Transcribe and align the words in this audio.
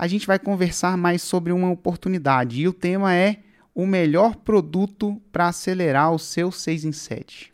a 0.00 0.06
gente 0.06 0.26
vai 0.26 0.38
conversar 0.38 0.96
mais 0.96 1.20
sobre 1.20 1.52
uma 1.52 1.70
oportunidade. 1.70 2.62
E 2.62 2.66
o 2.66 2.72
tema 2.72 3.14
é 3.14 3.36
o 3.74 3.84
melhor 3.84 4.34
produto 4.34 5.20
para 5.30 5.48
acelerar 5.48 6.10
o 6.10 6.18
seu 6.18 6.50
6 6.50 6.86
em 6.86 6.92
7. 6.92 7.52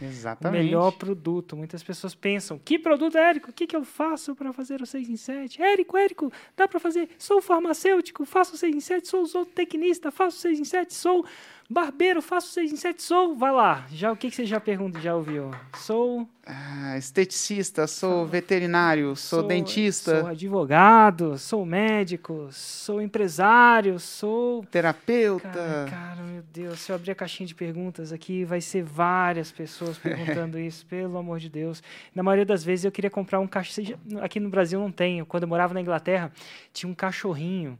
Exatamente. 0.00 0.60
O 0.60 0.64
melhor 0.64 0.92
produto. 0.92 1.56
Muitas 1.56 1.82
pessoas 1.82 2.14
pensam: 2.14 2.56
que 2.56 2.78
produto, 2.78 3.18
Érico? 3.18 3.50
O 3.50 3.52
que, 3.52 3.66
que 3.66 3.74
eu 3.74 3.84
faço 3.84 4.34
para 4.36 4.52
fazer 4.52 4.80
o 4.80 4.86
6 4.86 5.08
em 5.08 5.16
7? 5.16 5.60
Érico, 5.60 5.96
Érico, 5.96 6.32
dá 6.56 6.68
para 6.68 6.78
fazer? 6.78 7.08
Sou 7.18 7.42
farmacêutico, 7.42 8.24
faço 8.24 8.56
6 8.56 8.76
em 8.76 8.80
7, 8.80 9.08
sou 9.08 9.24
zootecnista, 9.24 10.12
faço 10.12 10.38
6 10.38 10.60
em 10.60 10.64
7, 10.64 10.94
sou 10.94 11.26
Barbeiro, 11.72 12.20
faço 12.20 12.52
6 12.52 12.70
em 12.70 12.76
7, 12.76 13.02
sou. 13.02 13.34
Vai 13.34 13.50
lá. 13.50 13.86
Já, 13.90 14.12
o 14.12 14.16
que, 14.16 14.28
que 14.28 14.36
você 14.36 14.44
já 14.44 14.60
pergunta, 14.60 15.00
já 15.00 15.16
ouviu? 15.16 15.50
Sou. 15.78 16.28
Ah, 16.44 16.98
esteticista, 16.98 17.86
sou 17.86 18.26
veterinário, 18.26 19.16
sou, 19.16 19.40
sou, 19.40 19.48
dentista. 19.48 20.20
Sou 20.20 20.28
advogado, 20.28 21.38
sou 21.38 21.64
médico, 21.64 22.48
sou 22.50 23.00
empresário, 23.00 23.98
sou. 23.98 24.66
Terapeuta. 24.66 25.48
Cara, 25.48 25.88
cara, 25.88 26.22
meu 26.22 26.42
Deus, 26.52 26.80
se 26.80 26.92
eu 26.92 26.96
abrir 26.96 27.12
a 27.12 27.14
caixinha 27.14 27.46
de 27.46 27.54
perguntas 27.54 28.12
aqui, 28.12 28.44
vai 28.44 28.60
ser 28.60 28.82
várias 28.82 29.50
pessoas 29.50 29.96
perguntando 29.98 30.58
isso, 30.58 30.84
pelo 30.84 31.16
amor 31.16 31.38
de 31.38 31.48
Deus. 31.48 31.82
Na 32.14 32.22
maioria 32.22 32.44
das 32.44 32.62
vezes 32.62 32.84
eu 32.84 32.92
queria 32.92 33.10
comprar 33.10 33.40
um 33.40 33.46
cachorro. 33.46 33.98
Aqui 34.20 34.38
no 34.38 34.50
Brasil 34.50 34.78
não 34.78 34.92
tenho. 34.92 35.24
Quando 35.24 35.44
eu 35.44 35.48
morava 35.48 35.72
na 35.72 35.80
Inglaterra, 35.80 36.30
tinha 36.70 36.90
um 36.90 36.94
cachorrinho 36.94 37.78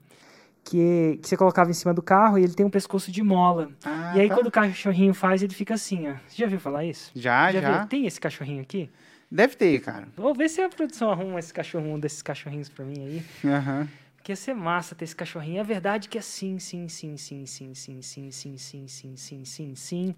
que, 0.64 1.18
que 1.22 1.28
você 1.28 1.36
colocava 1.36 1.70
em 1.70 1.74
cima 1.74 1.92
do 1.92 2.02
carro 2.02 2.38
e 2.38 2.44
ele 2.44 2.54
tem 2.54 2.64
um 2.64 2.70
pescoço 2.70 3.10
de 3.10 3.22
mola. 3.22 3.70
Ah, 3.84 4.12
e 4.16 4.20
aí, 4.20 4.28
tá. 4.28 4.34
quando 4.34 4.46
o 4.46 4.50
cachorrinho 4.50 5.14
faz, 5.14 5.42
ele 5.42 5.54
fica 5.54 5.74
assim, 5.74 6.08
ó. 6.08 6.14
Você 6.26 6.36
já 6.36 6.46
viu 6.46 6.60
falar 6.60 6.84
isso? 6.84 7.10
Já, 7.14 7.50
já. 7.52 7.60
já. 7.60 7.86
Tem 7.86 8.06
esse 8.06 8.20
cachorrinho 8.20 8.62
aqui? 8.62 8.90
Deve 9.30 9.56
ter, 9.56 9.80
cara. 9.80 10.08
Vou 10.16 10.34
ver 10.34 10.48
se 10.48 10.60
a 10.60 10.68
produção 10.68 11.10
arruma 11.10 11.38
esse 11.38 11.52
cachorro, 11.52 11.86
um 11.86 11.98
desses 11.98 12.22
cachorrinhos 12.22 12.68
pra 12.68 12.84
mim 12.84 12.98
aí. 12.98 13.50
Aham. 13.50 13.80
Uhum. 13.80 13.88
Porque 14.16 14.30
ia 14.30 14.36
ser 14.36 14.54
massa 14.54 14.94
ter 14.94 15.04
esse 15.04 15.16
cachorrinho. 15.16 15.58
É 15.58 15.64
verdade 15.64 16.08
que 16.08 16.16
é 16.16 16.20
sim, 16.20 16.56
sim, 16.60 16.86
sim, 16.86 17.16
sim, 17.16 17.44
sim, 17.44 17.72
sim, 17.74 18.00
sim, 18.00 18.30
sim, 18.30 18.30
sim, 18.30 18.86
sim, 18.86 19.16
sim, 19.16 19.44
sim, 19.44 19.74
sim. 19.74 20.14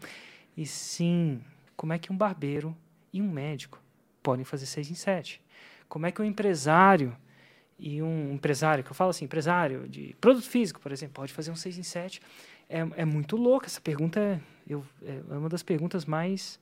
E 0.55 0.67
sim, 0.67 1.41
como 1.75 1.95
é 1.95 1.99
que 1.99 2.13
um 2.13 2.17
barbeiro 2.17 2.77
e 3.15 3.23
um 3.23 3.31
médico 3.31 3.81
podem 4.23 4.45
fazer 4.45 4.67
seis 4.67 4.91
em 4.91 4.95
sete? 4.95 5.41
Como 5.89 6.05
é 6.05 6.13
que 6.13 6.21
um 6.21 6.25
empresário 6.25 7.17
e 7.79 8.03
um 8.03 8.33
empresário, 8.33 8.85
que 8.85 8.91
eu 8.91 8.95
falo 8.95 9.11
assim, 9.11 9.25
empresário 9.25 9.89
de 9.89 10.15
produto 10.21 10.49
físico, 10.49 10.81
por 10.81 10.93
exemplo, 10.93 11.15
pode 11.15 11.33
fazer 11.33 11.51
um 11.51 11.57
6 11.57 11.79
em 11.79 11.83
7. 11.83 12.21
É, 12.69 12.87
é 12.97 13.05
muito 13.05 13.37
louco. 13.37 13.67
Essa 13.67 13.81
pergunta 13.81 14.21
é, 14.21 14.41
eu, 14.67 14.85
é 15.03 15.37
uma 15.37 15.49
das 15.49 15.63
perguntas 15.63 16.05
mais 16.05 16.59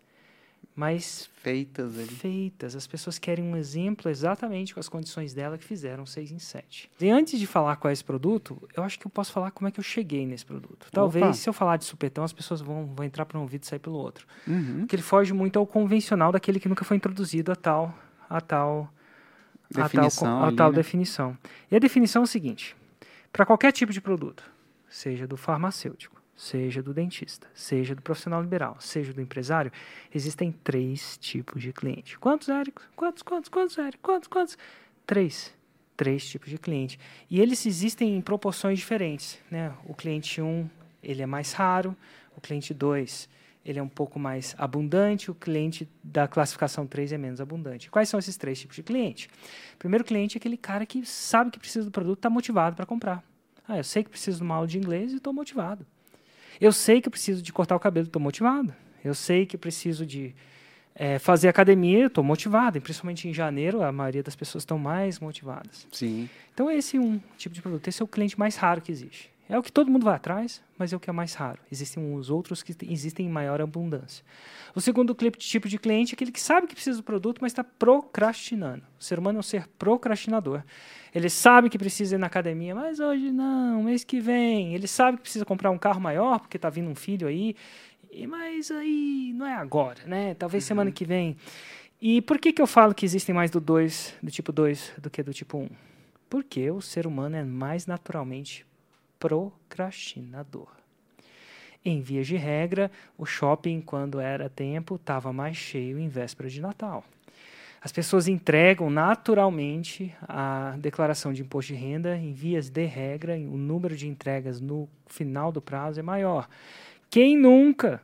mais 0.74 1.28
feitas 1.42 1.98
ali. 1.98 2.08
feitas. 2.08 2.74
As 2.74 2.86
pessoas 2.86 3.18
querem 3.18 3.44
um 3.44 3.56
exemplo 3.56 4.10
exatamente 4.10 4.72
com 4.72 4.80
as 4.80 4.88
condições 4.88 5.34
dela 5.34 5.58
que 5.58 5.64
fizeram 5.64 6.06
6 6.06 6.32
em 6.32 6.38
7. 6.38 6.90
E 7.00 7.10
antes 7.10 7.38
de 7.38 7.46
falar 7.46 7.76
qual 7.76 7.90
é 7.90 7.92
esse 7.92 8.04
produto, 8.04 8.62
eu 8.74 8.82
acho 8.82 8.98
que 8.98 9.06
eu 9.06 9.10
posso 9.10 9.32
falar 9.32 9.50
como 9.50 9.68
é 9.68 9.70
que 9.70 9.78
eu 9.78 9.84
cheguei 9.84 10.26
nesse 10.26 10.46
produto. 10.46 10.86
Talvez, 10.90 11.24
Opa. 11.24 11.34
se 11.34 11.48
eu 11.48 11.52
falar 11.52 11.76
de 11.76 11.84
supetão, 11.84 12.24
as 12.24 12.32
pessoas 12.32 12.60
vão, 12.60 12.86
vão 12.86 13.04
entrar 13.04 13.26
por 13.26 13.36
um 13.36 13.42
ouvido 13.42 13.64
e 13.64 13.66
sair 13.66 13.80
pelo 13.80 13.96
outro. 13.96 14.26
Uhum. 14.46 14.80
Porque 14.80 14.96
ele 14.96 15.02
foge 15.02 15.32
muito 15.32 15.58
ao 15.58 15.66
convencional 15.66 16.32
daquele 16.32 16.58
que 16.58 16.68
nunca 16.68 16.84
foi 16.84 16.96
introduzido 16.96 17.52
a 17.52 17.56
tal, 17.56 17.94
a 18.28 18.40
tal 18.40 18.90
definição 19.72 20.28
a 20.28 20.40
tal, 20.40 20.48
a 20.48 20.52
tal 20.52 20.70
né? 20.70 20.76
definição. 20.76 21.38
E 21.70 21.76
a 21.76 21.78
definição 21.78 22.22
é 22.22 22.24
o 22.24 22.28
seguinte: 22.28 22.76
para 23.32 23.46
qualquer 23.46 23.72
tipo 23.72 23.92
de 23.92 24.00
produto, 24.00 24.44
seja 24.88 25.26
do 25.26 25.36
farmacêutico, 25.36 26.22
seja 26.36 26.82
do 26.82 26.92
dentista, 26.92 27.46
seja 27.54 27.94
do 27.94 28.02
profissional 28.02 28.42
liberal, 28.42 28.76
seja 28.80 29.12
do 29.12 29.20
empresário, 29.20 29.72
existem 30.14 30.52
três 30.52 31.16
tipos 31.18 31.62
de 31.62 31.72
cliente. 31.72 32.18
Quantos, 32.18 32.48
Érico? 32.48 32.82
Quantos, 32.96 33.22
quantos, 33.22 33.48
quantos, 33.48 33.78
Érico? 33.78 34.02
Quantos, 34.02 34.28
quantos? 34.28 34.58
Três. 35.06 35.54
Três 35.96 36.26
tipos 36.26 36.48
de 36.48 36.58
cliente. 36.58 36.98
E 37.30 37.40
eles 37.40 37.64
existem 37.66 38.16
em 38.16 38.20
proporções 38.20 38.78
diferentes. 38.78 39.38
Né? 39.50 39.72
O 39.84 39.94
cliente 39.94 40.40
1, 40.40 40.46
um, 40.46 40.68
ele 41.02 41.22
é 41.22 41.26
mais 41.26 41.52
raro. 41.52 41.96
O 42.36 42.40
cliente 42.40 42.72
2, 42.74 43.28
ele 43.64 43.78
é 43.78 43.82
um 43.82 43.88
pouco 43.88 44.18
mais 44.18 44.54
abundante, 44.58 45.30
o 45.30 45.34
cliente 45.34 45.88
da 46.02 46.26
classificação 46.26 46.86
3 46.86 47.12
é 47.12 47.18
menos 47.18 47.40
abundante. 47.40 47.90
Quais 47.90 48.08
são 48.08 48.18
esses 48.18 48.36
três 48.36 48.58
tipos 48.58 48.76
de 48.76 48.82
cliente? 48.82 49.28
O 49.74 49.78
primeiro 49.78 50.04
cliente 50.04 50.36
é 50.36 50.38
aquele 50.38 50.56
cara 50.56 50.84
que 50.84 51.06
sabe 51.06 51.50
que 51.50 51.58
precisa 51.58 51.84
do 51.84 51.90
produto, 51.90 52.18
está 52.18 52.30
motivado 52.30 52.74
para 52.74 52.84
comprar. 52.84 53.22
Ah, 53.66 53.76
eu 53.76 53.84
sei 53.84 54.02
que 54.02 54.10
preciso 54.10 54.38
de 54.38 54.42
uma 54.42 54.56
aula 54.56 54.66
de 54.66 54.78
inglês 54.78 55.12
e 55.12 55.16
estou 55.16 55.32
motivado. 55.32 55.86
Eu 56.60 56.72
sei 56.72 57.00
que 57.00 57.08
preciso 57.08 57.42
de 57.42 57.52
cortar 57.52 57.76
o 57.76 57.80
cabelo, 57.80 58.06
estou 58.06 58.20
motivado. 58.20 58.74
Eu 59.04 59.14
sei 59.14 59.46
que 59.46 59.56
preciso 59.56 60.04
de 60.04 60.34
é, 60.94 61.18
fazer 61.18 61.48
academia, 61.48 62.06
estou 62.06 62.22
motivado. 62.22 62.78
E 62.78 62.80
principalmente 62.80 63.28
em 63.28 63.34
janeiro, 63.34 63.82
a 63.82 63.90
maioria 63.90 64.22
das 64.22 64.36
pessoas 64.36 64.62
estão 64.62 64.78
mais 64.78 65.18
motivadas. 65.18 65.86
Sim. 65.90 66.28
Então, 66.52 66.70
esse 66.70 66.96
é 66.96 67.00
um 67.00 67.20
tipo 67.36 67.54
de 67.54 67.62
produto. 67.62 67.88
Esse 67.88 68.02
é 68.02 68.04
o 68.04 68.08
cliente 68.08 68.38
mais 68.38 68.56
raro 68.56 68.80
que 68.80 68.92
existe. 68.92 69.31
É 69.48 69.58
o 69.58 69.62
que 69.62 69.72
todo 69.72 69.90
mundo 69.90 70.04
vai 70.04 70.14
atrás, 70.14 70.62
mas 70.78 70.92
é 70.92 70.96
o 70.96 71.00
que 71.00 71.10
é 71.10 71.12
mais 71.12 71.34
raro. 71.34 71.60
Existem 71.70 72.14
os 72.14 72.30
outros 72.30 72.62
que 72.62 72.74
existem 72.86 73.26
em 73.26 73.28
maior 73.28 73.60
abundância. 73.60 74.24
O 74.74 74.80
segundo 74.80 75.14
tipo 75.36 75.68
de 75.68 75.78
cliente 75.78 76.12
é 76.12 76.14
aquele 76.14 76.32
que 76.32 76.40
sabe 76.40 76.66
que 76.66 76.74
precisa 76.74 76.98
do 76.98 77.02
produto, 77.02 77.38
mas 77.42 77.52
está 77.52 77.62
procrastinando. 77.62 78.82
O 78.98 79.04
ser 79.04 79.18
humano 79.18 79.38
é 79.38 79.40
um 79.40 79.42
ser 79.42 79.68
procrastinador. 79.78 80.62
Ele 81.14 81.28
sabe 81.28 81.68
que 81.68 81.76
precisa 81.76 82.14
ir 82.14 82.18
na 82.18 82.28
academia, 82.28 82.74
mas 82.74 82.98
hoje 83.00 83.30
não, 83.30 83.82
mês 83.82 84.04
que 84.04 84.20
vem. 84.20 84.74
Ele 84.74 84.86
sabe 84.86 85.18
que 85.18 85.24
precisa 85.24 85.44
comprar 85.44 85.70
um 85.70 85.78
carro 85.78 86.00
maior, 86.00 86.40
porque 86.40 86.56
está 86.56 86.70
vindo 86.70 86.88
um 86.88 86.94
filho 86.94 87.28
aí, 87.28 87.54
mas 88.26 88.70
aí 88.70 89.32
não 89.34 89.46
é 89.46 89.54
agora, 89.54 90.02
né? 90.06 90.34
Talvez 90.34 90.64
uhum. 90.64 90.68
semana 90.68 90.92
que 90.92 91.04
vem. 91.04 91.36
E 92.00 92.22
por 92.22 92.38
que, 92.38 92.52
que 92.52 92.62
eu 92.62 92.66
falo 92.66 92.94
que 92.94 93.04
existem 93.04 93.34
mais 93.34 93.50
do 93.50 93.60
2, 93.60 94.14
do 94.22 94.30
tipo 94.30 94.50
2, 94.50 94.94
do 94.98 95.10
que 95.10 95.22
do 95.22 95.34
tipo 95.34 95.58
1? 95.58 95.62
Um? 95.62 95.68
Porque 96.30 96.70
o 96.70 96.80
ser 96.80 97.06
humano 97.06 97.36
é 97.36 97.44
mais 97.44 97.86
naturalmente 97.86 98.64
procrastinador. 99.22 100.66
Em 101.84 102.00
vias 102.00 102.26
de 102.26 102.36
regra, 102.36 102.90
o 103.16 103.24
shopping, 103.24 103.80
quando 103.80 104.18
era 104.18 104.48
tempo, 104.48 104.96
estava 104.96 105.32
mais 105.32 105.56
cheio 105.56 105.96
em 105.96 106.08
véspera 106.08 106.48
de 106.48 106.60
Natal. 106.60 107.04
As 107.80 107.92
pessoas 107.92 108.26
entregam 108.26 108.90
naturalmente 108.90 110.12
a 110.22 110.74
declaração 110.78 111.32
de 111.32 111.42
imposto 111.42 111.72
de 111.72 111.78
renda 111.78 112.16
em 112.16 112.32
vias 112.32 112.68
de 112.68 112.84
regra, 112.84 113.34
o 113.34 113.56
número 113.56 113.96
de 113.96 114.08
entregas 114.08 114.60
no 114.60 114.88
final 115.06 115.52
do 115.52 115.62
prazo 115.62 116.00
é 116.00 116.02
maior. 116.02 116.48
Quem 117.08 117.36
nunca 117.36 118.02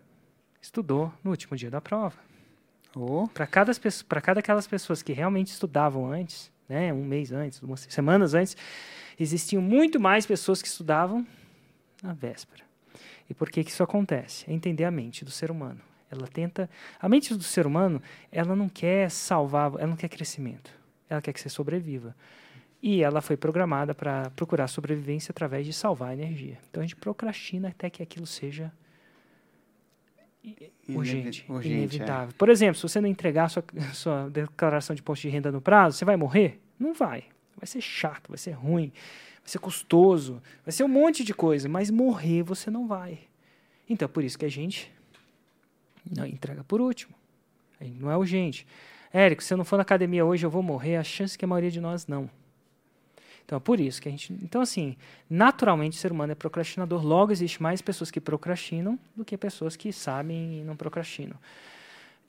estudou 0.62 1.12
no 1.22 1.32
último 1.32 1.56
dia 1.56 1.70
da 1.70 1.80
prova? 1.80 2.16
Oh. 2.94 3.26
Para 3.34 3.46
cada, 3.46 3.72
cada 4.22 4.40
aquelas 4.40 4.66
pessoas 4.68 5.02
que 5.02 5.12
realmente 5.12 5.48
estudavam 5.48 6.12
antes, 6.12 6.50
né, 6.68 6.92
um 6.92 7.04
mês 7.04 7.32
antes, 7.32 7.60
umas 7.62 7.86
semanas 7.88 8.34
antes, 8.34 8.56
existiam 9.18 9.62
muito 9.62 9.98
mais 9.98 10.26
pessoas 10.26 10.62
que 10.62 10.68
estudavam 10.68 11.26
na 12.02 12.12
véspera. 12.12 12.64
E 13.28 13.34
por 13.34 13.50
que, 13.50 13.62
que 13.62 13.70
isso 13.70 13.82
acontece? 13.82 14.44
É 14.48 14.52
entender 14.52 14.84
a 14.84 14.90
mente 14.90 15.24
do 15.24 15.30
ser 15.30 15.50
humano. 15.50 15.80
Ela 16.10 16.26
tenta. 16.26 16.70
A 16.98 17.08
mente 17.08 17.34
do 17.34 17.42
ser 17.42 17.66
humano, 17.66 18.00
ela 18.32 18.56
não 18.56 18.68
quer 18.68 19.10
salvar, 19.10 19.72
ela 19.74 19.86
não 19.86 19.96
quer 19.96 20.08
crescimento. 20.08 20.70
Ela 21.08 21.20
quer 21.20 21.32
que 21.32 21.40
você 21.40 21.48
sobreviva. 21.48 22.16
E 22.82 23.02
ela 23.02 23.20
foi 23.20 23.36
programada 23.36 23.94
para 23.94 24.30
procurar 24.30 24.68
sobrevivência 24.68 25.32
através 25.32 25.66
de 25.66 25.72
salvar 25.72 26.10
a 26.10 26.14
energia. 26.14 26.58
Então 26.70 26.80
a 26.80 26.86
gente 26.86 26.96
procrastina 26.96 27.68
até 27.68 27.90
que 27.90 28.02
aquilo 28.02 28.26
seja 28.26 28.72
urgente, 30.88 31.44
urgente 31.48 31.74
inevitável. 31.74 32.30
É. 32.30 32.38
Por 32.38 32.48
exemplo, 32.48 32.76
se 32.76 32.82
você 32.82 33.00
não 33.00 33.08
entregar 33.08 33.48
sua, 33.48 33.64
sua 33.92 34.30
declaração 34.30 34.94
de 34.94 35.02
imposto 35.02 35.26
de 35.26 35.32
renda 35.32 35.50
no 35.50 35.60
prazo, 35.60 35.98
você 35.98 36.04
vai 36.04 36.16
morrer? 36.16 36.60
Não 36.78 36.94
vai. 36.94 37.24
Vai 37.58 37.66
ser 37.66 37.80
chato, 37.80 38.28
vai 38.28 38.38
ser 38.38 38.52
ruim, 38.52 38.92
vai 39.40 39.48
ser 39.48 39.58
custoso, 39.58 40.42
vai 40.64 40.72
ser 40.72 40.84
um 40.84 40.88
monte 40.88 41.24
de 41.24 41.34
coisa, 41.34 41.68
mas 41.68 41.90
morrer 41.90 42.42
você 42.42 42.70
não 42.70 42.86
vai. 42.86 43.20
Então, 43.88 44.06
é 44.06 44.08
por 44.08 44.22
isso 44.22 44.38
que 44.38 44.44
a 44.44 44.50
gente 44.50 44.92
não 46.10 46.26
entrega 46.26 46.62
por 46.64 46.80
último. 46.80 47.14
Não 47.80 48.10
é 48.10 48.16
urgente. 48.16 48.66
Érico, 49.12 49.42
se 49.42 49.52
eu 49.52 49.56
não 49.56 49.64
for 49.64 49.76
na 49.76 49.82
academia 49.82 50.24
hoje, 50.24 50.44
eu 50.44 50.50
vou 50.50 50.62
morrer. 50.62 50.96
A 50.96 51.04
chance 51.04 51.36
é 51.36 51.38
que 51.38 51.44
a 51.44 51.48
maioria 51.48 51.70
de 51.70 51.80
nós 51.80 52.06
não. 52.06 52.30
Então, 53.44 53.56
é 53.56 53.60
por 53.60 53.80
isso 53.80 54.02
que 54.02 54.08
a 54.08 54.10
gente. 54.10 54.30
Então, 54.42 54.60
assim, 54.60 54.94
naturalmente 55.30 55.96
o 55.96 56.00
ser 56.00 56.12
humano 56.12 56.32
é 56.32 56.34
procrastinador. 56.34 57.02
Logo, 57.02 57.32
existe 57.32 57.62
mais 57.62 57.80
pessoas 57.80 58.10
que 58.10 58.20
procrastinam 58.20 58.98
do 59.16 59.24
que 59.24 59.38
pessoas 59.38 59.74
que 59.74 59.90
sabem 59.90 60.60
e 60.60 60.64
não 60.64 60.76
procrastinam. 60.76 61.36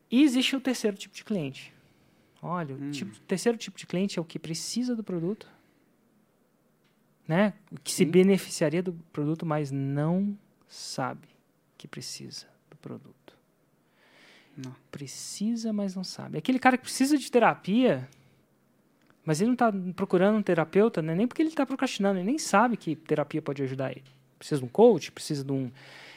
E 0.10 0.24
existe 0.24 0.56
o 0.56 0.62
terceiro 0.62 0.96
tipo 0.96 1.14
de 1.14 1.24
cliente, 1.25 1.74
Olha, 2.41 2.75
hum. 2.75 2.89
o 2.89 2.91
tipo, 2.91 3.19
terceiro 3.21 3.57
tipo 3.57 3.77
de 3.77 3.86
cliente 3.86 4.18
é 4.18 4.21
o 4.21 4.25
que 4.25 4.39
precisa 4.39 4.95
do 4.95 5.03
produto, 5.03 5.47
né? 7.27 7.53
O 7.71 7.80
que 7.80 7.91
Sim. 7.91 8.06
se 8.06 8.06
beneficiaria 8.06 8.81
do 8.81 8.94
produto, 9.12 9.45
mas 9.45 9.71
não 9.71 10.38
sabe 10.68 11.27
que 11.77 11.88
precisa 11.88 12.47
do 12.69 12.77
produto. 12.77 13.38
Não. 14.56 14.75
Precisa, 14.91 15.71
mas 15.71 15.95
não 15.95 16.03
sabe. 16.03 16.38
Aquele 16.38 16.59
cara 16.59 16.77
que 16.77 16.83
precisa 16.83 17.18
de 17.18 17.31
terapia, 17.31 18.07
mas 19.24 19.39
ele 19.39 19.47
não 19.47 19.53
está 19.53 19.71
procurando 19.95 20.38
um 20.38 20.41
terapeuta, 20.41 21.01
né? 21.01 21.15
nem 21.15 21.27
porque 21.27 21.41
ele 21.41 21.50
está 21.50 21.65
procrastinando, 21.65 22.19
ele 22.19 22.25
nem 22.25 22.38
sabe 22.38 22.75
que 22.75 22.95
terapia 22.95 23.41
pode 23.41 23.62
ajudar 23.63 23.91
ele. 23.91 24.03
Precisa 24.38 24.59
de 24.59 24.65
um 24.65 24.69
coach, 24.69 25.12
precisa 25.12 25.44
de 25.44 25.51
um. 25.51 25.69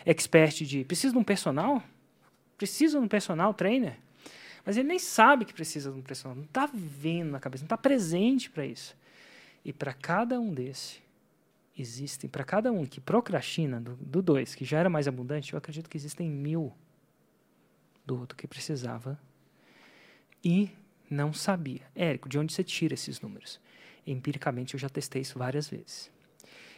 expert 0.06 0.64
de 0.64 0.84
precisa 0.84 1.12
de 1.12 1.19
um 1.19 1.24
personal? 1.24 1.82
Precisa 2.56 2.98
de 2.98 3.04
um 3.04 3.08
personal 3.08 3.52
trainer? 3.52 3.98
Mas 4.64 4.76
ele 4.76 4.88
nem 4.88 4.99
sabe 4.99 5.44
que 5.44 5.53
precisa 5.53 5.91
de 5.91 5.99
um 5.99 6.03
personal, 6.03 6.37
não 6.37 6.44
está 6.44 6.70
vendo 6.73 7.31
na 7.31 7.41
cabeça, 7.41 7.62
não 7.62 7.67
está 7.67 7.76
presente 7.76 8.50
para 8.50 8.64
isso. 8.64 8.97
E 9.64 9.73
para 9.73 9.93
cada 9.93 10.41
um 10.41 10.53
desse, 10.53 11.03
existem, 11.76 12.29
para 12.29 12.44
cada 12.44 12.73
um 12.73 12.87
que 12.87 13.00
procrastina 13.00 13.81
do 13.81 14.23
2, 14.23 14.55
que 14.55 14.64
já 14.64 14.79
era 14.79 14.88
mais 14.88 15.09
abundante, 15.09 15.53
eu 15.53 15.59
acredito 15.59 15.88
que 15.88 15.97
existem 15.97 16.29
mil 16.29 16.73
do 18.05 18.19
outro 18.19 18.37
que 18.37 18.47
precisava 18.47 19.19
e 20.44 20.70
não 21.08 21.32
sabia. 21.32 21.82
Érico, 21.94 22.29
de 22.29 22.38
onde 22.38 22.53
você 22.53 22.65
tira 22.65 22.94
esses 22.94 23.20
números? 23.20 23.61
Empiricamente, 24.06 24.75
eu 24.75 24.81
já 24.81 24.88
testei 24.88 25.23
isso 25.23 25.38
várias 25.38 25.69
vezes. 25.69 26.11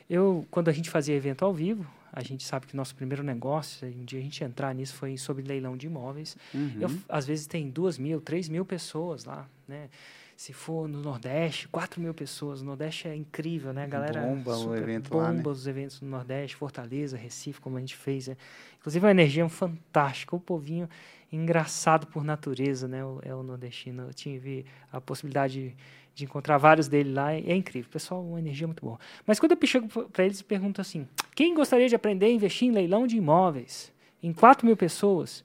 Eu, 0.09 0.47
quando 0.51 0.69
a 0.69 0.73
gente 0.73 0.91
fazia 0.91 1.15
evento 1.15 1.45
ao 1.45 1.53
vivo, 1.53 1.87
a 2.13 2.23
gente 2.23 2.45
sabe 2.45 2.67
que 2.67 2.77
nosso 2.77 2.95
primeiro 2.95 3.23
negócio, 3.23 3.89
um 3.89 4.05
dia 4.05 4.21
a 4.21 4.23
gente 4.23 4.45
entrar 4.45 4.73
nisso, 4.75 4.95
foi 4.95 5.17
sobre 5.17 5.43
leilão 5.43 5.77
de 5.77 5.87
imóveis. 5.87 6.37
Uhum. 6.55 6.77
Eu, 6.81 6.91
às 7.09 7.27
vezes 7.27 7.47
tem 7.47 7.69
duas 7.69 7.99
mil, 7.99 8.21
três 8.21 8.49
mil 8.49 8.65
pessoas 8.65 9.25
lá, 9.25 9.49
né? 9.67 9.89
Se 10.37 10.53
for 10.53 10.89
no 10.89 11.01
Nordeste, 11.01 11.69
4 11.69 12.01
mil 12.01 12.13
pessoas. 12.13 12.61
O 12.61 12.65
Nordeste 12.65 13.07
é 13.07 13.15
incrível, 13.15 13.73
né? 13.73 13.85
A 13.85 13.87
galera 13.87 14.21
bomba 14.21 14.57
o 14.57 14.75
evento 14.75 15.11
bomba 15.11 15.23
lá, 15.23 15.33
né? 15.33 15.43
os 15.47 15.67
eventos 15.67 16.01
no 16.01 16.09
Nordeste, 16.09 16.57
Fortaleza, 16.57 17.17
Recife, 17.17 17.61
como 17.61 17.77
a 17.77 17.81
gente 17.81 17.95
fez. 17.95 18.27
Né? 18.27 18.37
Inclusive, 18.81 19.07
a 19.07 19.11
energia 19.13 19.45
é 19.45 19.49
fantástica. 19.49 20.35
O 20.35 20.41
povinho 20.41 20.89
engraçado 21.31 22.07
por 22.09 22.25
natureza, 22.25 22.89
né? 22.89 23.05
O, 23.05 23.21
é 23.23 23.33
o 23.33 23.45
nordestino. 23.45 24.09
Eu 24.09 24.15
tive 24.15 24.67
a 24.93 25.01
possibilidade 25.01 25.69
de, 25.69 25.77
de 26.15 26.25
encontrar 26.25 26.59
vários 26.59 26.89
dele 26.89 27.13
lá. 27.13 27.33
É 27.33 27.55
incrível. 27.55 27.91
Pessoal, 27.91 28.23
uma 28.23 28.39
energia 28.39 28.67
muito 28.67 28.85
boa. 28.85 28.99
Mas 29.27 29.41
quando 29.41 29.53
eu 29.53 29.67
chego 29.67 29.89
para 30.09 30.25
eles 30.25 30.41
e 30.41 30.45
pergunto 30.45 30.81
assim, 30.81 31.07
quem 31.35 31.55
gostaria 31.55 31.89
de 31.89 31.95
aprender 31.95 32.27
a 32.27 32.31
investir 32.31 32.69
em 32.69 32.73
leilão 32.73 33.07
de 33.07 33.17
imóveis? 33.17 33.93
Em 34.23 34.33
4 34.33 34.67
mil 34.67 34.77
pessoas, 34.77 35.45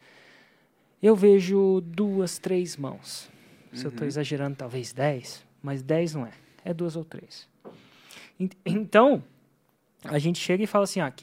eu 1.02 1.16
vejo 1.16 1.82
duas, 1.82 2.38
três 2.38 2.78
mãos. 2.78 3.30
Se 3.74 3.86
eu 3.86 3.90
estou 3.90 4.04
uhum. 4.04 4.08
exagerando, 4.08 4.56
talvez 4.56 4.94
10, 4.94 5.46
mas 5.62 5.82
10 5.82 6.16
não 6.16 6.26
é. 6.26 6.32
É 6.66 6.74
duas 6.74 6.96
ou 6.96 7.06
três. 7.06 7.48
Então, 8.66 9.24
a 10.04 10.18
gente 10.18 10.40
chega 10.40 10.64
e 10.64 10.68
fala 10.68 10.86
assim: 10.86 11.00
ah, 11.02 11.14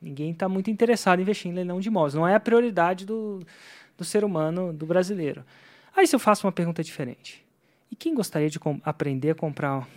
ninguém 0.00 0.32
está 0.32 0.48
muito 0.48 0.70
interessado 0.70 1.18
em 1.18 1.22
investir 1.22 1.50
em 1.50 1.54
leilão 1.54 1.80
de 1.80 1.88
imóveis. 1.88 2.14
Não 2.14 2.26
é 2.26 2.34
a 2.34 2.40
prioridade 2.40 3.04
do, 3.04 3.40
do 3.96 4.04
ser 4.04 4.24
humano, 4.24 4.72
do 4.72 4.86
brasileiro. 4.86 5.44
Aí, 5.94 6.06
se 6.06 6.14
eu 6.16 6.20
faço 6.20 6.46
uma 6.46 6.52
pergunta 6.52 6.82
diferente: 6.82 7.41
quem 8.02 8.14
gostaria 8.14 8.50
de 8.50 8.58
aprender 8.84 9.30
a 9.30 9.34
comprar? 9.34 9.88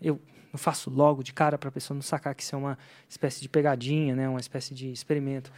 Eu 0.00 0.20
não 0.52 0.58
faço 0.58 0.90
logo 0.90 1.22
de 1.22 1.32
cara 1.32 1.56
para 1.56 1.68
a 1.68 1.72
pessoa 1.72 1.94
não 1.94 2.02
sacar 2.02 2.34
que 2.34 2.42
isso 2.42 2.54
é 2.54 2.58
uma 2.58 2.78
espécie 3.08 3.40
de 3.40 3.48
pegadinha, 3.48 4.14
né? 4.14 4.28
uma 4.28 4.40
espécie 4.40 4.74
de 4.74 4.90
experimento. 4.90 5.52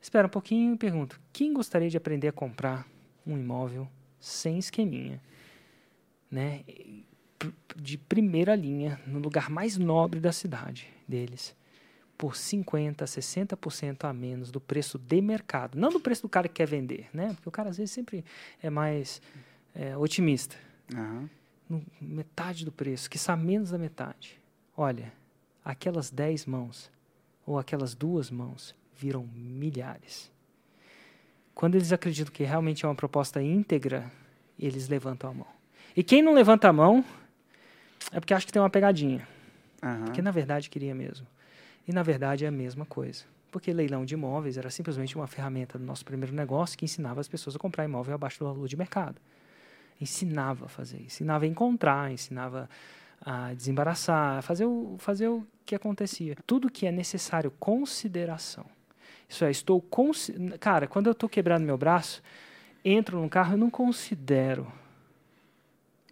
Espera 0.00 0.26
um 0.26 0.30
pouquinho 0.30 0.74
e 0.74 0.76
pergunto: 0.76 1.20
quem 1.32 1.52
gostaria 1.52 1.88
de 1.88 1.96
aprender 1.96 2.28
a 2.28 2.32
comprar 2.32 2.86
um 3.26 3.38
imóvel 3.38 3.88
sem 4.18 4.58
esqueminha? 4.58 5.20
né, 6.34 6.64
de 7.76 7.96
primeira 7.96 8.56
linha, 8.56 9.00
no 9.06 9.20
lugar 9.20 9.48
mais 9.48 9.78
nobre 9.78 10.18
da 10.18 10.32
cidade 10.32 10.88
deles, 11.06 11.54
por 12.18 12.34
50, 12.34 13.04
60% 13.04 14.04
a 14.04 14.12
menos 14.12 14.50
do 14.50 14.60
preço 14.60 14.98
de 14.98 15.20
mercado. 15.20 15.78
Não 15.78 15.90
do 15.90 16.00
preço 16.00 16.22
do 16.22 16.28
cara 16.28 16.48
que 16.48 16.54
quer 16.54 16.66
vender, 16.66 17.08
né? 17.12 17.28
Porque 17.34 17.48
o 17.48 17.52
cara 17.52 17.70
às 17.70 17.76
vezes 17.76 17.92
sempre 17.92 18.24
é 18.60 18.68
mais 18.68 19.22
é, 19.74 19.96
otimista. 19.96 20.56
Uhum. 20.92 21.28
Metade 22.00 22.64
do 22.64 22.72
preço, 22.72 23.08
que 23.08 23.16
está 23.16 23.36
menos 23.36 23.70
da 23.70 23.78
metade. 23.78 24.38
Olha, 24.76 25.12
aquelas 25.64 26.10
10 26.10 26.46
mãos 26.46 26.90
ou 27.46 27.58
aquelas 27.58 27.94
duas 27.94 28.30
mãos 28.30 28.74
viram 28.96 29.28
milhares. 29.34 30.30
Quando 31.54 31.76
eles 31.76 31.92
acreditam 31.92 32.32
que 32.32 32.42
realmente 32.42 32.84
é 32.84 32.88
uma 32.88 32.94
proposta 32.94 33.42
íntegra, 33.42 34.10
eles 34.58 34.88
levantam 34.88 35.30
a 35.30 35.34
mão. 35.34 35.46
E 35.96 36.02
quem 36.02 36.22
não 36.22 36.34
levanta 36.34 36.68
a 36.68 36.72
mão 36.72 37.04
é 38.12 38.18
porque 38.18 38.34
acha 38.34 38.46
que 38.46 38.52
tem 38.52 38.60
uma 38.60 38.70
pegadinha. 38.70 39.26
Uhum. 39.82 40.06
Porque 40.06 40.20
na 40.20 40.30
verdade 40.30 40.68
queria 40.68 40.94
mesmo. 40.94 41.26
E 41.86 41.92
na 41.92 42.02
verdade 42.02 42.44
é 42.44 42.48
a 42.48 42.52
mesma 42.52 42.84
coisa. 42.84 43.24
Porque 43.50 43.72
leilão 43.72 44.04
de 44.04 44.14
imóveis 44.14 44.56
era 44.56 44.70
simplesmente 44.70 45.14
uma 45.14 45.28
ferramenta 45.28 45.78
do 45.78 45.84
nosso 45.84 46.04
primeiro 46.04 46.34
negócio 46.34 46.76
que 46.76 46.84
ensinava 46.84 47.20
as 47.20 47.28
pessoas 47.28 47.54
a 47.54 47.58
comprar 47.58 47.84
imóvel 47.84 48.14
abaixo 48.14 48.40
do 48.40 48.46
valor 48.46 48.66
de 48.66 48.76
mercado. 48.76 49.20
Ensinava 50.00 50.66
a 50.66 50.68
fazer, 50.68 51.00
ensinava 51.02 51.44
a 51.44 51.48
encontrar, 51.48 52.12
ensinava 52.12 52.68
a 53.20 53.54
desembaraçar, 53.54 54.38
a 54.38 54.42
fazer 54.42 54.66
o, 54.66 54.96
fazer 54.98 55.28
o 55.28 55.46
que 55.64 55.74
acontecia. 55.74 56.36
Tudo 56.46 56.70
que 56.70 56.86
é 56.86 56.92
necessário 56.92 57.50
consideração. 57.52 58.66
Isso 59.28 59.44
é, 59.44 59.50
estou. 59.50 59.82
Cara, 60.60 60.86
quando 60.86 61.06
eu 61.06 61.12
estou 61.12 61.28
quebrando 61.28 61.64
meu 61.64 61.78
braço, 61.78 62.22
entro 62.84 63.20
num 63.20 63.28
carro, 63.28 63.54
eu 63.54 63.58
não 63.58 63.70
considero 63.70 64.70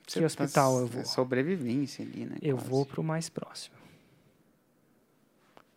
que 0.06 0.12
Você 0.12 0.24
hospital 0.24 0.74
tá 0.74 0.80
eu 0.80 0.86
vou? 0.86 1.04
Sobrevivência 1.04 2.04
ali, 2.04 2.26
né? 2.26 2.36
Eu 2.42 2.56
quase. 2.56 2.70
vou 2.70 2.86
para 2.86 3.00
o 3.00 3.04
mais 3.04 3.28
próximo. 3.28 3.76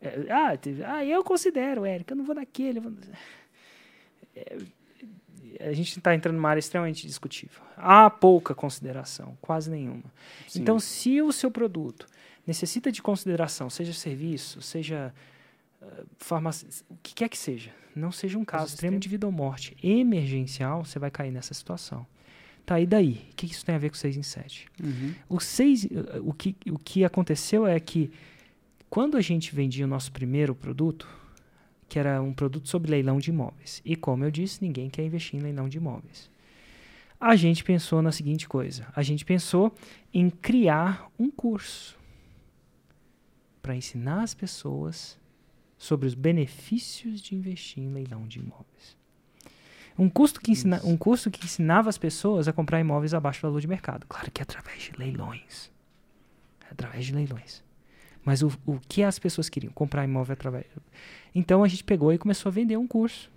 É, 0.02 0.32
ah, 0.32 0.58
ah, 0.88 1.06
eu 1.06 1.24
considero, 1.24 1.86
Érica, 1.86 2.14
eu 2.14 2.18
não 2.18 2.26
vou 2.26 2.36
naquele. 2.36 2.80
Vou... 2.80 2.94
É, 4.36 4.58
a 5.60 5.74
gente 5.74 5.98
está 5.98 6.14
entrando 6.14 6.36
numa 6.36 6.50
área 6.50 6.60
extremamente 6.60 7.06
discutível. 7.06 7.62
Há 7.78 8.10
pouca 8.10 8.54
consideração, 8.54 9.38
quase 9.42 9.70
nenhuma. 9.70 10.04
Sim. 10.48 10.62
Então, 10.62 10.80
se 10.80 11.22
o 11.22 11.32
seu 11.32 11.52
produto 11.52 12.08
necessita 12.46 12.92
de 12.92 13.02
consideração, 13.02 13.70
seja 13.70 13.94
serviço, 13.94 14.62
seja 14.62 15.14
uh, 15.82 16.06
farmácia, 16.18 16.68
o 16.90 16.98
que 17.02 17.14
quer 17.14 17.30
que 17.30 17.38
seja, 17.38 17.72
não 17.96 18.12
seja 18.12 18.38
um 18.38 18.46
caso 18.46 18.74
extremo 18.74 19.00
de 19.00 19.08
vida 19.08 19.26
ou 19.26 19.32
morte 19.32 19.76
emergencial, 19.82 20.84
você 20.84 21.00
vai 21.00 21.10
cair 21.10 21.32
nessa 21.32 21.54
situação. 21.54 22.06
Tá, 22.66 22.80
e 22.80 22.86
daí? 22.86 23.28
O 23.32 23.36
que 23.36 23.46
isso 23.46 23.64
tem 23.64 23.76
a 23.76 23.78
ver 23.78 23.90
com 23.90 23.96
6 23.96 24.18
em 24.18 24.24
7? 24.24 24.68
Uhum. 24.84 25.14
O, 25.30 25.40
6, 25.40 25.88
o, 26.24 26.34
que, 26.34 26.56
o 26.72 26.80
que 26.80 27.06
aconteceu 27.06 27.68
é 27.68 27.80
que 27.80 28.12
quando 28.90 29.18
a 29.18 29.22
gente 29.22 29.54
vendia 29.54 29.86
o 29.86 29.88
nosso 29.88 30.12
primeiro 30.12 30.56
produto, 30.56 31.08
que 31.88 32.00
era 32.00 32.22
um 32.22 32.34
produto 32.34 32.68
sobre 32.68 32.92
leilão 32.92 33.18
de 33.20 33.30
imóveis, 33.30 33.82
e 33.86 33.96
como 33.96 34.24
eu 34.24 34.32
disse, 34.32 34.62
ninguém 34.62 34.90
quer 34.90 35.04
investir 35.04 35.40
em 35.40 35.44
leilão 35.44 35.70
de 35.70 35.78
imóveis. 35.78 36.30
A 37.20 37.36
gente 37.36 37.64
pensou 37.64 38.02
na 38.02 38.12
seguinte 38.12 38.48
coisa: 38.48 38.88
a 38.96 39.02
gente 39.02 39.26
pensou 39.26 39.74
em 40.14 40.30
criar 40.30 41.10
um 41.18 41.32
curso 41.32 41.98
para 43.62 43.76
ensinar 43.76 44.22
as 44.22 44.34
pessoas 44.34 45.18
sobre 45.78 46.08
os 46.08 46.14
benefícios 46.14 47.22
de 47.22 47.36
investir 47.36 47.84
em 47.84 47.92
leilão 47.92 48.28
de 48.28 48.40
imóveis. 48.40 48.96
Um, 49.98 50.10
custo 50.10 50.42
que 50.42 50.52
ensina, 50.52 50.82
um 50.84 50.98
curso 50.98 51.32
que 51.32 51.44
ensinava 51.44 51.90
as 51.90 51.98
pessoas 51.98 52.48
a 52.48 52.54
comprar 52.54 52.80
imóveis 52.80 53.14
abaixo 53.14 53.42
do 53.42 53.48
valor 53.48 53.62
de 53.62 53.68
mercado. 53.68 54.06
Claro 54.08 54.30
que 54.30 54.42
é 54.42 54.44
através 54.44 54.84
de 54.84 54.92
leilões. 54.98 55.72
É 56.62 56.72
através 56.72 57.06
de 57.06 57.14
leilões. 57.16 57.64
Mas 58.26 58.42
o, 58.42 58.52
o 58.66 58.80
que 58.80 59.04
as 59.04 59.20
pessoas 59.20 59.48
queriam? 59.48 59.72
Comprar 59.72 60.04
imóvel 60.04 60.34
através. 60.34 60.66
Então 61.34 61.64
a 61.64 61.68
gente 61.68 61.84
pegou 61.84 62.12
e 62.12 62.18
começou 62.18 62.50
a 62.50 62.52
vender 62.52 62.76
um 62.76 62.88
curso. 62.88 63.32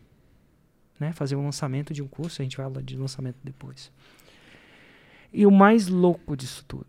Né? 0.99 1.12
Fazer 1.12 1.37
um 1.37 1.45
lançamento 1.45 1.92
de 1.92 2.02
um 2.02 2.09
curso. 2.09 2.40
A 2.40 2.45
gente 2.45 2.57
vai 2.57 2.66
falar 2.66 2.83
de 2.83 2.97
lançamento 2.97 3.37
depois. 3.45 3.92
E 5.33 5.47
o 5.47 5.50
mais 5.50 5.88
louco 5.88 6.35
disso 6.35 6.64
tudo 6.66 6.87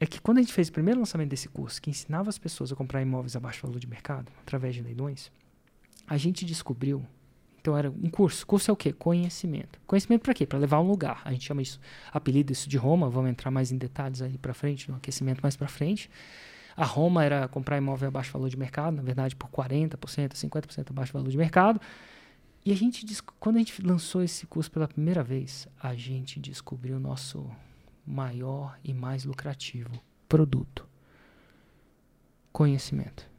é 0.00 0.06
que 0.06 0.20
quando 0.20 0.38
a 0.38 0.40
gente 0.40 0.54
fez 0.54 0.68
o 0.68 0.72
primeiro 0.72 0.98
lançamento 0.98 1.28
desse 1.28 1.48
curso, 1.48 1.80
que 1.80 1.90
ensinava 1.90 2.28
as 2.30 2.38
pessoas 2.38 2.72
a 2.72 2.74
comprar 2.74 3.02
imóveis 3.02 3.36
abaixo 3.36 3.60
do 3.60 3.68
valor 3.68 3.78
de 3.78 3.86
mercado, 3.86 4.32
através 4.40 4.74
de 4.74 4.82
leilões, 4.82 5.30
a 6.08 6.16
gente 6.16 6.44
descobriu 6.44 7.06
então 7.62 7.78
era 7.78 7.88
um 7.88 8.10
curso. 8.10 8.44
Curso 8.44 8.72
é 8.72 8.74
o 8.74 8.76
quê? 8.76 8.92
Conhecimento. 8.92 9.80
Conhecimento 9.86 10.22
para 10.22 10.34
quê? 10.34 10.44
Para 10.44 10.58
levar 10.58 10.78
a 10.78 10.80
um 10.80 10.88
lugar. 10.88 11.22
A 11.24 11.30
gente 11.30 11.46
chama 11.46 11.62
isso, 11.62 11.80
apelido 12.12 12.52
isso 12.52 12.68
de 12.68 12.76
Roma. 12.76 13.08
Vamos 13.08 13.30
entrar 13.30 13.52
mais 13.52 13.70
em 13.70 13.78
detalhes 13.78 14.20
aí 14.20 14.36
para 14.36 14.52
frente, 14.52 14.90
no 14.90 14.96
aquecimento 14.96 15.40
mais 15.40 15.56
para 15.56 15.68
frente. 15.68 16.10
A 16.76 16.84
Roma 16.84 17.24
era 17.24 17.48
comprar 17.48 17.76
imóvel 17.78 18.08
abaixo 18.08 18.30
do 18.30 18.34
valor 18.34 18.48
de 18.48 18.56
mercado, 18.56 18.96
na 18.96 19.02
verdade 19.02 19.36
por 19.36 19.48
40%, 19.50 19.96
50% 20.32 20.90
abaixo 20.90 21.12
do 21.12 21.18
valor 21.18 21.30
de 21.30 21.36
mercado. 21.36 21.80
E 22.64 22.72
a 22.72 22.76
gente, 22.76 23.04
quando 23.40 23.56
a 23.56 23.58
gente 23.58 23.82
lançou 23.82 24.22
esse 24.22 24.46
curso 24.46 24.70
pela 24.70 24.86
primeira 24.86 25.22
vez, 25.22 25.66
a 25.82 25.94
gente 25.94 26.38
descobriu 26.38 26.96
o 26.96 27.00
nosso 27.00 27.50
maior 28.06 28.78
e 28.84 28.94
mais 28.94 29.24
lucrativo 29.24 29.90
produto: 30.28 30.86
conhecimento. 32.52 33.31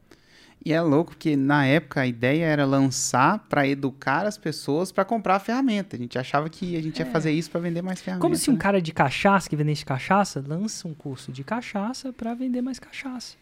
E 0.65 0.71
é 0.71 0.79
louco 0.79 1.13
que 1.17 1.35
na 1.35 1.65
época 1.65 2.01
a 2.01 2.07
ideia 2.07 2.45
era 2.45 2.63
lançar 2.63 3.39
para 3.49 3.67
educar 3.67 4.25
as 4.25 4.37
pessoas 4.37 4.93
para 4.93 5.03
comprar 5.03 5.35
a 5.35 5.39
ferramenta. 5.39 5.97
A 5.97 5.99
gente 5.99 6.17
achava 6.17 6.49
que 6.49 6.77
a 6.77 6.81
gente 6.81 7.01
é. 7.01 7.05
ia 7.05 7.11
fazer 7.11 7.31
isso 7.31 7.51
para 7.51 7.59
vender 7.59 7.81
mais 7.81 8.01
ferramentas. 8.01 8.21
Como 8.21 8.35
se 8.37 8.49
um 8.49 8.53
né? 8.53 8.59
cara 8.59 8.81
de 8.81 8.93
cachaça 8.93 9.49
que 9.49 9.57
vendesse 9.57 9.83
cachaça 9.83 10.41
lança 10.45 10.87
um 10.87 10.93
curso 10.93 11.33
de 11.33 11.43
cachaça 11.43 12.13
para 12.13 12.33
vender 12.33 12.61
mais 12.61 12.79
cachaça. 12.79 13.35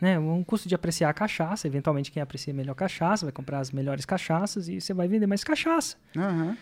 Né? 0.00 0.18
Um 0.18 0.42
curso 0.42 0.68
de 0.68 0.74
apreciar 0.74 1.10
a 1.10 1.14
cachaça, 1.14 1.68
eventualmente 1.68 2.10
quem 2.10 2.20
aprecia 2.20 2.52
melhor 2.52 2.74
cachaça 2.74 3.24
vai 3.24 3.32
comprar 3.32 3.60
as 3.60 3.70
melhores 3.70 4.04
cachaças 4.04 4.68
e 4.68 4.80
você 4.80 4.92
vai 4.92 5.06
vender 5.06 5.28
mais 5.28 5.44
cachaça. 5.44 5.96
Uhum. 6.16 6.56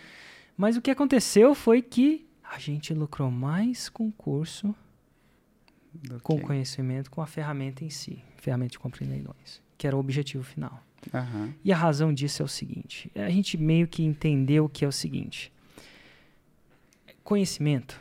Mas 0.59 0.76
o 0.76 0.83
que 0.83 0.91
aconteceu 0.91 1.55
foi 1.55 1.81
que 1.81 2.26
a 2.45 2.59
gente 2.59 2.93
lucrou 2.93 3.31
mais 3.31 3.88
com 3.88 4.09
o 4.09 4.12
curso, 4.12 4.75
com 6.23 6.35
o 6.35 6.41
conhecimento, 6.41 7.11
com 7.11 7.23
a 7.23 7.26
ferramenta 7.26 7.83
em 7.83 7.91
si, 7.91 8.23
ferramenta 8.37 8.73
de 8.73 8.79
compra 8.79 9.03
em 9.03 9.09
leilões 9.09 9.65
que 9.76 9.87
era 9.87 9.97
o 9.97 9.99
objetivo 9.99 10.42
final. 10.42 10.83
Aham. 11.12 11.54
E 11.64 11.73
a 11.73 11.76
razão 11.76 12.12
disso 12.12 12.42
é 12.42 12.45
o 12.45 12.49
seguinte: 12.49 13.11
a 13.14 13.30
gente 13.30 13.56
meio 13.56 13.87
que 13.87 14.02
entendeu 14.02 14.68
que 14.68 14.85
é 14.85 14.88
o 14.88 14.92
seguinte. 14.92 15.52
Conhecimento. 17.23 18.00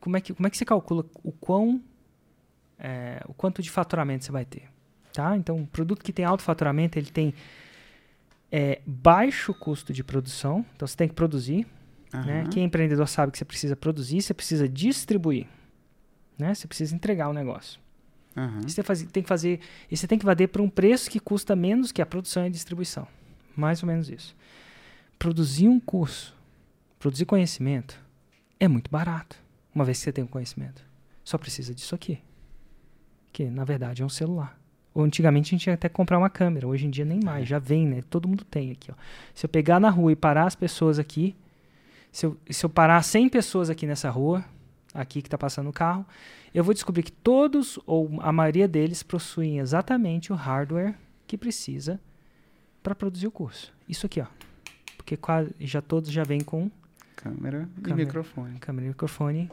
Como 0.00 0.16
é 0.16 0.20
que, 0.20 0.34
como 0.34 0.46
é 0.46 0.50
que 0.50 0.56
você 0.56 0.64
calcula 0.64 1.04
o 1.22 1.32
quão 1.32 1.82
é, 2.78 3.22
o 3.26 3.34
quanto 3.34 3.62
de 3.62 3.70
faturamento 3.70 4.24
você 4.24 4.32
vai 4.32 4.44
ter? 4.44 4.64
Tá? 5.12 5.36
Então, 5.36 5.56
um 5.56 5.66
produto 5.66 6.02
que 6.02 6.12
tem 6.12 6.24
alto 6.24 6.42
faturamento, 6.42 6.98
ele 6.98 7.10
tem 7.10 7.32
é, 8.50 8.80
baixo 8.84 9.54
custo 9.54 9.92
de 9.92 10.02
produção. 10.02 10.64
Então, 10.74 10.86
você 10.88 10.96
tem 10.96 11.08
que 11.08 11.14
produzir. 11.14 11.66
Né? 12.12 12.42
Aham. 12.42 12.50
Quem 12.50 12.62
é 12.62 12.66
empreendedor 12.66 13.08
sabe 13.08 13.32
que 13.32 13.38
você 13.38 13.44
precisa 13.44 13.76
produzir, 13.76 14.20
você 14.22 14.34
precisa 14.34 14.68
distribuir. 14.68 15.46
Né? 16.38 16.54
Você 16.54 16.66
precisa 16.66 16.94
entregar 16.94 17.28
o 17.28 17.32
negócio. 17.32 17.80
E 18.66 18.70
Você 18.70 18.82
faz- 18.82 19.02
tem 19.04 19.22
que 19.22 19.28
fazer, 19.28 19.60
e 19.90 19.96
você 19.96 20.06
tem 20.06 20.18
que 20.18 20.26
vender 20.26 20.48
por 20.48 20.60
um 20.60 20.68
preço 20.68 21.08
que 21.10 21.20
custa 21.20 21.54
menos 21.54 21.92
que 21.92 22.02
a 22.02 22.06
produção 22.06 22.42
e 22.44 22.46
a 22.46 22.50
distribuição. 22.50 23.06
Mais 23.56 23.82
ou 23.82 23.86
menos 23.86 24.08
isso. 24.10 24.34
Produzir 25.18 25.68
um 25.68 25.78
curso, 25.78 26.36
produzir 26.98 27.24
conhecimento, 27.26 27.98
é 28.58 28.66
muito 28.66 28.90
barato. 28.90 29.36
Uma 29.74 29.84
vez 29.84 29.98
que 29.98 30.04
você 30.04 30.12
tem 30.12 30.24
o 30.24 30.28
conhecimento. 30.28 30.82
Só 31.22 31.38
precisa 31.38 31.74
disso 31.74 31.94
aqui. 31.94 32.18
Que, 33.32 33.44
na 33.50 33.64
verdade, 33.64 34.02
é 34.02 34.04
um 34.04 34.08
celular. 34.08 34.58
Ou 34.92 35.02
antigamente 35.02 35.48
a 35.54 35.58
gente 35.58 35.66
ia 35.66 35.74
até 35.74 35.88
comprar 35.88 36.18
uma 36.18 36.30
câmera. 36.30 36.68
Hoje 36.68 36.86
em 36.86 36.90
dia 36.90 37.04
nem 37.04 37.18
mais. 37.22 37.48
Já 37.48 37.58
vem, 37.58 37.86
né? 37.86 38.02
Todo 38.08 38.28
mundo 38.28 38.44
tem 38.44 38.70
aqui, 38.70 38.90
ó. 38.92 38.94
Se 39.34 39.44
eu 39.46 39.48
pegar 39.50 39.80
na 39.80 39.90
rua 39.90 40.12
e 40.12 40.16
parar 40.16 40.46
as 40.46 40.54
pessoas 40.54 40.98
aqui, 41.00 41.34
se 42.12 42.26
eu, 42.26 42.36
se 42.48 42.64
eu 42.64 42.70
parar 42.70 43.02
100 43.02 43.28
pessoas 43.28 43.68
aqui 43.70 43.86
nessa 43.86 44.08
rua, 44.10 44.44
aqui 44.94 45.20
que 45.20 45.26
está 45.26 45.36
passando 45.36 45.68
o 45.68 45.72
carro, 45.72 46.06
eu 46.54 46.62
vou 46.62 46.72
descobrir 46.72 47.02
que 47.02 47.12
todos, 47.12 47.78
ou 47.84 48.10
a 48.20 48.32
maioria 48.32 48.68
deles, 48.68 49.02
possuem 49.02 49.58
exatamente 49.58 50.32
o 50.32 50.36
hardware 50.36 50.94
que 51.26 51.36
precisa 51.36 52.00
para 52.82 52.94
produzir 52.94 53.26
o 53.26 53.30
curso. 53.30 53.72
Isso 53.88 54.06
aqui, 54.06 54.20
ó. 54.20 54.26
Porque 54.96 55.16
quase, 55.16 55.52
já 55.60 55.82
todos 55.82 56.10
já 56.10 56.22
vêm 56.22 56.40
com 56.40 56.70
Câmera 57.16 57.68
e 57.76 57.80
Câmera. 57.80 58.06
microfone. 58.06 58.58
câmera 58.58 58.86
e 58.86 58.88
microfone. 58.88 59.50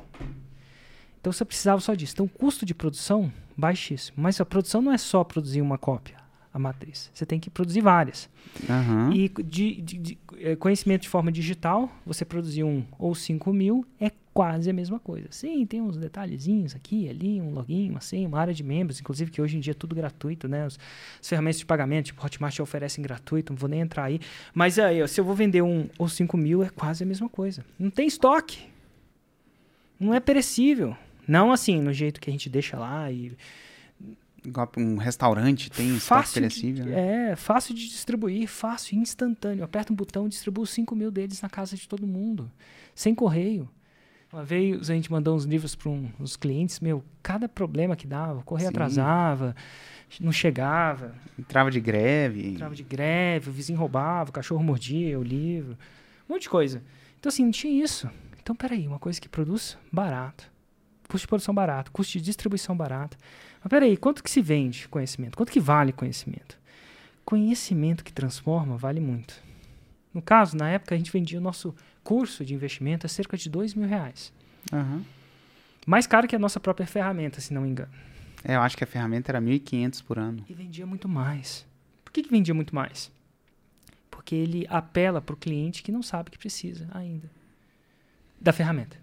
Então 1.19 1.31
você 1.31 1.45
precisava 1.45 1.79
só 1.79 1.93
disso. 1.93 2.13
Então 2.13 2.25
o 2.25 2.29
custo 2.29 2.65
de 2.65 2.73
produção, 2.73 3.31
baixíssimo. 3.55 4.17
Mas 4.21 4.41
a 4.41 4.45
produção 4.45 4.81
não 4.81 4.91
é 4.91 4.97
só 4.97 5.23
produzir 5.23 5.61
uma 5.61 5.77
cópia, 5.77 6.17
a 6.53 6.59
matriz. 6.59 7.09
Você 7.13 7.25
tem 7.25 7.39
que 7.39 7.49
produzir 7.49 7.81
várias. 7.81 8.29
Aham. 8.69 9.11
E 9.13 9.29
de, 9.43 9.81
de- 9.81 9.97
de, 9.97 10.17
eh, 10.39 10.55
conhecimento 10.55 11.03
de 11.03 11.09
forma 11.09 11.31
digital, 11.31 11.89
você 12.05 12.25
produzir 12.25 12.63
um 12.63 12.83
ou 12.99 13.15
5 13.15 13.53
mil 13.53 13.85
é 13.99 14.11
quase 14.33 14.69
a 14.69 14.73
mesma 14.73 14.99
coisa. 14.99 15.27
Sim, 15.31 15.65
tem 15.65 15.81
uns 15.81 15.97
detalhezinhos 15.97 16.73
aqui, 16.75 17.09
ali, 17.09 17.41
um 17.41 17.51
login, 17.53 17.89
uma 17.89 17.99
senha, 18.01 18.27
uma 18.27 18.39
área 18.39 18.53
de 18.53 18.63
membros, 18.63 18.99
inclusive 18.99 19.29
que 19.31 19.41
hoje 19.41 19.57
em 19.57 19.59
dia 19.59 19.71
é 19.71 19.73
tudo 19.73 19.93
gratuito, 19.95 20.47
né? 20.47 20.65
Os, 20.65 20.77
as 21.21 21.27
ferramentas 21.27 21.59
de 21.59 21.65
pagamento, 21.65 22.05
tipo 22.07 22.25
Hotmart 22.25 22.53
te 22.55 22.61
oferecem 22.61 23.01
gratuito, 23.03 23.51
não 23.53 23.57
vou 23.57 23.69
nem 23.69 23.81
entrar 23.81 24.05
aí. 24.05 24.19
Mas 24.53 24.77
aí, 24.79 25.01
ó, 25.03 25.07
se 25.07 25.19
eu 25.19 25.25
vou 25.25 25.35
vender 25.35 25.61
um 25.61 25.87
ou 25.97 26.07
5 26.07 26.35
mil, 26.37 26.63
é 26.63 26.69
quase 26.69 27.03
a 27.03 27.05
mesma 27.07 27.27
coisa. 27.29 27.63
Não 27.79 27.89
tem 27.89 28.07
estoque. 28.07 28.59
Não 29.99 30.13
é 30.13 30.19
perecível. 30.19 30.95
Não 31.27 31.51
assim, 31.51 31.79
no 31.81 31.93
jeito 31.93 32.19
que 32.19 32.29
a 32.29 32.33
gente 32.33 32.49
deixa 32.49 32.77
lá 32.77 33.11
e 33.11 33.31
um 34.77 34.97
restaurante 34.97 35.69
tem 35.69 35.99
fácil 35.99 36.41
perecível, 36.41 36.85
de, 36.85 36.91
né? 36.91 37.31
É, 37.31 37.35
fácil 37.35 37.75
de 37.75 37.87
distribuir, 37.87 38.47
fácil, 38.47 38.97
instantâneo. 38.97 39.63
Aperta 39.63 39.93
um 39.93 39.95
botão 39.95 40.25
e 40.25 40.29
distribui 40.29 40.63
os 40.63 40.69
5 40.71 40.95
mil 40.95 41.11
deles 41.11 41.41
na 41.41 41.49
casa 41.49 41.75
de 41.75 41.87
todo 41.87 42.07
mundo. 42.07 42.51
Sem 42.95 43.13
correio. 43.13 43.69
Uma 44.33 44.43
vez 44.45 44.89
a 44.89 44.93
gente 44.93 45.11
mandou 45.11 45.35
uns 45.35 45.43
livros 45.43 45.75
para 45.75 45.89
um, 45.89 46.09
uns 46.19 46.37
clientes, 46.37 46.79
meu, 46.79 47.03
cada 47.21 47.49
problema 47.49 47.97
que 47.97 48.07
dava, 48.07 48.39
o 48.39 48.43
correio 48.43 48.69
Sim. 48.69 48.73
atrasava, 48.73 49.53
não 50.21 50.31
chegava, 50.31 51.13
Entrava 51.37 51.69
de 51.69 51.81
greve. 51.81 52.47
entrava 52.47 52.73
de 52.73 52.83
greve, 52.83 53.49
o 53.49 53.53
vizinho 53.53 53.77
roubava, 53.77 54.29
o 54.29 54.33
cachorro 54.33 54.63
mordia 54.63 55.19
o 55.19 55.23
livro, 55.23 55.77
um 56.29 56.33
monte 56.33 56.43
de 56.43 56.49
coisa. 56.49 56.81
Então, 57.19 57.29
assim, 57.29 57.43
não 57.43 57.51
tinha 57.51 57.83
isso. 57.83 58.09
Então, 58.41 58.55
peraí, 58.55 58.87
uma 58.87 58.99
coisa 58.99 59.19
que 59.19 59.27
produz 59.27 59.77
barato, 59.91 60.49
custo 61.09 61.25
de 61.25 61.27
produção 61.27 61.53
barato, 61.53 61.91
custo 61.91 62.13
de 62.13 62.21
distribuição 62.21 62.75
barato. 62.75 63.17
Mas 63.63 63.69
peraí, 63.69 63.95
quanto 63.95 64.23
que 64.23 64.29
se 64.29 64.41
vende 64.41 64.87
conhecimento? 64.87 65.37
Quanto 65.37 65.51
que 65.51 65.59
vale 65.59 65.91
conhecimento? 65.91 66.57
Conhecimento 67.23 68.03
que 68.03 68.11
transforma 68.11 68.77
vale 68.77 68.99
muito. 68.99 69.35
No 70.13 70.21
caso, 70.21 70.57
na 70.57 70.69
época, 70.69 70.95
a 70.95 70.97
gente 70.97 71.11
vendia 71.11 71.39
o 71.39 71.41
nosso 71.41 71.73
curso 72.03 72.43
de 72.43 72.53
investimento 72.53 73.05
a 73.05 73.09
cerca 73.09 73.37
de 73.37 73.49
dois 73.49 73.73
mil 73.73 73.87
reais. 73.87 74.33
Aham. 74.73 75.03
Mais 75.85 76.05
caro 76.05 76.27
que 76.27 76.35
a 76.35 76.39
nossa 76.39 76.59
própria 76.59 76.85
ferramenta, 76.85 77.39
se 77.39 77.53
não 77.53 77.61
me 77.61 77.69
engano. 77.69 77.91
É, 78.43 78.55
eu 78.55 78.61
acho 78.61 78.75
que 78.75 78.83
a 78.83 78.87
ferramenta 78.87 79.31
era 79.31 79.39
1.500 79.39 80.03
por 80.03 80.17
ano. 80.17 80.43
E 80.49 80.53
vendia 80.53 80.85
muito 80.85 81.07
mais. 81.07 81.65
Por 82.03 82.11
que, 82.11 82.23
que 82.23 82.29
vendia 82.29 82.53
muito 82.53 82.73
mais? 82.73 83.11
Porque 84.09 84.35
ele 84.35 84.65
apela 84.69 85.21
para 85.21 85.33
o 85.33 85.37
cliente 85.37 85.83
que 85.83 85.91
não 85.91 86.03
sabe 86.03 86.31
que 86.31 86.37
precisa 86.37 86.87
ainda 86.91 87.29
da 88.41 88.51
ferramenta. 88.51 88.97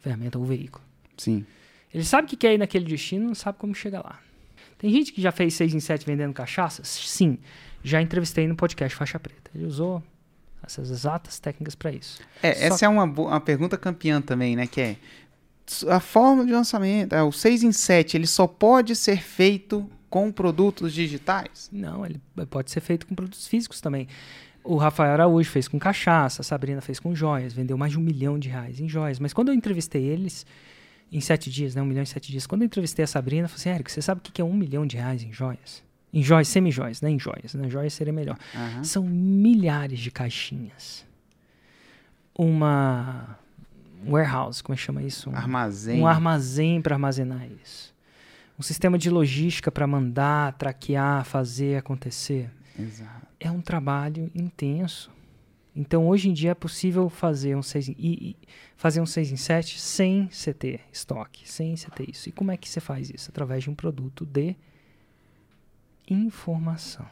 Ferramenta 0.00 0.38
ou 0.38 0.44
veículo. 0.44 0.84
Sim. 1.16 1.46
Ele 1.92 2.04
sabe 2.04 2.28
que 2.28 2.36
quer 2.36 2.54
ir 2.54 2.58
naquele 2.58 2.84
destino, 2.84 3.26
não 3.26 3.34
sabe 3.34 3.58
como 3.58 3.74
chegar 3.74 4.02
lá. 4.02 4.20
Tem 4.78 4.90
gente 4.90 5.12
que 5.12 5.22
já 5.22 5.32
fez 5.32 5.54
6 5.54 5.74
em 5.74 5.80
7 5.80 6.04
vendendo 6.04 6.32
cachaça? 6.32 6.82
Sim. 6.84 7.38
Já 7.82 8.02
entrevistei 8.02 8.46
no 8.46 8.54
podcast 8.54 8.96
Faixa 8.96 9.18
Preta. 9.18 9.50
Ele 9.54 9.64
usou 9.64 10.02
essas 10.62 10.90
exatas 10.90 11.38
técnicas 11.38 11.74
para 11.74 11.92
isso. 11.92 12.20
É, 12.42 12.52
Só 12.52 12.64
essa 12.64 12.86
é 12.86 12.88
uma, 12.88 13.04
uma 13.04 13.40
pergunta 13.40 13.78
campeã 13.78 14.20
também, 14.20 14.56
né? 14.56 14.66
Que 14.66 14.80
é 14.80 14.96
a 15.88 16.00
forma 16.00 16.44
de 16.44 16.52
lançamento, 16.52 17.14
é, 17.14 17.22
o 17.22 17.32
6 17.32 17.64
em 17.64 17.72
7, 17.72 18.16
ele 18.16 18.26
só 18.26 18.46
pode 18.46 18.94
ser 18.94 19.20
feito 19.20 19.88
com 20.08 20.30
produtos 20.30 20.92
digitais? 20.92 21.68
Não, 21.72 22.06
ele 22.06 22.20
pode 22.48 22.70
ser 22.70 22.80
feito 22.80 23.06
com 23.06 23.14
produtos 23.14 23.48
físicos 23.48 23.80
também. 23.80 24.06
O 24.62 24.76
Rafael 24.76 25.12
Araújo 25.12 25.50
fez 25.50 25.68
com 25.68 25.78
cachaça, 25.78 26.42
a 26.42 26.44
Sabrina 26.44 26.80
fez 26.80 26.98
com 26.98 27.14
joias, 27.14 27.52
vendeu 27.52 27.76
mais 27.76 27.92
de 27.92 27.98
um 27.98 28.02
milhão 28.02 28.38
de 28.38 28.48
reais 28.48 28.80
em 28.80 28.88
joias. 28.88 29.18
Mas 29.18 29.32
quando 29.32 29.48
eu 29.48 29.54
entrevistei 29.54 30.02
eles, 30.02 30.46
em 31.12 31.20
sete 31.20 31.50
dias, 31.50 31.74
né? 31.74 31.82
Um 31.82 31.86
milhão 31.86 32.02
em 32.02 32.06
sete 32.06 32.30
dias, 32.30 32.46
quando 32.46 32.62
eu 32.62 32.66
entrevistei 32.66 33.04
a 33.04 33.06
Sabrina, 33.08 33.44
eu 33.44 33.48
falei 33.48 33.60
assim, 33.60 33.70
Érico, 33.70 33.90
você 33.90 34.02
sabe 34.02 34.20
o 34.20 34.22
que 34.32 34.40
é 34.40 34.44
um 34.44 34.52
milhão 34.54 34.86
de 34.86 34.96
reais 34.96 35.22
em 35.22 35.32
joias? 35.32 35.82
Em 36.12 36.22
joias, 36.22 36.48
semi-joias, 36.48 37.00
né? 37.02 37.10
Em 37.10 37.18
joias, 37.18 37.54
né? 37.54 37.68
Joias 37.68 37.92
seria 37.92 38.12
melhor. 38.12 38.38
Aham. 38.54 38.82
São 38.84 39.04
milhares 39.04 39.98
de 39.98 40.10
caixinhas. 40.10 41.04
Uma 42.34 43.38
warehouse, 44.06 44.62
como 44.62 44.74
é 44.74 44.76
que 44.76 44.82
chama 44.82 45.02
isso? 45.02 45.30
Um- 45.30 45.36
Armazém. 45.36 46.00
um 46.00 46.06
armazém 46.06 46.80
para 46.82 46.94
armazenar 46.94 47.46
isso. 47.62 47.94
Um 48.58 48.62
sistema 48.62 48.96
de 48.98 49.10
logística 49.10 49.70
para 49.70 49.86
mandar, 49.86 50.52
traquear, 50.54 51.24
fazer 51.24 51.76
acontecer. 51.78 52.50
Exato. 52.78 53.26
É 53.40 53.50
um 53.50 53.60
trabalho 53.60 54.30
intenso. 54.34 55.10
Então, 55.76 56.08
hoje 56.08 56.30
em 56.30 56.32
dia 56.32 56.52
é 56.52 56.54
possível 56.54 57.10
fazer 57.10 57.54
um 57.54 57.62
6 57.62 57.90
em, 57.90 58.34
fazer 58.76 59.02
um 59.02 59.06
6 59.06 59.32
em 59.32 59.36
7 59.36 59.78
sem 59.78 60.28
ter 60.58 60.80
estoque, 60.90 61.46
sem 61.46 61.74
ter 61.74 62.10
isso. 62.10 62.30
E 62.30 62.32
como 62.32 62.50
é 62.50 62.56
que 62.56 62.66
você 62.66 62.80
faz 62.80 63.10
isso? 63.10 63.30
Através 63.30 63.62
de 63.62 63.68
um 63.68 63.74
produto 63.74 64.24
de 64.24 64.56
informação. 66.08 67.06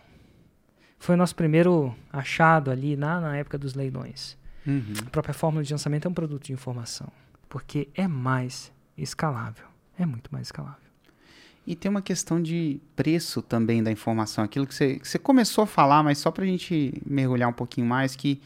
Foi 0.99 1.15
o 1.15 1.19
nosso 1.19 1.37
primeiro 1.37 1.95
achado 2.11 2.71
ali 2.71 2.97
na, 2.97 3.21
na 3.21 3.37
época 3.37 3.59
dos 3.59 3.75
leilões. 3.75 4.39
Uhum. 4.67 4.95
A 5.07 5.11
própria 5.11 5.35
fórmula 5.35 5.63
de 5.63 5.71
lançamento 5.71 6.07
é 6.07 6.11
um 6.11 6.15
produto 6.15 6.45
de 6.45 6.55
informação, 6.55 7.13
porque 7.51 7.89
é 7.95 8.09
mais 8.09 8.73
escalável. 8.97 9.67
É 9.99 10.07
muito 10.07 10.33
mais 10.33 10.47
escalável. 10.47 10.84
E 11.67 11.75
tem 11.75 11.91
uma 11.91 12.03
questão 12.03 12.43
de 12.43 12.79
preço 12.95 13.41
também 13.41 13.83
da 13.83 13.91
informação. 13.91 14.45
Aquilo 14.45 14.67
que 14.67 14.75
você, 14.75 14.99
que 14.99 15.09
você 15.09 15.19
começou 15.19 15.65
a 15.65 15.67
falar, 15.67 16.03
mas 16.03 16.19
só 16.19 16.31
pra 16.31 16.45
gente 16.45 17.01
mergulhar 17.07 17.49
um 17.49 17.55
pouquinho 17.55 17.87
mais, 17.87 18.15
que 18.15 18.41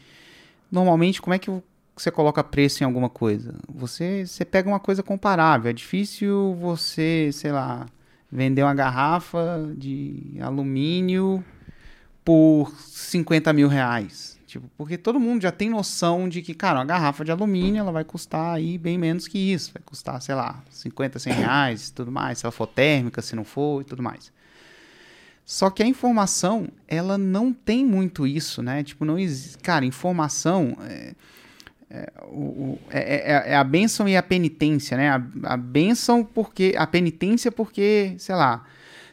normalmente 0.71 1.21
como 1.21 1.33
é 1.33 1.39
que 1.39 1.51
você 1.95 2.09
coloca 2.09 2.41
preço 2.43 2.81
em 2.81 2.85
alguma 2.85 3.09
coisa? 3.09 3.55
Você, 3.67 4.25
você 4.25 4.45
pega 4.45 4.69
uma 4.69 4.79
coisa 4.79 5.03
comparável. 5.03 5.69
É 5.69 5.73
difícil 5.73 6.55
você, 6.55 7.29
sei 7.33 7.51
lá, 7.51 7.85
vender 8.31 8.63
uma 8.63 8.73
garrafa 8.73 9.69
de 9.75 10.37
alumínio 10.39 11.43
por 12.23 12.71
50 12.87 13.51
mil 13.51 13.67
reais. 13.67 14.38
Tipo, 14.49 14.67
porque 14.75 14.97
todo 14.97 15.19
mundo 15.19 15.43
já 15.43 15.51
tem 15.51 15.69
noção 15.69 16.27
de 16.27 16.41
que, 16.41 16.55
cara, 16.55 16.79
uma 16.79 16.85
garrafa 16.85 17.23
de 17.23 17.31
alumínio 17.31 17.79
ela 17.81 17.91
vai 17.91 18.03
custar 18.03 18.55
aí 18.55 18.79
bem 18.79 18.97
menos 18.97 19.27
que 19.27 19.37
isso. 19.37 19.71
Vai 19.71 19.83
custar, 19.85 20.19
sei 20.23 20.33
lá, 20.33 20.63
50, 20.71 21.19
100 21.19 21.33
reais 21.33 21.89
e 21.89 21.93
tudo 21.93 22.11
mais. 22.11 22.39
Se 22.39 22.45
ela 22.47 22.51
for 22.51 22.65
térmica, 22.65 23.21
se 23.21 23.35
não 23.35 23.43
for 23.43 23.81
e 23.81 23.83
tudo 23.85 24.01
mais. 24.01 24.31
Só 25.45 25.69
que 25.69 25.83
a 25.83 25.85
informação, 25.85 26.67
ela 26.87 27.15
não 27.17 27.53
tem 27.53 27.85
muito 27.85 28.25
isso, 28.25 28.63
né? 28.63 28.83
Tipo, 28.83 29.05
não 29.05 29.19
existe. 29.19 29.57
Cara, 29.59 29.85
informação. 29.85 30.75
É, 30.81 31.13
é, 31.91 32.11
o- 32.31 32.77
é- 32.89 33.49
é- 33.49 33.51
é 33.51 33.55
a 33.55 33.63
bênção 33.63 34.07
e 34.09 34.15
a 34.17 34.21
penitência, 34.23 34.97
né? 34.97 35.09
A, 35.09 35.23
a 35.43 35.57
bênção 35.57 36.23
porque. 36.23 36.73
A 36.77 36.87
penitência 36.87 37.51
porque, 37.51 38.15
sei 38.17 38.33
lá. 38.35 38.65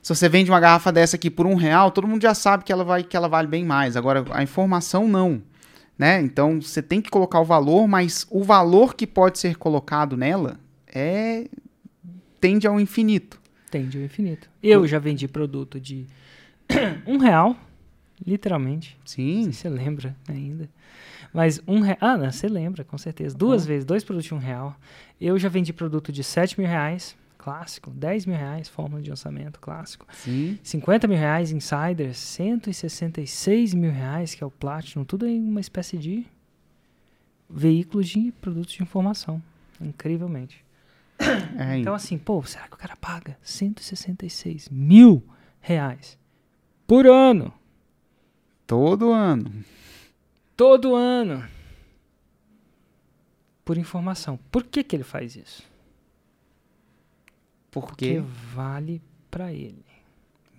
Se 0.07 0.15
você 0.15 0.29
vende 0.29 0.49
uma 0.53 0.61
garrafa 0.61 0.93
dessa 0.93 1.17
aqui 1.17 1.29
por 1.29 1.47
um 1.47 1.57
real, 1.57 1.91
todo 1.91 2.07
mundo 2.07 2.23
já 2.23 2.33
sabe 2.33 2.63
que 2.63 2.71
ela, 2.73 2.85
vai, 2.85 3.03
que 3.03 3.17
ela 3.17 3.27
vale 3.27 3.49
bem 3.49 3.65
mais. 3.65 3.97
Agora, 3.97 4.25
a 4.31 4.41
informação 4.41 5.09
não. 5.09 5.43
Né? 5.99 6.21
Então, 6.21 6.63
você 6.63 6.81
tem 6.81 7.03
que 7.03 7.11
colocar 7.11 7.41
o 7.41 7.45
valor, 7.45 7.89
mas 7.89 8.25
o 8.31 8.45
valor 8.45 8.95
que 8.95 9.05
pode 9.05 9.37
ser 9.41 9.57
colocado 9.57 10.17
nela 10.17 10.61
é 10.87 11.49
tende 12.41 12.69
ao 12.69 12.79
infinito. 12.79 13.41
Tende 13.69 13.99
ao 13.99 14.05
infinito. 14.05 14.49
Eu 14.63 14.87
já 14.87 15.01
vendi 15.01 15.27
produto 15.27 15.81
de 15.81 16.07
um 17.05 17.19
real, 17.19 17.57
literalmente. 18.25 18.97
Sim. 19.05 19.51
você 19.51 19.69
lembra 19.69 20.15
ainda. 20.29 20.71
Mas 21.35 21.61
um 21.67 21.81
real. 21.81 21.99
Ah, 22.01 22.17
não, 22.17 22.31
você 22.31 22.47
lembra, 22.47 22.85
com 22.85 22.97
certeza. 22.97 23.37
Duas 23.37 23.67
vezes, 23.67 23.85
dois 23.85 24.05
produtos 24.05 24.29
de 24.29 24.35
um 24.35 24.39
real. 24.39 24.77
Eu 25.21 25.37
já 25.37 25.49
vendi 25.49 25.73
produto 25.73 26.13
de 26.13 26.23
7 26.23 26.61
mil 26.61 26.69
reais, 26.69 27.17
clássico. 27.47 27.91
10 27.91 28.27
mil 28.27 28.37
reais, 28.37 28.69
fórmula 28.69 29.01
de 29.01 29.09
lançamento, 29.09 29.61
clássico. 29.61 30.05
Sim. 30.13 30.59
50 30.65 31.07
mil 31.07 31.17
reais, 31.17 31.53
insider. 31.53 32.13
166 32.13 33.73
mil 33.73 33.93
reais, 33.93 34.35
que 34.35 34.43
é 34.43 34.47
o 34.47 34.51
Platinum. 34.51 35.05
Tudo 35.05 35.29
em 35.29 35.41
uma 35.41 35.61
espécie 35.61 35.97
de 35.97 36.27
veículos 37.49 38.09
de 38.09 38.33
produtos 38.41 38.75
de 38.75 38.83
informação. 38.83 39.41
Incrivelmente. 39.81 40.65
É, 41.57 41.79
Então, 41.79 41.95
assim, 41.95 42.19
pô, 42.19 42.43
será 42.43 42.67
que 42.67 42.75
o 42.75 42.77
cara 42.77 42.97
paga 42.97 43.39
166 43.43 44.69
mil 44.69 45.23
reais 45.61 46.19
por 46.87 47.07
ano? 47.07 47.55
todo 48.67 49.13
ano. 49.13 49.65
Todo 50.57 50.97
ano. 50.97 51.49
Por 53.65 53.79
informação. 53.79 54.37
Por 54.51 54.65
que, 54.65 54.83
que 54.83 54.97
ele 54.97 55.05
faz 55.05 55.37
isso? 55.37 55.63
Porque 57.81 58.15
Porque 58.21 58.25
vale 58.55 59.03
pra 59.31 59.53
ele. 59.53 59.85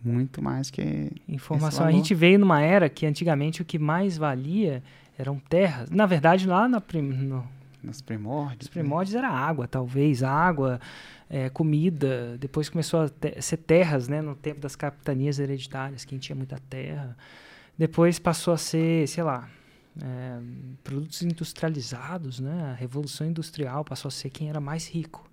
muito 0.04 0.42
mais 0.42 0.70
que. 0.70 1.12
Informação. 1.28 1.86
A 1.86 1.92
gente 1.92 2.14
veio 2.14 2.38
numa 2.40 2.62
era 2.62 2.88
que 2.90 3.06
antigamente 3.06 3.62
o 3.62 3.66
que 3.66 3.80
mais 3.80 4.18
valia 4.18 4.84
eram 5.18 5.40
terras. 5.40 5.90
Na 5.90 6.06
verdade, 6.06 6.48
lá 6.48 6.68
na 6.68 6.80
prim- 6.80 7.02
no, 7.02 7.44
Nos 7.84 8.02
primórdios. 8.02 8.64
Os 8.64 8.68
primórdios 8.70 9.16
era 9.16 9.30
água, 9.30 9.68
talvez, 9.68 10.22
água, 10.24 10.80
é, 11.30 11.50
comida. 11.50 12.38
Depois 12.40 12.70
começou 12.70 13.02
a 13.02 13.42
ser 13.42 13.58
terras, 13.58 14.08
né, 14.08 14.22
no 14.22 14.36
tempo 14.36 14.60
das 14.60 14.76
capitanias 14.76 15.40
hereditárias, 15.40 16.04
quem 16.06 16.18
tinha 16.20 16.36
muita 16.36 16.60
terra. 16.70 17.16
Depois 17.78 18.20
passou 18.20 18.54
a 18.54 18.58
ser, 18.58 19.08
sei 19.08 19.24
lá, 19.24 19.48
é, 20.04 20.40
produtos 20.84 21.22
industrializados, 21.24 22.40
né? 22.40 22.72
A 22.72 22.74
revolução 22.76 23.26
industrial 23.28 23.84
passou 23.84 24.10
a 24.10 24.12
ser 24.12 24.30
quem 24.30 24.50
era 24.50 24.60
mais 24.60 24.88
rico, 24.88 25.28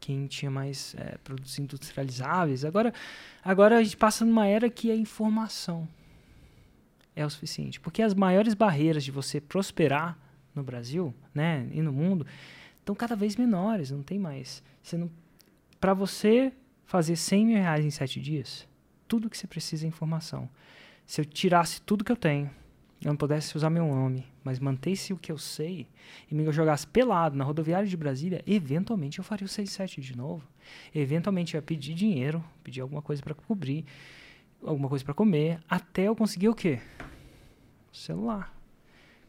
quem 0.00 0.26
tinha 0.26 0.50
mais 0.50 0.94
é, 0.96 1.18
produtos 1.24 1.58
industrializáveis. 1.58 2.64
Agora, 2.64 2.92
agora 3.44 3.78
a 3.78 3.82
gente 3.82 3.96
passa 3.96 4.24
numa 4.24 4.46
era 4.46 4.70
que 4.70 4.90
a 4.90 4.96
informação 4.96 5.88
é 7.14 7.24
o 7.24 7.30
suficiente, 7.30 7.80
porque 7.80 8.02
as 8.02 8.14
maiores 8.14 8.54
barreiras 8.54 9.04
de 9.04 9.10
você 9.10 9.40
prosperar 9.40 10.16
no 10.54 10.62
Brasil, 10.62 11.14
né, 11.34 11.68
e 11.72 11.82
no 11.82 11.92
mundo, 11.92 12.26
estão 12.78 12.94
cada 12.94 13.16
vez 13.16 13.36
menores. 13.36 13.90
Não 13.90 14.02
tem 14.02 14.18
mais. 14.18 14.62
Você 14.82 14.96
não, 14.96 15.10
para 15.80 15.94
você 15.94 16.52
fazer 16.84 17.16
100 17.16 17.46
mil 17.46 17.56
reais 17.56 17.84
em 17.84 17.90
sete 17.90 18.20
dias, 18.20 18.66
tudo 19.06 19.28
que 19.28 19.36
você 19.36 19.46
precisa 19.46 19.84
é 19.84 19.88
informação. 19.88 20.48
Se 21.06 21.20
eu 21.20 21.24
tirasse 21.24 21.80
tudo 21.82 22.04
que 22.04 22.12
eu 22.12 22.16
tenho, 22.16 22.50
eu 23.00 23.08
não 23.10 23.16
pudesse 23.16 23.56
usar 23.56 23.70
meu 23.70 23.86
nome, 23.86 24.26
mas 24.42 24.58
mantesse 24.58 25.12
o 25.12 25.16
que 25.16 25.30
eu 25.30 25.38
sei 25.38 25.86
e 26.30 26.34
me 26.34 26.50
jogasse 26.50 26.86
pelado 26.86 27.36
na 27.36 27.44
rodoviária 27.44 27.88
de 27.88 27.96
Brasília, 27.96 28.42
eventualmente 28.46 29.18
eu 29.18 29.24
faria 29.24 29.44
o 29.44 29.48
67 29.48 30.00
de 30.00 30.16
novo. 30.16 30.42
Eventualmente 30.92 31.54
eu 31.54 31.58
ia 31.58 31.62
pedir 31.62 31.94
dinheiro, 31.94 32.44
pedir 32.64 32.80
alguma 32.80 33.00
coisa 33.00 33.22
para 33.22 33.34
cobrir, 33.34 33.84
alguma 34.62 34.88
coisa 34.88 35.04
para 35.04 35.14
comer, 35.14 35.60
até 35.68 36.08
eu 36.08 36.16
conseguir 36.16 36.48
o 36.48 36.54
quê? 36.54 36.80
Celular. 37.92 38.52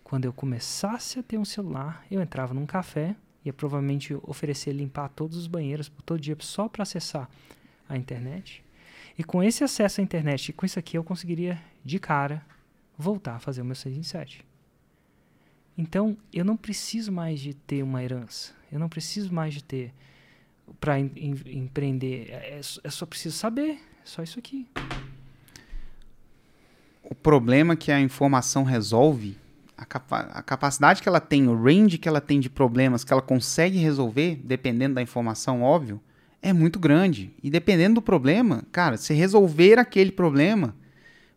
Quando 0.03 0.25
eu 0.25 0.33
começasse 0.33 1.19
a 1.19 1.23
ter 1.23 1.37
um 1.37 1.45
celular, 1.45 2.03
eu 2.09 2.19
entrava 2.19 2.53
num 2.53 2.65
café, 2.65 3.15
ia 3.45 3.53
provavelmente 3.53 4.17
oferecer 4.23 4.71
limpar 4.71 5.09
todos 5.09 5.37
os 5.37 5.45
banheiros 5.45 5.87
por 5.87 6.01
todo 6.01 6.19
dia 6.19 6.35
só 6.39 6.67
para 6.67 6.81
acessar 6.81 7.29
a 7.87 7.95
internet. 7.95 8.63
E 9.15 9.23
com 9.23 9.43
esse 9.43 9.63
acesso 9.63 10.01
à 10.01 10.03
internet 10.03 10.51
com 10.53 10.65
isso 10.65 10.79
aqui 10.79 10.97
eu 10.97 11.03
conseguiria, 11.03 11.61
de 11.85 11.99
cara, 11.99 12.43
voltar 13.01 13.35
a 13.35 13.39
fazer 13.39 13.61
o 13.61 13.65
meu 13.65 13.75
6 13.75 13.95
em 13.97 14.03
7. 14.03 14.45
Então, 15.77 16.17
eu 16.33 16.43
não 16.43 16.57
preciso 16.57 17.09
mais 17.11 17.39
de 17.39 17.53
ter 17.53 17.81
uma 17.81 18.03
herança. 18.03 18.51
Eu 18.69 18.77
não 18.77 18.89
preciso 18.89 19.33
mais 19.33 19.53
de 19.53 19.63
ter 19.63 19.93
para 20.81 20.99
em, 20.99 21.09
em- 21.15 21.57
empreender. 21.59 22.27
É, 22.29 22.57
é 22.59 22.61
só- 22.61 22.81
é 22.83 22.89
só 22.89 23.05
preciso 23.05 23.37
saber. 23.37 23.71
É 23.75 24.05
só 24.05 24.21
isso 24.21 24.37
aqui. 24.37 24.67
O 27.01 27.15
problema 27.15 27.75
que 27.77 27.91
a 27.91 27.99
informação 28.01 28.63
resolve, 28.63 29.37
a, 29.77 29.85
capa- 29.85 30.29
a 30.33 30.41
capacidade 30.43 31.01
que 31.01 31.07
ela 31.07 31.21
tem, 31.21 31.47
o 31.47 31.55
range 31.63 31.97
que 31.97 32.07
ela 32.09 32.19
tem 32.21 32.39
de 32.41 32.49
problemas 32.49 33.03
que 33.05 33.13
ela 33.13 33.21
consegue 33.21 33.77
resolver, 33.77 34.35
dependendo 34.43 34.95
da 34.95 35.01
informação, 35.01 35.63
óbvio, 35.63 35.99
é 36.41 36.51
muito 36.51 36.77
grande. 36.77 37.33
E 37.41 37.49
dependendo 37.49 37.95
do 37.95 38.01
problema, 38.01 38.63
cara, 38.71 38.97
se 38.97 39.13
resolver 39.13 39.79
aquele 39.79 40.11
problema, 40.11 40.75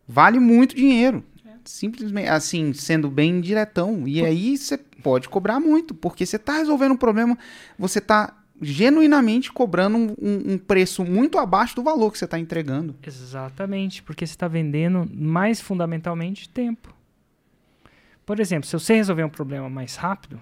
vale 0.07 0.39
muito 0.41 0.75
dinheiro. 0.75 1.25
Simplesmente, 1.65 2.29
assim, 2.29 2.73
sendo 2.73 3.11
bem 3.11 3.41
diretão. 3.41 4.07
E 4.07 4.25
aí 4.25 4.57
você 4.57 4.77
pode 4.79 5.29
cobrar 5.29 5.61
muito, 5.61 5.95
porque 5.95 6.25
você 6.27 6.37
está 6.37 6.59
resolvendo 6.59 6.93
um 6.93 6.97
problema, 6.97 7.37
você 7.79 7.99
está 7.99 8.37
genuinamente 8.61 9.53
cobrando 9.53 9.97
um, 9.97 10.15
um- 10.55 10.59
preço 10.59 11.05
muito 11.05 11.39
abaixo 11.39 11.75
do 11.75 11.83
valor 11.83 12.13
que 12.13 12.19
você 12.19 12.25
está 12.27 12.39
entregando. 12.39 12.95
Exatamente, 13.05 14.03
porque 14.03 14.25
você 14.27 14.33
está 14.35 14.47
vendendo 14.47 15.09
mais 15.13 15.61
fundamentalmente 15.61 16.49
tempo. 16.49 16.95
Por 18.25 18.39
exemplo, 18.39 18.69
se 18.69 18.73
você 18.79 18.95
resolver 18.95 19.25
um 19.25 19.29
problema 19.29 19.69
mais 19.69 19.97
rápido, 19.97 20.41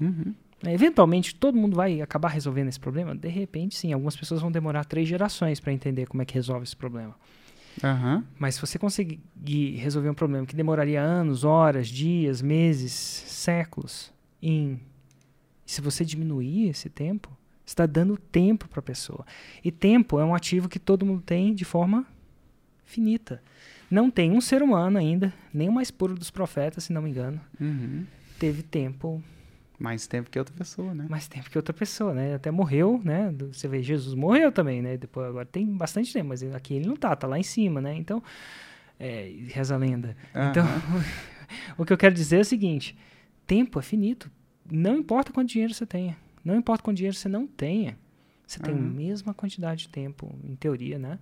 Uhum. 0.00 0.34
eventualmente 0.66 1.34
todo 1.34 1.56
mundo 1.58 1.76
vai 1.76 2.00
acabar 2.00 2.28
resolvendo 2.28 2.68
esse 2.68 2.80
problema. 2.80 3.14
De 3.14 3.28
repente, 3.28 3.76
sim, 3.76 3.92
algumas 3.92 4.16
pessoas 4.16 4.40
vão 4.40 4.50
demorar 4.50 4.84
três 4.84 5.06
gerações 5.06 5.60
para 5.60 5.72
entender 5.72 6.06
como 6.06 6.22
é 6.22 6.24
que 6.24 6.34
resolve 6.34 6.64
esse 6.64 6.76
problema. 6.76 7.14
Aham. 7.82 8.24
Mas 8.38 8.54
se 8.56 8.60
você 8.60 8.78
conseguir 8.78 9.76
resolver 9.76 10.08
um 10.10 10.14
problema 10.14 10.46
que 10.46 10.56
demoraria 10.56 11.00
anos, 11.00 11.44
horas, 11.44 11.88
dias, 11.88 12.40
meses, 12.42 12.92
séculos, 12.92 14.12
em 14.42 14.80
se 15.64 15.80
você 15.80 16.04
diminuir 16.04 16.68
esse 16.68 16.88
tempo, 16.88 17.28
você 17.64 17.72
está 17.72 17.86
dando 17.86 18.16
tempo 18.16 18.68
para 18.68 18.78
a 18.80 18.82
pessoa. 18.82 19.26
E 19.64 19.72
tempo 19.72 20.20
é 20.20 20.24
um 20.24 20.34
ativo 20.34 20.68
que 20.68 20.78
todo 20.78 21.04
mundo 21.04 21.22
tem 21.22 21.52
de 21.54 21.64
forma 21.64 22.06
finita. 22.84 23.42
Não 23.90 24.10
tem 24.10 24.30
um 24.32 24.40
ser 24.40 24.62
humano 24.62 24.98
ainda, 24.98 25.32
nem 25.52 25.68
o 25.68 25.72
mais 25.72 25.90
puro 25.90 26.14
dos 26.14 26.30
profetas, 26.30 26.84
se 26.84 26.92
não 26.92 27.02
me 27.02 27.10
engano, 27.10 27.40
Uhum. 27.60 28.04
teve 28.38 28.62
tempo, 28.62 29.22
Mais 29.78 30.06
tempo 30.06 30.30
que 30.30 30.38
outra 30.38 30.54
pessoa, 30.56 30.94
né? 30.94 31.06
mais 31.08 31.28
tempo 31.28 31.50
que 31.50 31.58
outra 31.58 31.74
pessoa, 31.74 32.14
né? 32.14 32.34
Até 32.34 32.50
morreu, 32.50 33.00
né? 33.04 33.34
Você 33.52 33.68
vê, 33.68 33.82
Jesus 33.82 34.14
morreu 34.14 34.50
também, 34.50 34.80
né? 34.80 34.96
Depois, 34.96 35.28
agora 35.28 35.44
tem 35.44 35.66
bastante 35.66 36.12
tempo, 36.12 36.28
mas 36.30 36.42
aqui 36.42 36.74
ele 36.74 36.86
não 36.86 36.96
tá, 36.96 37.14
tá 37.14 37.26
lá 37.26 37.38
em 37.38 37.42
cima, 37.42 37.80
né? 37.80 37.94
Então, 37.94 38.22
é, 38.98 39.30
reza 39.48 39.74
a 39.74 39.78
lenda. 39.78 40.16
Então, 40.50 40.64
Aham. 40.64 41.04
o 41.76 41.84
que 41.84 41.92
eu 41.92 41.98
quero 41.98 42.14
dizer 42.14 42.38
é 42.38 42.40
o 42.40 42.44
seguinte: 42.44 42.96
tempo 43.46 43.78
é 43.78 43.82
finito. 43.82 44.30
Não 44.70 44.96
importa 44.96 45.30
quanto 45.32 45.50
dinheiro 45.50 45.74
você 45.74 45.84
tenha. 45.84 46.16
Não 46.44 46.56
importa 46.56 46.82
quanto 46.82 46.96
dinheiro 46.96 47.16
você 47.16 47.28
não 47.28 47.46
tenha. 47.46 47.98
Você 48.46 48.58
tem 48.60 48.74
a 48.74 48.76
Uhum. 48.78 48.82
mesma 48.82 49.34
quantidade 49.34 49.82
de 49.82 49.88
tempo, 49.88 50.34
em 50.42 50.54
teoria, 50.56 50.98
né? 50.98 51.18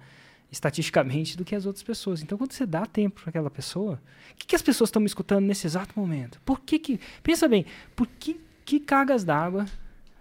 Estatisticamente, 0.53 1.37
do 1.37 1.45
que 1.45 1.55
as 1.55 1.67
outras 1.67 1.83
pessoas. 1.83 2.23
Então, 2.23 2.39
quando 2.39 2.53
você 2.53 2.65
dá 2.65 2.87
tempo 2.87 3.21
para 3.21 3.31
aquela 3.31 3.51
pessoa, 3.51 4.01
o 4.33 4.37
que, 4.37 4.47
que 4.47 4.55
as 4.55 4.63
pessoas 4.63 4.89
estão 4.89 5.01
me 5.01 5.07
escutando 5.07 5.45
nesse 5.45 5.67
exato 5.67 5.99
momento? 5.99 6.41
Por 6.45 6.61
que 6.61 6.79
que. 6.79 7.01
Pensa 7.23 7.49
bem, 7.49 7.67
por 7.97 8.07
que, 8.07 8.41
que 8.65 8.81
cargas 8.81 9.25
d'água 9.25 9.67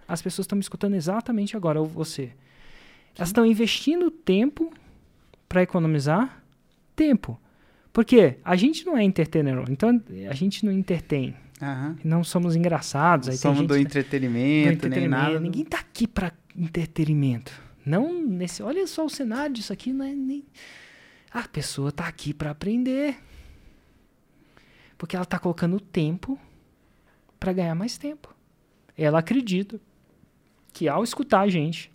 as 0.06 0.20
pessoas 0.20 0.44
estão 0.44 0.56
me 0.56 0.62
escutando 0.62 0.94
exatamente 0.94 1.56
agora, 1.56 1.80
ou 1.80 1.86
você? 1.86 2.30
Elas 3.16 3.28
estão 3.28 3.46
investindo 3.46 4.10
tempo 4.10 4.72
para 5.48 5.62
economizar 5.62 6.42
tempo. 6.94 7.40
Porque 7.92 8.38
a 8.44 8.56
gente 8.56 8.84
não 8.84 8.98
é 8.98 9.04
entertainer, 9.04 9.64
então 9.70 10.02
a 10.28 10.34
gente 10.34 10.64
não 10.66 10.72
entretém. 10.72 11.34
Aham. 11.62 11.96
Não 12.02 12.24
somos 12.24 12.56
engraçados. 12.56 13.28
Aí 13.28 13.36
Somos 13.36 13.58
tem 13.58 13.66
do 13.68 13.74
gente 13.76 13.86
entretenimento, 13.86 14.42
do 14.42 14.66
nem 14.66 14.72
entretenimento. 14.74 15.10
nada. 15.10 15.40
Ninguém 15.40 15.64
tá 15.64 15.78
aqui 15.78 16.06
para 16.06 16.32
entretenimento. 16.56 17.52
Não 17.86 18.12
nesse. 18.20 18.62
Olha 18.62 18.84
só 18.86 19.06
o 19.06 19.10
cenário 19.10 19.54
disso 19.54 19.72
aqui, 19.72 19.92
não 19.92 20.04
é 20.04 20.12
nem. 20.12 20.44
A 21.30 21.46
pessoa 21.46 21.92
tá 21.92 22.06
aqui 22.08 22.34
para 22.34 22.50
aprender. 22.50 23.16
Porque 24.98 25.14
ela 25.14 25.24
tá 25.24 25.38
colocando 25.38 25.78
tempo 25.78 26.38
para 27.38 27.52
ganhar 27.52 27.74
mais 27.76 27.96
tempo. 27.96 28.33
Ela 28.96 29.18
acredita 29.18 29.80
que 30.72 30.88
ao 30.88 31.04
escutar 31.04 31.40
a 31.40 31.48
gente, 31.48 31.90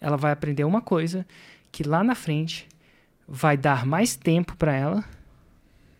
ela 0.00 0.16
vai 0.16 0.32
aprender 0.32 0.64
uma 0.64 0.80
coisa 0.80 1.26
que 1.70 1.82
lá 1.82 2.04
na 2.04 2.14
frente 2.14 2.68
vai 3.26 3.56
dar 3.56 3.86
mais 3.86 4.16
tempo 4.16 4.56
para 4.56 4.74
ela 4.74 5.04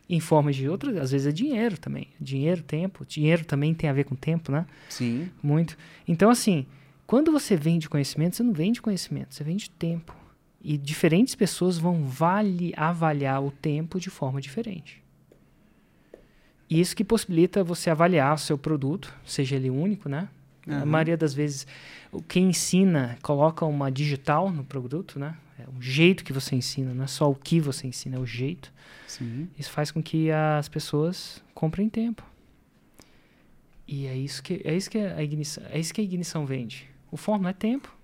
em 0.08 0.20
forma 0.20 0.52
de 0.52 0.68
outras, 0.68 0.96
às 0.98 1.10
vezes 1.10 1.26
é 1.26 1.32
dinheiro 1.32 1.78
também, 1.78 2.08
dinheiro, 2.20 2.62
tempo, 2.62 3.06
dinheiro 3.06 3.44
também 3.44 3.72
tem 3.72 3.88
a 3.88 3.92
ver 3.92 4.04
com 4.04 4.14
tempo, 4.14 4.52
né? 4.52 4.66
Sim. 4.88 5.30
Muito. 5.42 5.78
Então 6.06 6.30
assim, 6.30 6.66
quando 7.06 7.32
você 7.32 7.56
vende 7.56 7.88
conhecimento, 7.88 8.37
você 8.37 8.42
não 8.42 8.52
vende 8.52 8.82
conhecimento, 8.82 9.34
você 9.34 9.42
vende 9.42 9.70
tempo. 9.70 10.14
E 10.62 10.78
diferentes 10.78 11.34
pessoas 11.34 11.76
vão 11.76 12.04
vale, 12.04 12.72
avaliar 12.76 13.42
o 13.42 13.50
tempo 13.50 14.00
de 14.00 14.08
forma 14.08 14.40
diferente. 14.40 15.03
Isso 16.80 16.96
que 16.96 17.04
possibilita 17.04 17.62
você 17.62 17.90
avaliar 17.90 18.34
o 18.34 18.38
seu 18.38 18.58
produto, 18.58 19.12
seja 19.24 19.56
ele 19.56 19.70
único, 19.70 20.08
né? 20.08 20.28
Uhum. 20.66 20.82
A 20.82 20.87
maioria 20.87 21.16
das 21.16 21.34
vezes, 21.34 21.66
quem 22.28 22.48
ensina 22.48 23.18
coloca 23.22 23.64
uma 23.64 23.90
digital 23.90 24.50
no 24.50 24.64
produto, 24.64 25.18
né? 25.18 25.37
É 25.58 25.64
o 25.68 25.80
jeito 25.80 26.24
que 26.24 26.32
você 26.32 26.56
ensina, 26.56 26.92
não 26.92 27.04
é 27.04 27.06
só 27.06 27.30
o 27.30 27.34
que 27.34 27.60
você 27.60 27.87
ensina, 27.87 28.16
é 28.16 28.18
o 28.18 28.26
jeito. 28.26 28.72
Sim. 29.06 29.48
Isso 29.58 29.70
faz 29.70 29.90
com 29.90 30.02
que 30.02 30.30
as 30.30 30.68
pessoas 30.68 31.42
comprem 31.54 31.88
tempo. 31.88 32.24
E 33.87 34.06
é 34.06 34.16
isso 34.16 34.42
que 34.42 34.62
é 34.64 34.74
isso 34.74 34.90
que 34.90 34.98
a 34.98 35.22
ignição, 35.22 35.62
é 35.70 35.78
isso 35.78 35.92
que 35.92 36.00
a 36.00 36.04
ignição 36.04 36.46
vende. 36.46 36.88
O 37.10 37.16
forno 37.16 37.46
é 37.46 37.52
tempo. 37.52 37.94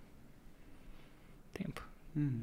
Tempo. 1.53 1.83
Uhum. 2.15 2.43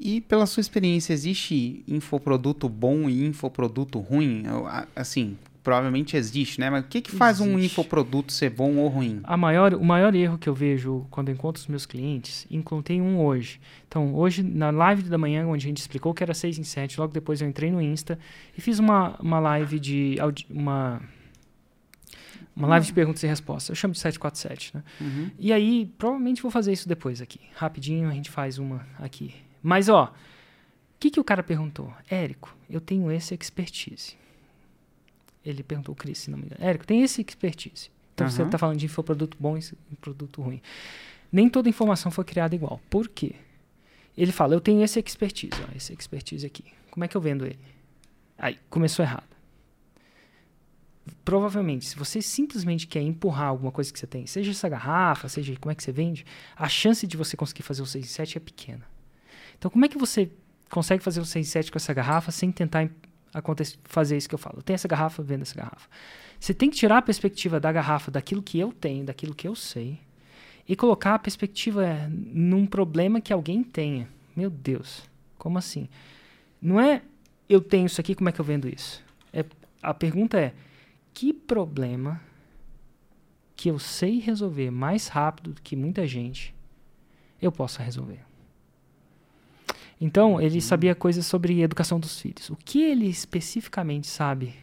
E 0.00 0.22
pela 0.22 0.46
sua 0.46 0.62
experiência, 0.62 1.12
existe 1.12 1.84
infoproduto 1.86 2.70
bom 2.70 3.06
e 3.06 3.26
infoproduto 3.26 3.98
ruim? 3.98 4.44
Assim, 4.96 5.36
provavelmente 5.62 6.16
existe, 6.16 6.58
né? 6.58 6.70
Mas 6.70 6.84
o 6.84 6.88
que, 6.88 7.02
que 7.02 7.10
faz 7.10 7.38
existe. 7.38 7.54
um 7.54 7.58
infoproduto 7.58 8.32
ser 8.32 8.48
bom 8.48 8.76
ou 8.76 8.88
ruim? 8.88 9.20
A 9.24 9.36
maior, 9.36 9.74
o 9.74 9.84
maior 9.84 10.14
erro 10.14 10.38
que 10.38 10.48
eu 10.48 10.54
vejo 10.54 11.06
quando 11.10 11.28
eu 11.28 11.34
encontro 11.34 11.60
os 11.60 11.66
meus 11.66 11.84
clientes, 11.84 12.46
encontrei 12.50 12.98
um 12.98 13.20
hoje. 13.20 13.60
Então, 13.86 14.14
hoje, 14.14 14.42
na 14.42 14.70
live 14.70 15.02
da 15.02 15.18
manhã, 15.18 15.46
onde 15.46 15.66
a 15.66 15.68
gente 15.68 15.78
explicou 15.78 16.14
que 16.14 16.22
era 16.22 16.32
6 16.32 16.58
em 16.58 16.64
7, 16.64 16.98
logo 16.98 17.12
depois 17.12 17.42
eu 17.42 17.48
entrei 17.48 17.70
no 17.70 17.82
Insta 17.82 18.18
e 18.56 18.60
fiz 18.60 18.78
uma, 18.78 19.16
uma 19.20 19.38
live 19.38 19.78
de... 19.78 20.16
uma 20.48 21.00
uma 22.56 22.68
live 22.68 22.84
de 22.84 22.92
perguntas 22.92 23.22
e 23.22 23.26
respostas. 23.26 23.70
Eu 23.70 23.74
chamo 23.74 23.94
de 23.94 24.00
747, 24.00 24.76
né? 24.76 24.82
Uhum. 25.00 25.30
E 25.38 25.52
aí, 25.52 25.90
provavelmente 25.96 26.42
vou 26.42 26.50
fazer 26.50 26.72
isso 26.72 26.86
depois 26.86 27.22
aqui. 27.22 27.40
Rapidinho, 27.54 28.08
a 28.08 28.12
gente 28.12 28.28
faz 28.28 28.58
uma 28.58 28.86
aqui. 28.98 29.34
Mas, 29.62 29.88
ó, 29.88 30.04
o 30.04 30.98
que, 30.98 31.10
que 31.10 31.20
o 31.20 31.24
cara 31.24 31.42
perguntou? 31.42 31.92
Érico, 32.08 32.54
eu 32.68 32.80
tenho 32.80 33.10
esse 33.10 33.34
expertise. 33.34 34.16
Ele 35.44 35.62
perguntou, 35.62 35.94
Cris, 35.94 36.18
se 36.18 36.30
não 36.30 36.38
me 36.38 36.44
engano. 36.46 36.62
Érico, 36.62 36.86
tem 36.86 37.02
esse 37.02 37.20
expertise. 37.20 37.90
Então, 38.14 38.26
uhum. 38.26 38.30
você 38.30 38.42
está 38.42 38.58
falando 38.58 38.78
de 38.78 38.86
infoproduto 38.86 39.36
bom 39.40 39.56
e 39.56 39.96
produto 40.00 40.42
ruim. 40.42 40.60
Nem 41.32 41.48
toda 41.48 41.68
informação 41.68 42.10
foi 42.10 42.24
criada 42.24 42.54
igual. 42.54 42.80
Por 42.90 43.08
quê? 43.08 43.34
Ele 44.16 44.32
fala, 44.32 44.54
eu 44.54 44.60
tenho 44.60 44.82
esse 44.82 44.98
expertise, 44.98 45.52
ó, 45.66 45.76
esse 45.76 45.92
expertise 45.92 46.44
aqui. 46.44 46.64
Como 46.90 47.04
é 47.04 47.08
que 47.08 47.16
eu 47.16 47.20
vendo 47.20 47.46
ele? 47.46 47.58
Aí, 48.36 48.58
começou 48.68 49.04
errado. 49.04 49.30
Provavelmente, 51.24 51.86
se 51.86 51.96
você 51.96 52.20
simplesmente 52.20 52.86
quer 52.86 53.00
empurrar 53.00 53.48
alguma 53.48 53.72
coisa 53.72 53.92
que 53.92 53.98
você 53.98 54.06
tem, 54.06 54.26
seja 54.26 54.50
essa 54.50 54.68
garrafa, 54.68 55.28
seja 55.28 55.54
como 55.58 55.72
é 55.72 55.74
que 55.74 55.82
você 55.82 55.92
vende, 55.92 56.26
a 56.56 56.68
chance 56.68 57.06
de 57.06 57.16
você 57.16 57.36
conseguir 57.36 57.62
fazer 57.62 57.82
o 57.82 57.86
6 57.86 58.04
em 58.04 58.08
7 58.08 58.36
é 58.36 58.40
pequena. 58.40 58.86
Então, 59.60 59.70
como 59.70 59.84
é 59.84 59.88
que 59.88 59.98
você 59.98 60.30
consegue 60.70 61.04
fazer 61.04 61.20
um 61.20 61.24
6 61.24 61.46
7 61.46 61.70
com 61.70 61.76
essa 61.76 61.92
garrafa 61.92 62.30
sem 62.30 62.50
tentar 62.50 62.88
fazer 63.84 64.16
isso 64.16 64.26
que 64.26 64.34
eu 64.34 64.38
falo? 64.38 64.62
Tenho 64.62 64.74
essa 64.74 64.88
garrafa, 64.88 65.22
vendo 65.22 65.42
essa 65.42 65.54
garrafa. 65.54 65.86
Você 66.40 66.54
tem 66.54 66.70
que 66.70 66.78
tirar 66.78 66.96
a 66.96 67.02
perspectiva 67.02 67.60
da 67.60 67.70
garrafa 67.70 68.10
daquilo 68.10 68.42
que 68.42 68.58
eu 68.58 68.72
tenho, 68.72 69.04
daquilo 69.04 69.34
que 69.34 69.46
eu 69.46 69.54
sei, 69.54 70.00
e 70.66 70.74
colocar 70.74 71.14
a 71.14 71.18
perspectiva 71.18 71.86
é, 71.86 72.08
num 72.08 72.64
problema 72.64 73.20
que 73.20 73.34
alguém 73.34 73.62
tenha. 73.62 74.08
Meu 74.34 74.48
Deus, 74.48 75.02
como 75.36 75.58
assim? 75.58 75.90
Não 76.62 76.80
é 76.80 77.02
eu 77.46 77.60
tenho 77.60 77.84
isso 77.84 78.00
aqui, 78.00 78.14
como 78.14 78.30
é 78.30 78.32
que 78.32 78.40
eu 78.40 78.44
vendo 78.44 78.66
isso? 78.66 79.04
É, 79.30 79.44
a 79.82 79.92
pergunta 79.92 80.40
é: 80.40 80.54
que 81.12 81.34
problema 81.34 82.18
que 83.54 83.68
eu 83.68 83.78
sei 83.78 84.20
resolver 84.20 84.70
mais 84.70 85.08
rápido 85.08 85.52
do 85.52 85.60
que 85.60 85.76
muita 85.76 86.06
gente 86.06 86.54
eu 87.42 87.52
possa 87.52 87.82
resolver? 87.82 88.29
Então, 90.00 90.40
ele 90.40 90.54
uhum. 90.54 90.60
sabia 90.60 90.94
coisas 90.94 91.26
sobre 91.26 91.60
educação 91.60 92.00
dos 92.00 92.20
filhos. 92.20 92.48
O 92.48 92.56
que 92.56 92.82
ele 92.82 93.06
especificamente 93.06 94.06
sabe 94.06 94.54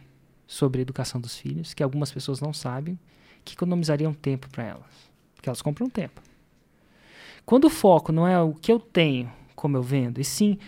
sobre 0.46 0.82
educação 0.82 1.20
dos 1.20 1.36
filhos, 1.36 1.72
que 1.72 1.82
algumas 1.82 2.10
pessoas 2.10 2.40
não 2.40 2.52
sabem, 2.52 2.98
que 3.44 3.54
economizariam 3.54 4.12
tempo 4.12 4.48
para 4.50 4.64
elas? 4.64 5.10
Porque 5.34 5.48
elas 5.48 5.62
compram 5.62 5.88
tempo. 5.88 6.20
Quando 7.46 7.66
o 7.66 7.70
foco 7.70 8.10
não 8.10 8.26
é 8.26 8.40
o 8.40 8.52
que 8.52 8.72
eu 8.72 8.80
tenho, 8.80 9.30
como 9.54 9.76
eu 9.76 9.82
vendo, 9.82 10.20
e 10.20 10.24
sim 10.24 10.58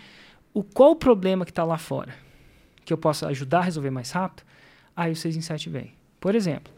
o 0.53 0.63
qual 0.63 0.91
o 0.91 0.95
problema 0.95 1.45
que 1.45 1.51
está 1.51 1.63
lá 1.63 1.77
fora, 1.77 2.13
que 2.85 2.93
eu 2.93 2.97
possa 2.97 3.27
ajudar 3.27 3.59
a 3.59 3.63
resolver 3.63 3.91
mais 3.91 4.11
rápido, 4.11 4.43
aí 4.95 5.11
o 5.11 5.15
6 5.15 5.37
em 5.37 5.41
7 5.41 5.69
vem. 5.69 5.93
Por 6.19 6.35
exemplo, 6.35 6.73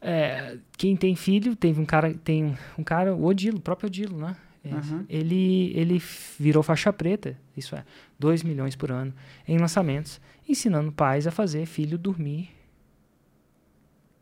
é, 0.00 0.58
quem 0.76 0.96
tem 0.96 1.14
filho, 1.16 1.56
teve 1.56 1.80
um 1.80 1.84
cara, 1.84 2.14
tem 2.14 2.56
um 2.78 2.84
cara, 2.84 3.14
o 3.14 3.24
Odilo, 3.24 3.58
o 3.58 3.60
próprio 3.60 3.86
Odilo, 3.86 4.18
né? 4.18 4.36
Uhum. 4.72 5.04
Ele, 5.08 5.72
ele 5.74 6.02
virou 6.38 6.62
faixa 6.62 6.92
preta, 6.92 7.36
isso 7.56 7.76
é, 7.76 7.84
2 8.18 8.42
milhões 8.42 8.74
por 8.74 8.90
ano 8.90 9.12
em 9.46 9.58
lançamentos, 9.58 10.20
ensinando 10.48 10.90
pais 10.90 11.26
a 11.26 11.30
fazer 11.30 11.66
filho 11.66 11.98
dormir, 11.98 12.50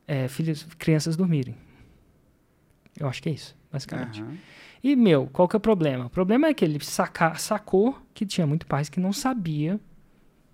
é, 0.06 0.26
filhos, 0.28 0.64
crianças 0.78 1.16
dormirem. 1.16 1.56
Eu 2.98 3.08
acho 3.08 3.22
que 3.22 3.28
é 3.28 3.32
isso, 3.32 3.56
basicamente. 3.70 4.22
Uhum. 4.22 4.36
E, 4.82 4.96
meu, 4.96 5.28
qual 5.32 5.46
que 5.46 5.54
é 5.54 5.58
o 5.58 5.60
problema? 5.60 6.06
O 6.06 6.10
problema 6.10 6.48
é 6.48 6.54
que 6.54 6.64
ele 6.64 6.82
saca, 6.84 7.34
sacou 7.36 7.96
que 8.12 8.26
tinha 8.26 8.46
muito 8.46 8.66
pais 8.66 8.88
que 8.88 8.98
não 8.98 9.12
sabia 9.12 9.80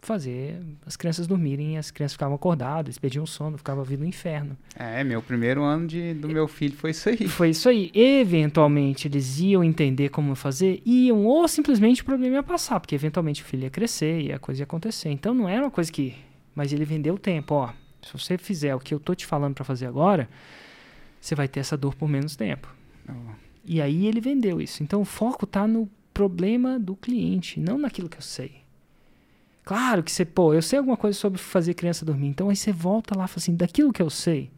fazer 0.00 0.60
as 0.86 0.96
crianças 0.96 1.26
dormirem, 1.26 1.76
as 1.76 1.90
crianças 1.90 2.12
ficavam 2.12 2.34
acordadas, 2.34 2.86
eles 2.86 2.98
perdiam 2.98 3.24
o 3.24 3.26
sono, 3.26 3.58
ficavam 3.58 3.84
vindo 3.84 4.00
no 4.00 4.06
inferno. 4.06 4.56
É, 4.74 5.02
meu 5.02 5.20
primeiro 5.20 5.62
ano 5.62 5.86
de, 5.86 6.14
do 6.14 6.28
meu 6.28 6.46
filho 6.46 6.74
foi 6.76 6.90
isso 6.90 7.08
aí. 7.08 7.28
Foi 7.28 7.50
isso 7.50 7.68
aí. 7.68 7.90
Eventualmente 7.94 9.08
eles 9.08 9.38
iam 9.40 9.62
entender 9.62 10.08
como 10.08 10.34
fazer, 10.34 10.80
iam, 10.84 11.24
ou 11.24 11.46
simplesmente 11.48 12.02
o 12.02 12.04
problema 12.04 12.36
ia 12.36 12.42
passar, 12.42 12.80
porque 12.80 12.94
eventualmente 12.94 13.42
o 13.42 13.44
filho 13.44 13.64
ia 13.64 13.70
crescer 13.70 14.22
e 14.22 14.32
a 14.32 14.38
coisa 14.38 14.62
ia 14.62 14.64
acontecer. 14.64 15.10
Então 15.10 15.34
não 15.34 15.48
era 15.48 15.62
uma 15.62 15.70
coisa 15.70 15.90
que. 15.90 16.14
Mas 16.54 16.72
ele 16.72 16.84
vendeu 16.84 17.14
o 17.14 17.18
tempo, 17.18 17.54
ó. 17.54 17.72
Se 18.02 18.12
você 18.12 18.38
fizer 18.38 18.74
o 18.74 18.80
que 18.80 18.94
eu 18.94 19.00
tô 19.00 19.14
te 19.14 19.26
falando 19.26 19.54
para 19.54 19.64
fazer 19.64 19.86
agora, 19.86 20.28
você 21.20 21.34
vai 21.34 21.46
ter 21.46 21.60
essa 21.60 21.76
dor 21.76 21.94
por 21.94 22.08
menos 22.08 22.36
tempo. 22.36 22.72
Oh. 23.08 23.32
E 23.64 23.82
aí 23.82 24.06
ele 24.06 24.20
vendeu 24.20 24.60
isso. 24.60 24.82
Então 24.82 25.00
o 25.00 25.04
foco 25.04 25.46
tá 25.46 25.66
no 25.66 25.88
problema 26.14 26.78
do 26.78 26.96
cliente, 26.96 27.60
não 27.60 27.78
naquilo 27.78 28.08
que 28.08 28.16
eu 28.16 28.22
sei. 28.22 28.67
Claro 29.68 30.02
que 30.02 30.10
você, 30.10 30.24
pô, 30.24 30.54
eu 30.54 30.62
sei 30.62 30.78
alguma 30.78 30.96
coisa 30.96 31.18
sobre 31.18 31.38
fazer 31.38 31.74
criança 31.74 32.02
dormir. 32.02 32.28
Então 32.28 32.48
aí 32.48 32.56
você 32.56 32.72
volta 32.72 33.14
lá 33.14 33.26
e 33.26 33.28
fala 33.28 33.36
assim, 33.36 33.54
daquilo 33.54 33.92
que 33.92 34.00
eu 34.00 34.08
sei, 34.08 34.50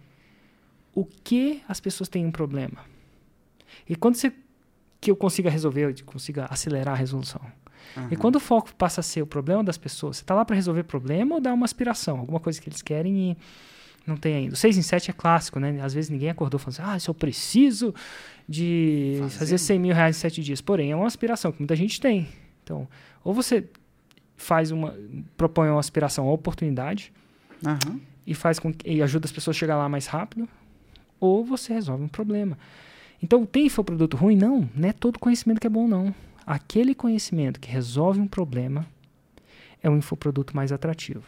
o 0.95 1.05
que 1.05 1.61
as 1.69 1.81
pessoas 1.81 2.09
têm 2.09 2.25
um 2.25 2.31
problema? 2.31 2.85
E 3.89 3.97
quando 3.97 4.15
você 4.15 4.33
que 5.01 5.11
eu 5.11 5.17
consiga 5.17 5.51
resolver, 5.51 5.87
eu 5.87 6.05
consiga 6.05 6.47
acelerar 6.49 6.95
a 6.95 6.97
resolução. 6.97 7.41
Uhum. 7.97 8.07
E 8.13 8.17
quando 8.17 8.37
o 8.37 8.41
foco 8.41 8.73
passa 8.77 9.01
a 9.01 9.03
ser 9.03 9.21
o 9.21 9.27
problema 9.27 9.65
das 9.65 9.77
pessoas, 9.77 10.19
você 10.19 10.23
está 10.23 10.33
lá 10.33 10.45
para 10.45 10.55
resolver 10.55 10.85
problema 10.85 11.35
ou 11.35 11.41
dar 11.41 11.55
uma 11.55 11.65
aspiração, 11.65 12.21
alguma 12.21 12.39
coisa 12.39 12.61
que 12.61 12.69
eles 12.69 12.81
querem 12.81 13.33
e 13.33 13.37
não 14.07 14.17
tem 14.17 14.37
ainda. 14.37 14.55
O 14.55 14.57
6 14.57 14.79
em 14.79 14.83
7 14.83 15.11
é 15.11 15.13
clássico, 15.13 15.59
né? 15.59 15.77
Às 15.83 15.93
vezes 15.93 16.09
ninguém 16.09 16.31
acordou 16.31 16.61
falando 16.61 16.79
assim, 16.79 16.89
ah, 16.89 17.01
se 17.01 17.11
eu 17.11 17.15
preciso 17.15 17.93
de 18.49 19.17
fazer, 19.23 19.39
fazer 19.39 19.59
100 19.59 19.79
mil 19.81 19.93
reais 19.93 20.17
em 20.17 20.21
7 20.21 20.41
dias. 20.41 20.61
Porém, 20.61 20.93
é 20.93 20.95
uma 20.95 21.09
aspiração 21.09 21.51
que 21.51 21.59
muita 21.59 21.75
gente 21.75 22.01
tem. 22.01 22.29
Então, 22.63 22.87
ou 23.25 23.35
você 23.35 23.69
faz 24.41 24.71
uma 24.71 24.97
propõe 25.37 25.69
uma 25.69 25.79
aspiração 25.79 26.27
à 26.27 26.33
oportunidade 26.33 27.13
uhum. 27.65 28.01
e 28.27 28.35
faz 28.35 28.59
com 28.59 28.73
e 28.85 29.03
ajuda 29.03 29.27
as 29.27 29.33
pessoas 29.33 29.55
a 29.55 29.59
chegar 29.59 29.77
lá 29.77 29.89
mais 29.89 30.07
rápido, 30.07 30.49
ou 31.21 31.45
você 31.45 31.75
resolve 31.75 32.03
um 32.03 32.09
problema. 32.09 32.59
Então, 33.23 33.45
tem 33.45 33.67
infoproduto 33.67 34.17
ruim? 34.17 34.35
Não, 34.35 34.69
não 34.75 34.89
é 34.89 34.93
todo 34.95 35.19
conhecimento 35.19 35.61
que 35.61 35.67
é 35.67 35.71
bom, 35.71 35.87
não. 35.87 36.15
Aquele 36.47 36.95
conhecimento 36.95 37.61
que 37.61 37.71
resolve 37.71 38.19
um 38.19 38.27
problema 38.27 38.87
é 39.83 39.91
um 39.91 39.99
infoproduto 39.99 40.57
mais 40.57 40.73
atrativo. 40.73 41.25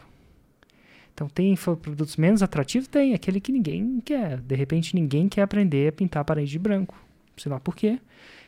Então, 1.12 1.28
tem 1.28 1.52
infoprodutos 1.52 2.16
menos 2.16 2.42
atrativos? 2.42 2.88
Tem. 2.88 3.12
Aquele 3.12 3.40
que 3.40 3.52
ninguém 3.52 4.00
quer. 4.02 4.38
De 4.38 4.54
repente, 4.56 4.94
ninguém 4.94 5.28
quer 5.28 5.42
aprender 5.42 5.88
a 5.88 5.92
pintar 5.92 6.22
a 6.22 6.24
parede 6.24 6.50
de 6.50 6.58
branco. 6.58 6.98
Sei 7.36 7.52
lá 7.52 7.60
por 7.60 7.76
quê. 7.76 7.98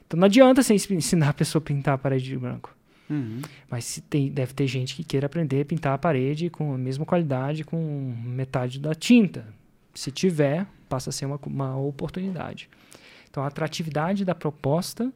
Então, 0.07 0.19
não 0.19 0.25
adianta 0.25 0.63
você 0.63 0.75
ensinar 0.75 1.29
a 1.29 1.35
pessoa 1.35 1.61
a 1.61 1.67
pintar 1.67 1.95
a 1.95 1.99
parede 1.99 2.25
de 2.25 2.39
branco. 2.39 2.75
Uhum. 3.09 3.43
Mas 3.71 4.03
tem, 4.09 4.31
deve 4.31 4.55
ter 4.55 4.67
gente 4.67 4.95
que 4.95 5.05
queira 5.05 5.27
aprender 5.27 5.63
a 5.63 5.65
pintar 5.65 5.95
a 5.95 5.99
parede 5.99 6.51
com 6.51 6.75
a 6.75 6.79
mesma 6.79 7.05
qualidade, 7.05 7.65
com 7.65 8.15
metade 8.25 8.81
da 8.81 8.95
tinta. 8.95 9.47
Se 9.95 10.11
tiver, 10.11 10.67
passa 10.89 11.11
a 11.11 11.13
ser 11.13 11.27
uma, 11.27 11.39
uma 11.47 11.77
oportunidade. 11.77 12.69
Então, 13.31 13.43
a 13.43 13.49
atratividade 13.49 14.25
da 14.25 14.35
proposta, 14.35 15.13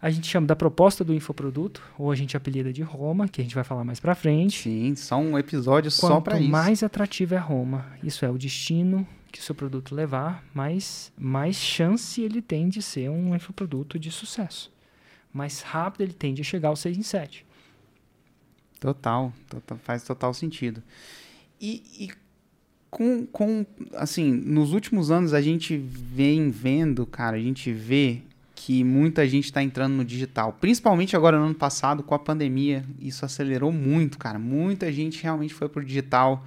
a 0.00 0.10
gente 0.10 0.26
chama 0.26 0.46
da 0.46 0.56
proposta 0.56 1.02
do 1.02 1.14
infoproduto, 1.14 1.82
ou 1.98 2.10
a 2.10 2.14
gente 2.14 2.36
apelida 2.36 2.72
de 2.72 2.82
Roma, 2.82 3.28
que 3.28 3.40
a 3.40 3.44
gente 3.44 3.54
vai 3.54 3.64
falar 3.64 3.84
mais 3.84 3.98
para 3.98 4.14
frente. 4.14 4.62
Sim, 4.62 4.94
só 4.94 5.16
um 5.16 5.38
episódio 5.38 5.90
Quanto 5.90 6.12
só 6.14 6.20
para 6.20 6.34
isso. 6.34 6.44
Quanto 6.44 6.52
mais 6.52 6.82
atrativo 6.82 7.34
é 7.34 7.38
Roma, 7.38 7.86
isso 8.02 8.24
é 8.24 8.30
o 8.30 8.38
destino 8.38 9.06
que 9.32 9.40
o 9.40 9.42
seu 9.42 9.54
produto 9.54 9.94
levar, 9.94 10.44
mais, 10.54 11.12
mais 11.18 11.56
chance 11.56 12.22
ele 12.22 12.40
tem 12.40 12.68
de 12.68 12.80
ser 12.80 13.08
um 13.08 13.34
infoproduto 13.34 13.98
de 13.98 14.12
sucesso 14.12 14.73
mais 15.34 15.60
rápido 15.60 16.02
ele 16.02 16.12
tende 16.12 16.40
a 16.40 16.44
chegar 16.44 16.68
ao 16.68 16.76
6 16.76 16.96
em 16.96 17.02
7. 17.02 17.44
Total, 18.78 19.32
total 19.48 19.78
faz 19.78 20.04
total 20.04 20.32
sentido. 20.32 20.82
E, 21.60 21.82
e, 21.98 22.10
com, 22.90 23.26
com, 23.26 23.66
assim, 23.94 24.30
nos 24.30 24.72
últimos 24.72 25.10
anos 25.10 25.34
a 25.34 25.40
gente 25.40 25.76
vem 25.76 26.50
vendo, 26.50 27.04
cara, 27.04 27.36
a 27.36 27.40
gente 27.40 27.72
vê 27.72 28.22
que 28.54 28.84
muita 28.84 29.26
gente 29.26 29.46
está 29.46 29.62
entrando 29.62 29.94
no 29.94 30.04
digital. 30.04 30.56
Principalmente 30.60 31.16
agora 31.16 31.38
no 31.38 31.46
ano 31.46 31.54
passado, 31.54 32.02
com 32.02 32.14
a 32.14 32.18
pandemia, 32.18 32.84
isso 33.00 33.24
acelerou 33.24 33.72
muito, 33.72 34.16
cara. 34.16 34.38
Muita 34.38 34.92
gente 34.92 35.22
realmente 35.22 35.52
foi 35.52 35.68
pro 35.68 35.84
digital, 35.84 36.46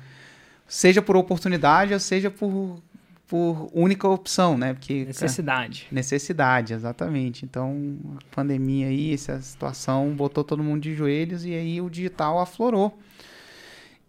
seja 0.65 1.01
por 1.01 1.17
oportunidade, 1.17 1.93
ou 1.93 1.99
seja 1.99 2.31
por 2.31 2.81
por 3.27 3.69
única 3.73 4.07
opção, 4.07 4.57
né? 4.57 4.73
Porque, 4.73 5.05
necessidade. 5.05 5.83
Cara, 5.83 5.95
necessidade, 5.95 6.73
exatamente. 6.73 7.43
Então, 7.43 7.97
a 8.15 8.35
pandemia 8.35 8.87
aí, 8.87 9.13
essa 9.13 9.39
situação 9.41 10.13
botou 10.15 10.43
todo 10.43 10.63
mundo 10.63 10.81
de 10.81 10.95
joelhos 10.95 11.45
e 11.45 11.53
aí 11.53 11.81
o 11.81 11.89
digital 11.89 12.39
aflorou. 12.39 12.97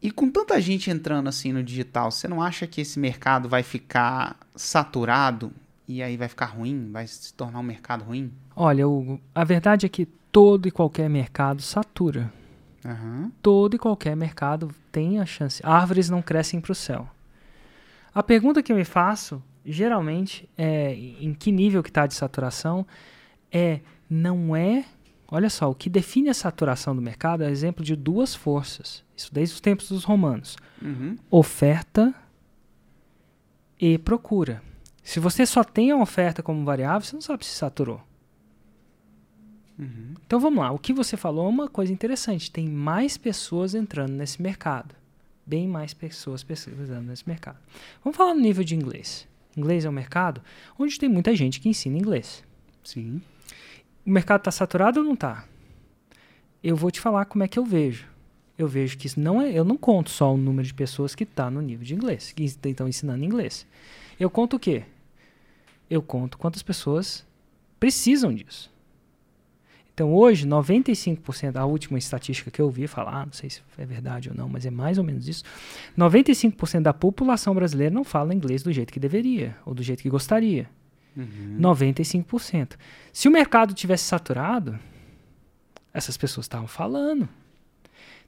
E 0.01 0.13
com 0.13 0.31
tanta 0.31 0.61
gente 0.61 0.91
entrando 0.91 1.29
assim 1.29 1.53
no 1.53 1.63
digital, 1.63 2.13
você 2.13 2.29
não 2.29 2.41
acha 2.41 2.67
que 2.69 2.81
esse 2.81 3.01
mercado 3.01 3.49
vai 3.49 3.65
ficar 3.65 4.37
saturado 4.55 5.51
e 5.89 6.01
aí 6.01 6.17
vai 6.17 6.29
ficar 6.29 6.47
ruim? 6.47 6.89
Vai 6.93 7.05
se 7.09 7.35
tornar 7.35 7.59
um 7.59 7.65
mercado 7.65 8.05
ruim? 8.05 8.33
Olha, 8.55 8.87
Hugo, 8.87 9.21
a 9.35 9.43
verdade 9.43 9.87
é 9.87 9.89
que 9.89 10.07
todo 10.31 10.69
e 10.69 10.71
qualquer 10.71 11.11
mercado 11.11 11.61
satura. 11.61 12.33
Uhum. 12.85 13.33
Todo 13.43 13.75
e 13.75 13.79
qualquer 13.79 14.15
mercado 14.15 14.73
tem 14.93 15.19
a 15.19 15.27
chance. 15.27 15.61
Árvores 15.65 16.09
não 16.09 16.23
crescem 16.23 16.61
para 16.61 16.71
o 16.71 16.77
céu. 16.77 17.09
A 18.15 18.23
pergunta 18.23 18.63
que 18.63 18.73
eu 18.73 18.77
me 18.77 18.85
faço, 18.85 19.43
geralmente, 19.65 20.49
é 20.57 20.95
em 20.95 21.35
que 21.35 21.53
nível 21.53 21.83
que 21.83 21.91
está 21.91 22.07
de 22.07 22.15
saturação, 22.15 22.87
é 23.53 23.81
não 24.09 24.57
é. 24.57 24.85
Olha 25.31 25.51
só, 25.51 25.71
o 25.71 25.75
que 25.75 25.91
define 25.91 26.31
a 26.31 26.35
saturação 26.35 26.97
do 26.97 27.03
mercado 27.03 27.45
é 27.45 27.51
exemplo 27.51 27.85
de 27.85 27.95
duas 27.95 28.35
forças. 28.35 29.05
Isso 29.17 29.33
desde 29.33 29.55
os 29.55 29.61
tempos 29.61 29.89
dos 29.89 30.05
romanos: 30.05 30.57
uhum. 30.81 31.17
oferta 31.31 32.15
e 33.79 33.99
procura. 33.99 34.63
Se 35.03 35.21
você 35.21 35.47
só 35.47 35.65
tem 35.65 35.91
a 35.91 35.97
oferta 35.97 36.43
como 36.43 36.65
variável, 36.65 37.07
você 37.07 37.15
não 37.15 37.21
sabe 37.21 37.45
se 37.45 37.55
saturou. 37.55 38.03
Uhum. 39.79 40.15
Então 40.27 40.41
vamos 40.41 40.59
lá, 40.59 40.73
o 40.73 40.79
que 40.79 40.93
você 40.93 41.17
falou 41.17 41.47
é 41.47 41.49
uma 41.49 41.69
coisa 41.69 41.93
interessante. 41.93 42.51
Tem 42.51 42.69
mais 42.69 43.17
pessoas 43.17 43.75
entrando 43.75 44.13
nesse 44.13 44.43
mercado. 44.43 44.95
Bem 45.49 45.67
mais 45.67 45.95
pessoas 45.95 46.43
pesquisando 46.43 47.09
nesse 47.09 47.27
mercado. 47.27 47.57
Vamos 48.05 48.19
falar 48.19 48.35
no 48.35 48.41
nível 48.43 48.63
de 48.63 48.75
inglês. 48.75 49.27
Inglês 49.57 49.87
é 49.87 49.89
um 49.89 49.93
mercado 49.93 50.43
onde 50.79 50.99
tem 50.99 51.09
muita 51.09 51.35
gente 51.35 51.59
que 51.59 51.71
ensina 51.71 51.97
inglês. 51.97 52.45
Sim. 52.85 53.23
O 54.05 54.11
mercado 54.11 54.41
está 54.41 54.51
saturado 54.51 55.01
ou 55.01 55.07
não 55.07 55.15
está? 55.15 55.47
Eu 56.63 56.77
vou 56.77 56.91
te 56.91 57.01
falar 57.01 57.25
como 57.25 57.45
é 57.45 57.49
que 57.49 57.59
eu 57.59 57.65
vejo. 57.65 58.07
Eu 58.59 58.69
vejo 58.69 58.99
que 58.99 59.07
isso 59.07 59.19
não 59.19 59.41
é. 59.41 59.51
Eu 59.51 59.65
não 59.65 59.79
conto 59.79 60.11
só 60.11 60.35
o 60.35 60.37
número 60.37 60.69
de 60.69 60.75
pessoas 60.75 61.15
que 61.15 61.25
está 61.25 61.51
no 61.51 61.63
nível 61.63 61.87
de 61.87 61.95
inglês, 61.95 62.31
que 62.31 62.45
estão 62.45 62.87
ensinando 62.87 63.25
inglês. 63.25 63.67
Eu 64.21 64.29
conto 64.29 64.57
o 64.57 64.61
quê? 64.61 64.85
Eu 65.89 66.03
conto 66.03 66.37
quantas 66.37 66.63
pessoas 66.63 67.25
precisam 67.81 68.35
disso. 68.35 68.71
Então 69.99 70.15
hoje, 70.15 70.47
95%, 70.47 71.57
a 71.57 71.65
última 71.65 71.99
estatística 71.99 72.53
que 72.53 72.63
eu 72.63 72.67
ouvi 72.67 72.87
falar, 72.87 73.27
não 73.27 73.33
sei 73.33 73.51
se 73.51 73.61
é 73.77 73.85
verdade 73.85 74.29
ou 74.29 74.35
não, 74.37 74.49
mas 74.49 74.65
é 74.65 74.71
mais 74.71 74.97
ou 74.97 75.03
menos 75.03 75.27
isso, 75.27 75.43
95% 75.99 76.83
da 76.83 76.95
população 76.95 77.53
brasileira 77.53 77.93
não 77.93 78.05
fala 78.05 78.33
inglês 78.33 78.63
do 78.63 78.71
jeito 78.71 78.93
que 78.93 79.01
deveria, 79.01 79.57
ou 79.67 79.75
do 79.75 79.83
jeito 79.83 80.01
que 80.01 80.09
gostaria. 80.09 80.71
Uhum. 81.17 81.59
95%. 81.59 82.77
Se 83.13 83.27
o 83.27 83.31
mercado 83.33 83.75
tivesse 83.75 84.05
saturado, 84.05 84.79
essas 85.93 86.17
pessoas 86.17 86.45
estavam 86.45 86.69
falando. 86.69 87.29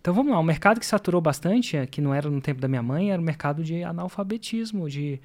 Então 0.01 0.13
vamos 0.13 0.33
lá, 0.33 0.41
o 0.41 0.43
mercado 0.43 0.81
que 0.81 0.87
saturou 0.87 1.21
bastante, 1.21 1.77
é, 1.77 1.87
que 1.87 2.01
não 2.01 2.13
era 2.13 2.29
no 2.29 2.41
tempo 2.41 2.61
da 2.61 2.67
minha 2.67 2.83
mãe, 2.83 3.13
era 3.13 3.23
o 3.23 3.25
mercado 3.25 3.63
de 3.63 3.85
analfabetismo, 3.85 4.91
de. 4.91 5.21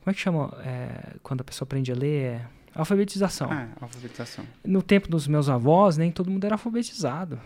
Como 0.00 0.10
é 0.10 0.14
que 0.14 0.20
chama? 0.20 0.54
É, 0.62 1.16
quando 1.22 1.40
a 1.40 1.44
pessoa 1.44 1.64
aprende 1.64 1.90
a 1.90 1.94
ler? 1.94 2.22
É, 2.22 2.46
Alfabetização. 2.76 3.50
Ah, 3.50 3.68
alfabetização. 3.80 4.44
No 4.64 4.82
tempo 4.82 5.08
dos 5.08 5.26
meus 5.26 5.48
avós, 5.48 5.96
nem 5.96 6.10
todo 6.12 6.30
mundo 6.30 6.44
era 6.44 6.54
alfabetizado. 6.54 7.40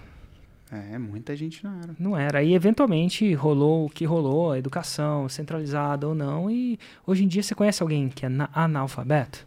É, 0.72 0.96
muita 0.98 1.34
gente 1.34 1.64
não 1.64 1.80
era. 1.80 1.96
Não 1.98 2.16
era. 2.16 2.38
Aí, 2.38 2.54
eventualmente, 2.54 3.34
rolou 3.34 3.86
o 3.86 3.90
que 3.90 4.04
rolou, 4.04 4.52
a 4.52 4.58
educação 4.58 5.28
centralizada 5.28 6.06
ou 6.06 6.14
não. 6.14 6.48
E 6.50 6.78
hoje 7.04 7.24
em 7.24 7.28
dia, 7.28 7.42
você 7.42 7.54
conhece 7.54 7.82
alguém 7.82 8.08
que 8.08 8.24
é 8.24 8.28
analfabeto? 8.52 9.46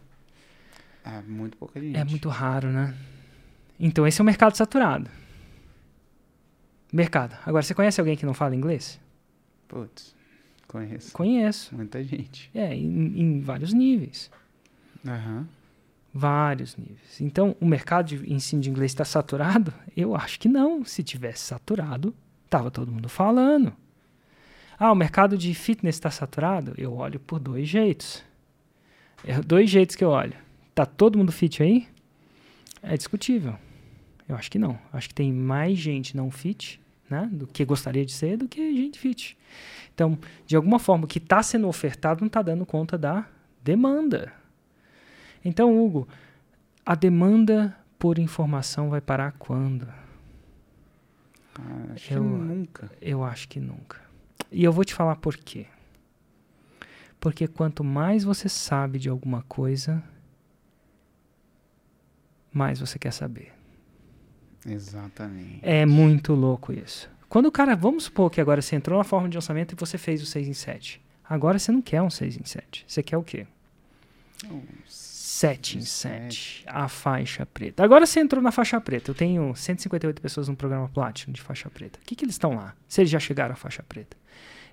É, 1.02 1.22
muito 1.22 1.56
pouca 1.56 1.80
gente. 1.80 1.96
É 1.96 2.04
muito 2.04 2.28
raro, 2.28 2.68
né? 2.68 2.94
Então, 3.80 4.06
esse 4.06 4.20
é 4.20 4.22
o 4.22 4.24
mercado 4.24 4.54
saturado. 4.54 5.10
Mercado. 6.92 7.36
Agora, 7.44 7.62
você 7.62 7.74
conhece 7.74 8.00
alguém 8.00 8.16
que 8.16 8.26
não 8.26 8.34
fala 8.34 8.54
inglês? 8.54 9.00
Putz, 9.66 10.14
conheço. 10.68 11.12
Conheço. 11.12 11.74
Muita 11.74 12.04
gente. 12.04 12.50
É, 12.54 12.74
em, 12.74 13.20
em 13.20 13.40
vários 13.40 13.72
níveis. 13.72 14.30
Aham. 15.06 15.38
Uhum. 15.38 15.46
Vários 16.16 16.76
níveis. 16.76 17.20
Então, 17.20 17.56
o 17.60 17.66
mercado 17.66 18.06
de 18.06 18.32
ensino 18.32 18.62
de 18.62 18.70
inglês 18.70 18.92
está 18.92 19.04
saturado? 19.04 19.74
Eu 19.96 20.14
acho 20.14 20.38
que 20.38 20.48
não. 20.48 20.84
Se 20.84 21.02
tivesse 21.02 21.42
saturado, 21.42 22.14
estava 22.44 22.70
todo 22.70 22.92
mundo 22.92 23.08
falando. 23.08 23.72
Ah, 24.78 24.92
o 24.92 24.94
mercado 24.94 25.36
de 25.36 25.52
fitness 25.54 25.96
está 25.96 26.12
saturado? 26.12 26.72
Eu 26.78 26.94
olho 26.94 27.18
por 27.18 27.40
dois 27.40 27.68
jeitos. 27.68 28.22
É 29.24 29.40
dois 29.40 29.68
jeitos 29.68 29.96
que 29.96 30.04
eu 30.04 30.10
olho. 30.10 30.36
Tá 30.72 30.86
todo 30.86 31.18
mundo 31.18 31.32
fit 31.32 31.60
aí? 31.60 31.88
É 32.80 32.96
discutível. 32.96 33.56
Eu 34.28 34.36
acho 34.36 34.48
que 34.48 34.58
não. 34.58 34.78
Acho 34.92 35.08
que 35.08 35.14
tem 35.14 35.32
mais 35.32 35.76
gente 35.76 36.16
não 36.16 36.30
fit, 36.30 36.80
né, 37.10 37.28
do 37.32 37.46
que 37.46 37.64
gostaria 37.64 38.06
de 38.06 38.12
ser, 38.12 38.36
do 38.36 38.46
que 38.46 38.74
gente 38.76 39.00
fit. 39.00 39.36
Então, 39.92 40.16
de 40.46 40.54
alguma 40.54 40.78
forma, 40.78 41.06
o 41.06 41.08
que 41.08 41.18
está 41.18 41.42
sendo 41.42 41.66
ofertado 41.66 42.20
não 42.20 42.28
está 42.28 42.40
dando 42.40 42.64
conta 42.64 42.96
da 42.96 43.26
demanda. 43.62 44.32
Então, 45.44 45.78
Hugo, 45.78 46.08
a 46.84 46.94
demanda 46.94 47.76
por 47.98 48.18
informação 48.18 48.88
vai 48.88 49.00
parar 49.00 49.32
quando? 49.32 49.86
Ah, 51.58 51.92
acho 51.94 52.14
eu, 52.14 52.22
que 52.22 52.28
nunca. 52.28 52.90
Eu 53.00 53.24
acho 53.24 53.48
que 53.48 53.60
nunca. 53.60 54.00
E 54.50 54.64
eu 54.64 54.72
vou 54.72 54.84
te 54.84 54.94
falar 54.94 55.16
por 55.16 55.36
quê. 55.36 55.66
Porque 57.20 57.46
quanto 57.46 57.82
mais 57.82 58.24
você 58.24 58.48
sabe 58.48 58.98
de 58.98 59.08
alguma 59.08 59.42
coisa, 59.42 60.02
mais 62.52 62.80
você 62.80 62.98
quer 62.98 63.12
saber. 63.12 63.52
Exatamente. 64.66 65.60
É 65.62 65.84
muito 65.84 66.34
louco 66.34 66.72
isso. 66.72 67.10
Quando 67.28 67.46
o 67.46 67.52
cara, 67.52 67.74
vamos 67.74 68.04
supor 68.04 68.30
que 68.30 68.40
agora 68.40 68.62
você 68.62 68.76
entrou 68.76 68.98
na 68.98 69.04
forma 69.04 69.28
de 69.28 69.36
orçamento 69.36 69.72
e 69.72 69.76
você 69.76 69.98
fez 69.98 70.22
o 70.22 70.26
6 70.26 70.48
em 70.48 70.52
7. 70.52 71.02
Agora 71.28 71.58
você 71.58 71.72
não 71.72 71.82
quer 71.82 72.00
um 72.02 72.10
6 72.10 72.36
em 72.36 72.44
7. 72.44 72.84
Você 72.86 73.02
quer 73.02 73.16
o 73.16 73.22
quê? 73.22 73.46
Um 74.44 74.62
7 75.34 75.78
em 75.78 75.80
7. 75.80 76.64
A 76.68 76.86
faixa 76.88 77.44
preta. 77.44 77.82
Agora 77.82 78.06
você 78.06 78.20
entrou 78.20 78.40
na 78.40 78.52
faixa 78.52 78.80
preta. 78.80 79.10
Eu 79.10 79.16
tenho 79.16 79.52
158 79.52 80.22
pessoas 80.22 80.48
no 80.48 80.54
programa 80.54 80.88
Platinum 80.88 81.32
de 81.32 81.42
faixa 81.42 81.68
preta. 81.68 81.98
O 82.00 82.06
que, 82.06 82.14
que 82.14 82.24
eles 82.24 82.36
estão 82.36 82.54
lá? 82.54 82.72
Se 82.86 83.00
eles 83.00 83.10
já 83.10 83.18
chegaram 83.18 83.52
à 83.52 83.56
faixa 83.56 83.82
preta. 83.82 84.16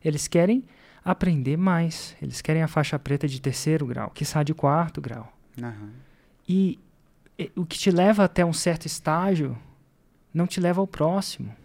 Eles 0.06 0.28
querem 0.28 0.64
aprender 1.04 1.58
mais. 1.58 2.16
Eles 2.22 2.42
querem 2.42 2.62
a 2.62 2.68
faixa 2.68 3.00
preta 3.00 3.28
de 3.28 3.42
terceiro 3.42 3.88
grau, 3.88 4.12
que 4.12 4.24
sai 4.24 4.46
de 4.46 4.54
quarto 4.54 5.02
grau. 5.02 5.36
Uhum. 5.60 5.90
E, 6.48 6.78
e 7.40 7.52
o 7.56 7.66
que 7.66 7.80
te 7.80 7.90
leva 7.90 8.24
até 8.24 8.46
um 8.46 8.54
certo 8.54 8.86
estágio 8.86 9.58
não 10.32 10.46
te 10.46 10.60
leva 10.60 10.80
ao 10.80 10.86
próximo, 10.86 11.56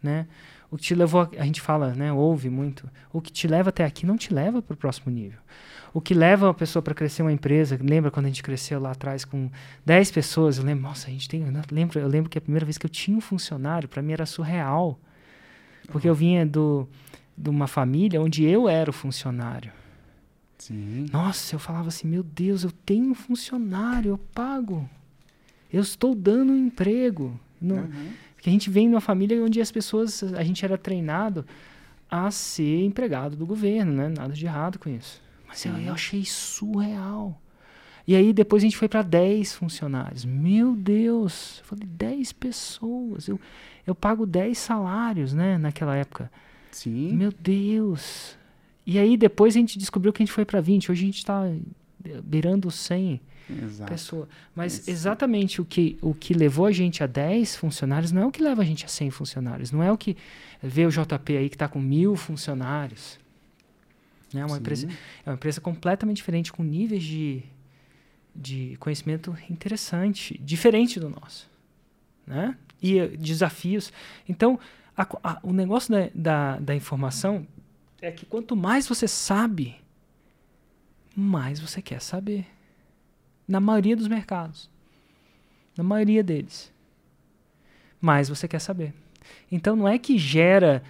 né? 0.00 0.24
O 0.70 0.76
que 0.76 0.82
te 0.82 0.94
levou, 0.94 1.22
a, 1.22 1.30
a 1.38 1.44
gente 1.44 1.60
fala, 1.60 1.94
né, 1.94 2.12
ouve 2.12 2.50
muito, 2.50 2.88
o 3.12 3.20
que 3.20 3.32
te 3.32 3.46
leva 3.46 3.70
até 3.70 3.84
aqui 3.84 4.04
não 4.04 4.16
te 4.16 4.32
leva 4.32 4.60
para 4.60 4.74
o 4.74 4.76
próximo 4.76 5.12
nível. 5.12 5.38
O 5.94 6.00
que 6.00 6.12
leva 6.12 6.46
uma 6.46 6.54
pessoa 6.54 6.82
para 6.82 6.94
crescer 6.94 7.22
uma 7.22 7.32
empresa, 7.32 7.78
lembra 7.80 8.10
quando 8.10 8.26
a 8.26 8.28
gente 8.28 8.42
cresceu 8.42 8.78
lá 8.80 8.90
atrás 8.90 9.24
com 9.24 9.50
10 9.84 10.10
pessoas, 10.10 10.58
eu 10.58 10.64
lembro, 10.64 10.82
nossa, 10.82 11.08
a 11.08 11.10
gente 11.10 11.28
tem, 11.28 11.42
eu 11.42 11.52
lembro, 11.70 11.98
eu 11.98 12.08
lembro 12.08 12.28
que 12.28 12.36
a 12.36 12.40
primeira 12.40 12.66
vez 12.66 12.76
que 12.76 12.84
eu 12.84 12.90
tinha 12.90 13.16
um 13.16 13.20
funcionário, 13.20 13.88
para 13.88 14.02
mim 14.02 14.12
era 14.12 14.26
surreal. 14.26 14.98
Porque 15.88 16.08
eu 16.08 16.14
vinha 16.14 16.44
do 16.44 16.88
de 17.36 17.50
uma 17.50 17.66
família 17.66 18.20
onde 18.20 18.44
eu 18.44 18.68
era 18.68 18.88
o 18.88 18.92
funcionário. 18.92 19.70
Sim. 20.56 21.06
Nossa, 21.12 21.54
eu 21.54 21.58
falava 21.58 21.88
assim, 21.88 22.08
meu 22.08 22.22
Deus, 22.22 22.64
eu 22.64 22.72
tenho 22.72 23.10
um 23.10 23.14
funcionário, 23.14 24.10
eu 24.10 24.18
pago. 24.18 24.88
Eu 25.70 25.82
estou 25.82 26.14
dando 26.14 26.52
um 26.52 26.56
emprego. 26.56 27.38
Não, 27.60 27.76
uhum. 27.76 28.12
Porque 28.46 28.50
a 28.50 28.58
gente 28.60 28.70
vem 28.70 28.88
de 28.88 28.94
uma 28.94 29.00
família 29.00 29.42
onde 29.42 29.60
as 29.60 29.72
pessoas, 29.72 30.22
a 30.22 30.44
gente 30.44 30.64
era 30.64 30.78
treinado 30.78 31.44
a 32.08 32.30
ser 32.30 32.84
empregado 32.84 33.34
do 33.34 33.44
governo, 33.44 33.92
né? 33.92 34.08
Nada 34.08 34.32
de 34.32 34.46
errado 34.46 34.78
com 34.78 34.88
isso. 34.88 35.20
Mas 35.48 35.64
eu, 35.64 35.76
eu, 35.76 35.92
achei 35.92 36.24
surreal. 36.24 37.42
E 38.06 38.14
aí 38.14 38.32
depois 38.32 38.62
a 38.62 38.66
gente 38.66 38.76
foi 38.76 38.88
para 38.88 39.02
10 39.02 39.52
funcionários. 39.52 40.24
Meu 40.24 40.76
Deus! 40.76 41.58
Eu 41.58 41.64
falei, 41.64 41.88
10 41.88 42.32
pessoas. 42.34 43.26
Eu, 43.26 43.40
eu 43.84 43.96
pago 43.96 44.24
10 44.24 44.56
salários, 44.56 45.34
né? 45.34 45.58
Naquela 45.58 45.96
época. 45.96 46.30
Sim. 46.70 47.14
Meu 47.14 47.32
Deus! 47.32 48.38
E 48.86 48.96
aí 48.96 49.16
depois 49.16 49.56
a 49.56 49.58
gente 49.58 49.76
descobriu 49.76 50.12
que 50.12 50.22
a 50.22 50.24
gente 50.24 50.32
foi 50.32 50.44
para 50.44 50.60
20. 50.60 50.92
Hoje 50.92 51.02
a 51.02 51.06
gente 51.06 51.18
está 51.18 51.42
beirando 52.22 52.70
100 52.70 53.20
Exato. 53.48 53.90
pessoas. 53.90 54.28
Mas 54.54 54.88
exatamente 54.88 55.60
o 55.60 55.64
que, 55.64 55.96
o 56.02 56.14
que 56.14 56.34
levou 56.34 56.66
a 56.66 56.72
gente 56.72 57.02
a 57.02 57.06
10 57.06 57.56
funcionários 57.56 58.12
não 58.12 58.22
é 58.22 58.26
o 58.26 58.30
que 58.30 58.42
leva 58.42 58.62
a 58.62 58.64
gente 58.64 58.84
a 58.84 58.88
100 58.88 59.10
funcionários. 59.10 59.70
Não 59.72 59.82
é 59.82 59.90
o 59.90 59.96
que 59.96 60.16
vê 60.62 60.84
o 60.86 60.90
JP 60.90 61.36
aí 61.36 61.48
que 61.48 61.54
está 61.54 61.68
com 61.68 61.80
mil 61.80 62.16
funcionários. 62.16 63.18
Né? 64.32 64.44
Uma 64.44 64.58
empresa, 64.58 64.88
é 65.24 65.30
uma 65.30 65.34
empresa 65.34 65.60
completamente 65.60 66.16
diferente, 66.16 66.52
com 66.52 66.62
níveis 66.62 67.02
de, 67.02 67.42
de 68.34 68.76
conhecimento 68.80 69.36
interessante, 69.48 70.38
diferente 70.42 70.98
do 70.98 71.08
nosso. 71.08 71.48
Né? 72.26 72.56
E 72.82 73.00
uh, 73.00 73.16
desafios. 73.16 73.92
Então, 74.28 74.58
a, 74.96 75.06
a, 75.22 75.38
o 75.42 75.52
negócio 75.52 75.92
da, 75.92 76.10
da, 76.14 76.58
da 76.58 76.74
informação 76.74 77.46
é 78.00 78.10
que 78.10 78.26
quanto 78.26 78.56
mais 78.56 78.86
você 78.86 79.08
sabe, 79.08 79.76
mais 81.14 81.60
você 81.60 81.80
quer 81.80 82.00
saber. 82.00 82.46
Na 83.46 83.60
maioria 83.60 83.96
dos 83.96 84.08
mercados. 84.08 84.70
Na 85.76 85.84
maioria 85.84 86.22
deles. 86.22 86.72
Mais 88.00 88.28
você 88.28 88.48
quer 88.48 88.60
saber. 88.60 88.92
Então 89.50 89.76
não 89.76 89.88
é 89.88 89.98
que 89.98 90.18
gera 90.18 90.82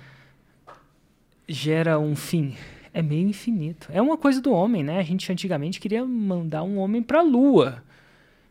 gera 1.49 1.99
um 1.99 2.17
fim, 2.17 2.57
é 2.93 3.01
meio 3.01 3.29
infinito. 3.29 3.89
É 3.93 4.03
uma 4.03 4.17
coisa 4.17 4.41
do 4.41 4.53
homem, 4.53 4.83
né? 4.83 4.99
A 4.99 5.03
gente 5.03 5.31
antigamente 5.31 5.79
queria 5.79 6.05
mandar 6.05 6.63
um 6.63 6.79
homem 6.79 7.03
para 7.03 7.21
a 7.21 7.23
lua. 7.23 7.83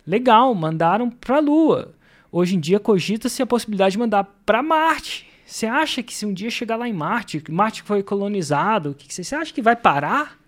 Legal, 0.06 0.54
mandaram 0.54 1.10
para 1.10 1.38
a 1.38 1.40
lua. 1.40 1.94
Hoje 2.32 2.56
em 2.56 2.60
dia 2.60 2.80
cogita-se 2.80 3.42
a 3.42 3.46
possibilidade 3.46 3.94
de 3.94 4.00
mandar 4.00 4.24
para 4.46 4.62
Marte. 4.62 5.28
Você 5.46 5.66
acha 5.66 6.02
que 6.02 6.14
se 6.14 6.26
um 6.26 6.34
dia 6.34 6.50
chegar 6.50 6.76
lá 6.76 6.88
em 6.88 6.94
Marte, 6.94 7.44
Marte 7.50 7.84
foi 7.84 8.02
colonizado, 8.02 8.96
que 8.98 9.14
você 9.14 9.36
acha 9.36 9.54
que 9.54 9.62
vai 9.62 9.76
parar? 9.76 10.40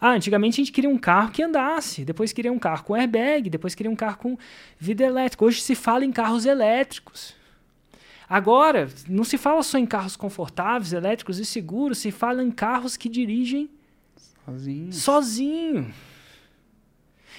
Ah, 0.00 0.12
antigamente 0.12 0.60
a 0.60 0.64
gente 0.64 0.72
queria 0.72 0.90
um 0.90 0.98
carro 0.98 1.30
que 1.30 1.42
andasse, 1.42 2.04
depois 2.04 2.32
queria 2.32 2.52
um 2.52 2.58
carro 2.58 2.84
com 2.84 2.94
airbag, 2.94 3.48
depois 3.48 3.74
queria 3.74 3.90
um 3.90 3.96
carro 3.96 4.18
com 4.18 4.38
vidro 4.78 5.06
elétrico. 5.06 5.44
Hoje 5.44 5.60
se 5.60 5.74
fala 5.74 6.04
em 6.04 6.12
carros 6.12 6.44
elétricos. 6.44 7.34
Agora, 8.28 8.88
não 9.08 9.22
se 9.22 9.38
fala 9.38 9.62
só 9.62 9.78
em 9.78 9.86
carros 9.86 10.16
confortáveis, 10.16 10.92
elétricos 10.92 11.38
e 11.38 11.44
seguros, 11.44 11.98
se 11.98 12.10
fala 12.10 12.42
em 12.42 12.50
carros 12.50 12.96
que 12.96 13.08
dirigem 13.08 13.70
sozinho. 14.44 14.92
sozinho. 14.92 15.94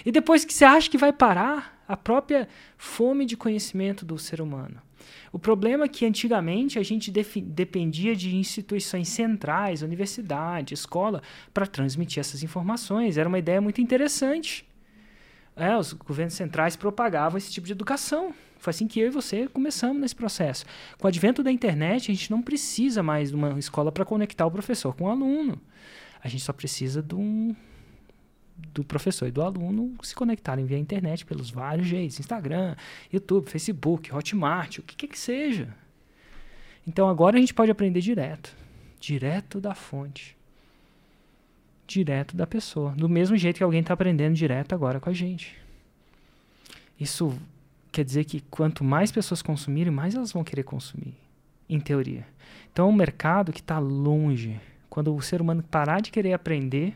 E 0.05 0.11
depois 0.11 0.45
que 0.45 0.53
você 0.53 0.63
acha 0.63 0.89
que 0.89 0.97
vai 0.97 1.11
parar, 1.11 1.77
a 1.87 1.95
própria 1.95 2.47
fome 2.77 3.25
de 3.25 3.37
conhecimento 3.37 4.05
do 4.05 4.17
ser 4.19 4.41
humano. 4.41 4.81
O 5.31 5.39
problema 5.39 5.85
é 5.85 5.87
que 5.87 6.05
antigamente 6.05 6.79
a 6.79 6.83
gente 6.83 7.11
dependia 7.11 8.15
de 8.15 8.35
instituições 8.35 9.09
centrais, 9.09 9.81
universidade, 9.81 10.73
escola, 10.73 11.21
para 11.53 11.67
transmitir 11.67 12.19
essas 12.19 12.43
informações. 12.43 13.17
Era 13.17 13.27
uma 13.27 13.39
ideia 13.39 13.61
muito 13.61 13.81
interessante. 13.81 14.67
É, 15.55 15.75
os 15.75 15.93
governos 15.93 16.35
centrais 16.35 16.75
propagavam 16.75 17.37
esse 17.37 17.51
tipo 17.51 17.65
de 17.65 17.73
educação. 17.73 18.33
Foi 18.59 18.71
assim 18.71 18.87
que 18.87 18.99
eu 18.99 19.07
e 19.07 19.09
você 19.09 19.47
começamos 19.47 20.01
nesse 20.01 20.15
processo. 20.15 20.65
Com 20.99 21.05
o 21.05 21.09
advento 21.09 21.43
da 21.43 21.51
internet, 21.51 22.11
a 22.11 22.13
gente 22.13 22.29
não 22.31 22.41
precisa 22.41 23.01
mais 23.01 23.29
de 23.29 23.35
uma 23.35 23.57
escola 23.57 23.91
para 23.91 24.05
conectar 24.05 24.45
o 24.45 24.51
professor 24.51 24.95
com 24.95 25.05
o 25.05 25.09
aluno. 25.09 25.59
A 26.23 26.27
gente 26.27 26.43
só 26.43 26.53
precisa 26.53 27.01
de 27.01 27.15
um, 27.15 27.55
do 28.57 28.83
professor 28.83 29.27
e 29.27 29.31
do 29.31 29.41
aluno 29.41 29.95
se 30.01 30.15
conectarem 30.15 30.65
via 30.65 30.77
internet 30.77 31.25
pelos 31.25 31.49
vários 31.49 31.87
jeitos: 31.87 32.19
Instagram, 32.19 32.75
YouTube, 33.11 33.49
Facebook, 33.49 34.13
Hotmart, 34.13 34.79
o 34.79 34.83
que 34.83 34.95
quer 34.95 35.07
que 35.07 35.19
seja. 35.19 35.67
Então 36.87 37.09
agora 37.09 37.37
a 37.37 37.39
gente 37.39 37.53
pode 37.53 37.71
aprender 37.71 38.01
direto 38.01 38.55
direto 38.99 39.61
da 39.61 39.75
fonte 39.75 40.35
direto 41.87 42.35
da 42.35 42.45
pessoa. 42.45 42.91
Do 42.91 43.07
mesmo 43.07 43.37
jeito 43.37 43.57
que 43.57 43.63
alguém 43.63 43.79
está 43.79 43.93
aprendendo 43.93 44.35
direto 44.35 44.75
agora 44.75 44.99
com 44.99 45.09
a 45.09 45.13
gente. 45.13 45.57
Isso 46.99 47.39
quer 47.91 48.03
dizer 48.03 48.25
que 48.25 48.41
quanto 48.41 48.83
mais 48.83 49.11
pessoas 49.11 49.41
consumirem, 49.41 49.91
mais 49.91 50.13
elas 50.13 50.33
vão 50.33 50.43
querer 50.43 50.63
consumir, 50.63 51.15
em 51.69 51.79
teoria. 51.79 52.27
Então 52.71 52.87
é 52.87 52.89
um 52.89 52.95
mercado 52.95 53.53
que 53.53 53.61
está 53.61 53.79
longe. 53.79 54.59
Quando 54.89 55.15
o 55.15 55.21
ser 55.21 55.41
humano 55.41 55.63
parar 55.63 56.01
de 56.01 56.11
querer 56.11 56.33
aprender, 56.33 56.93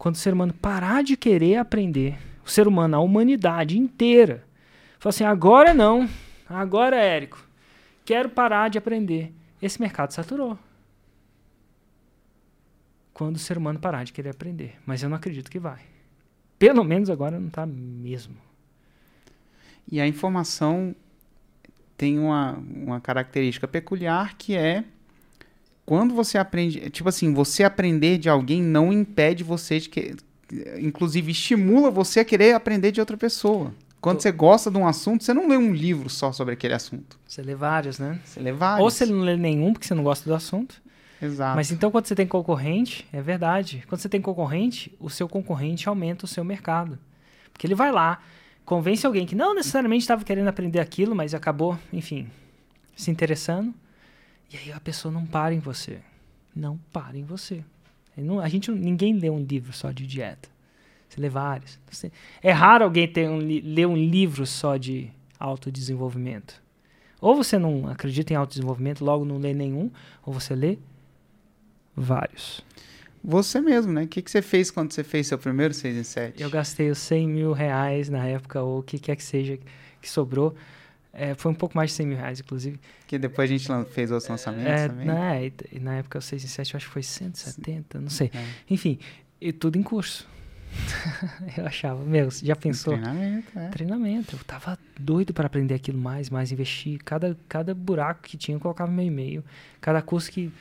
quando 0.00 0.14
o 0.14 0.18
ser 0.18 0.32
humano 0.32 0.54
parar 0.54 1.04
de 1.04 1.14
querer 1.14 1.56
aprender, 1.56 2.16
o 2.42 2.48
ser 2.48 2.66
humano, 2.66 2.96
a 2.96 3.00
humanidade 3.00 3.78
inteira, 3.78 4.42
fala 4.98 5.10
assim: 5.10 5.24
agora 5.24 5.74
não, 5.74 6.08
agora, 6.48 6.96
Érico, 6.96 7.46
quero 8.02 8.30
parar 8.30 8.70
de 8.70 8.78
aprender. 8.78 9.30
Esse 9.60 9.78
mercado 9.78 10.12
saturou. 10.12 10.58
Quando 13.12 13.36
o 13.36 13.38
ser 13.38 13.58
humano 13.58 13.78
parar 13.78 14.04
de 14.04 14.14
querer 14.14 14.30
aprender. 14.30 14.78
Mas 14.86 15.02
eu 15.02 15.10
não 15.10 15.18
acredito 15.18 15.50
que 15.50 15.58
vai. 15.58 15.82
Pelo 16.58 16.82
menos 16.82 17.10
agora 17.10 17.38
não 17.38 17.48
está 17.48 17.66
mesmo. 17.66 18.38
E 19.86 20.00
a 20.00 20.06
informação 20.06 20.96
tem 21.98 22.18
uma, 22.18 22.52
uma 22.52 23.02
característica 23.02 23.68
peculiar 23.68 24.34
que 24.38 24.56
é 24.56 24.82
quando 25.84 26.14
você 26.14 26.38
aprende, 26.38 26.90
tipo 26.90 27.08
assim, 27.08 27.32
você 27.32 27.64
aprender 27.64 28.18
de 28.18 28.28
alguém 28.28 28.62
não 28.62 28.92
impede 28.92 29.42
você 29.42 29.80
de 29.80 29.88
que 29.88 30.14
inclusive 30.78 31.30
estimula 31.30 31.90
você 31.90 32.20
a 32.20 32.24
querer 32.24 32.54
aprender 32.54 32.90
de 32.92 33.00
outra 33.00 33.16
pessoa. 33.16 33.72
Quando 34.00 34.16
Tô. 34.16 34.22
você 34.22 34.32
gosta 34.32 34.70
de 34.70 34.78
um 34.78 34.86
assunto, 34.86 35.22
você 35.22 35.34
não 35.34 35.48
lê 35.48 35.56
um 35.56 35.72
livro 35.72 36.08
só 36.08 36.32
sobre 36.32 36.54
aquele 36.54 36.74
assunto. 36.74 37.18
Você 37.26 37.42
lê 37.42 37.54
vários, 37.54 37.98
né? 37.98 38.18
Você 38.24 38.40
lê 38.40 38.50
vários. 38.50 38.82
Ou 38.82 38.90
você 38.90 39.04
não 39.04 39.20
lê 39.20 39.36
nenhum 39.36 39.72
porque 39.72 39.86
você 39.86 39.94
não 39.94 40.02
gosta 40.02 40.28
do 40.28 40.34
assunto. 40.34 40.80
Exato. 41.20 41.54
Mas 41.54 41.70
então 41.70 41.90
quando 41.90 42.06
você 42.06 42.14
tem 42.14 42.26
concorrente, 42.26 43.06
é 43.12 43.20
verdade. 43.20 43.84
Quando 43.86 44.00
você 44.00 44.08
tem 44.08 44.22
concorrente, 44.22 44.96
o 44.98 45.10
seu 45.10 45.28
concorrente 45.28 45.86
aumenta 45.88 46.24
o 46.24 46.28
seu 46.28 46.42
mercado. 46.42 46.98
Porque 47.52 47.66
ele 47.66 47.74
vai 47.74 47.92
lá, 47.92 48.22
convence 48.64 49.04
alguém 49.04 49.26
que 49.26 49.34
não 49.34 49.54
necessariamente 49.54 50.02
estava 50.02 50.24
querendo 50.24 50.48
aprender 50.48 50.80
aquilo, 50.80 51.14
mas 51.14 51.34
acabou, 51.34 51.78
enfim, 51.92 52.26
se 52.96 53.10
interessando. 53.10 53.74
E 54.52 54.56
aí 54.56 54.72
a 54.72 54.80
pessoa 54.80 55.12
não 55.12 55.24
para 55.24 55.54
em 55.54 55.60
você. 55.60 55.98
Não 56.54 56.78
para 56.92 57.16
em 57.16 57.24
você. 57.24 57.64
Não, 58.16 58.40
a 58.40 58.48
gente, 58.48 58.70
ninguém 58.70 59.14
lê 59.14 59.30
um 59.30 59.42
livro 59.42 59.72
só 59.72 59.90
de 59.90 60.06
dieta. 60.06 60.48
Você 61.08 61.20
lê 61.20 61.28
vários. 61.28 61.78
Você, 61.90 62.12
é 62.42 62.52
raro 62.52 62.84
alguém 62.84 63.08
ter 63.08 63.28
um, 63.28 63.38
ler 63.38 63.86
um 63.86 63.96
livro 63.96 64.46
só 64.46 64.76
de 64.76 65.10
autodesenvolvimento. 65.38 66.60
Ou 67.20 67.34
você 67.34 67.58
não 67.58 67.88
acredita 67.88 68.32
em 68.32 68.36
autodesenvolvimento, 68.36 69.04
logo 69.04 69.24
não 69.24 69.38
lê 69.38 69.52
nenhum, 69.52 69.90
ou 70.24 70.32
você 70.32 70.54
lê 70.54 70.78
vários. 71.94 72.64
Você 73.22 73.60
mesmo, 73.60 73.92
né? 73.92 74.04
O 74.04 74.08
que, 74.08 74.22
que 74.22 74.30
você 74.30 74.40
fez 74.40 74.70
quando 74.70 74.92
você 74.92 75.04
fez 75.04 75.26
seu 75.26 75.38
primeiro 75.38 75.74
6 75.74 75.96
em 75.96 76.02
7? 76.02 76.42
Eu 76.42 76.48
gastei 76.48 76.90
os 76.90 76.98
100 76.98 77.28
mil 77.28 77.52
reais 77.52 78.08
na 78.08 78.26
época, 78.26 78.62
ou 78.62 78.78
o 78.78 78.82
que 78.82 78.98
quer 78.98 79.16
que 79.16 79.22
seja 79.22 79.58
que 80.00 80.08
sobrou. 80.08 80.54
É, 81.12 81.34
foi 81.34 81.50
um 81.50 81.54
pouco 81.54 81.76
mais 81.76 81.90
de 81.90 81.96
100 81.96 82.06
mil 82.06 82.16
reais, 82.16 82.40
inclusive. 82.40 82.78
Que 83.06 83.18
depois 83.18 83.50
a 83.50 83.52
gente 83.52 83.66
fez 83.90 84.10
outros 84.10 84.28
lançamentos 84.28 84.70
é, 84.70 84.88
também? 84.88 85.06
Na, 85.06 85.80
na 85.80 85.94
época, 85.96 86.18
o 86.18 86.22
6 86.22 86.44
em 86.44 86.46
7, 86.46 86.74
eu 86.74 86.76
acho 86.78 86.86
que 86.86 86.92
foi 86.92 87.02
170, 87.02 88.00
não 88.00 88.08
sei. 88.08 88.30
É. 88.32 88.44
Enfim, 88.68 88.98
e 89.40 89.52
tudo 89.52 89.76
em 89.76 89.82
curso. 89.82 90.28
eu 91.58 91.66
achava, 91.66 92.04
meu, 92.04 92.30
já 92.30 92.54
pensou? 92.54 92.94
Treinamento, 92.94 93.58
é. 93.58 93.68
Treinamento. 93.68 94.36
Eu 94.36 94.44
tava 94.44 94.78
doido 94.98 95.34
para 95.34 95.46
aprender 95.46 95.74
aquilo 95.74 95.98
mais, 95.98 96.30
mais 96.30 96.52
investir. 96.52 97.00
Cada, 97.04 97.36
cada 97.48 97.74
buraco 97.74 98.22
que 98.22 98.36
tinha, 98.36 98.56
eu 98.56 98.60
colocava 98.60 98.90
meu 98.90 99.04
e-mail. 99.04 99.44
Cada 99.80 100.00
curso 100.00 100.30
que, 100.30 100.52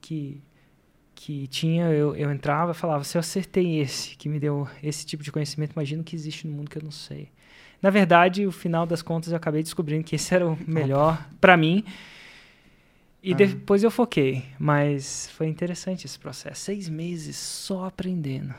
que 0.00 0.42
que 1.20 1.46
tinha, 1.48 1.84
eu, 1.90 2.16
eu 2.16 2.32
entrava 2.32 2.72
e 2.72 2.74
falava, 2.74 3.04
se 3.04 3.14
eu 3.14 3.20
acertei 3.20 3.78
esse, 3.78 4.16
que 4.16 4.26
me 4.26 4.40
deu 4.40 4.66
esse 4.82 5.04
tipo 5.04 5.22
de 5.22 5.30
conhecimento, 5.30 5.72
imagino 5.72 6.02
que 6.02 6.16
existe 6.16 6.46
no 6.46 6.56
mundo 6.56 6.70
que 6.70 6.78
eu 6.78 6.82
não 6.82 6.90
sei. 6.90 7.28
Na 7.82 7.90
verdade, 7.90 8.44
no 8.44 8.52
final 8.52 8.86
das 8.86 9.02
contas, 9.02 9.30
eu 9.30 9.36
acabei 9.36 9.62
descobrindo 9.62 10.04
que 10.04 10.16
esse 10.16 10.34
era 10.34 10.46
o 10.46 10.58
melhor 10.66 11.26
para 11.40 11.56
mim. 11.56 11.84
E 13.22 13.32
ah. 13.32 13.36
depois 13.36 13.82
eu 13.82 13.90
foquei. 13.90 14.44
Mas 14.58 15.28
foi 15.30 15.48
interessante 15.48 16.06
esse 16.06 16.18
processo. 16.18 16.60
Seis 16.60 16.88
meses 16.88 17.36
só 17.36 17.86
aprendendo. 17.86 18.54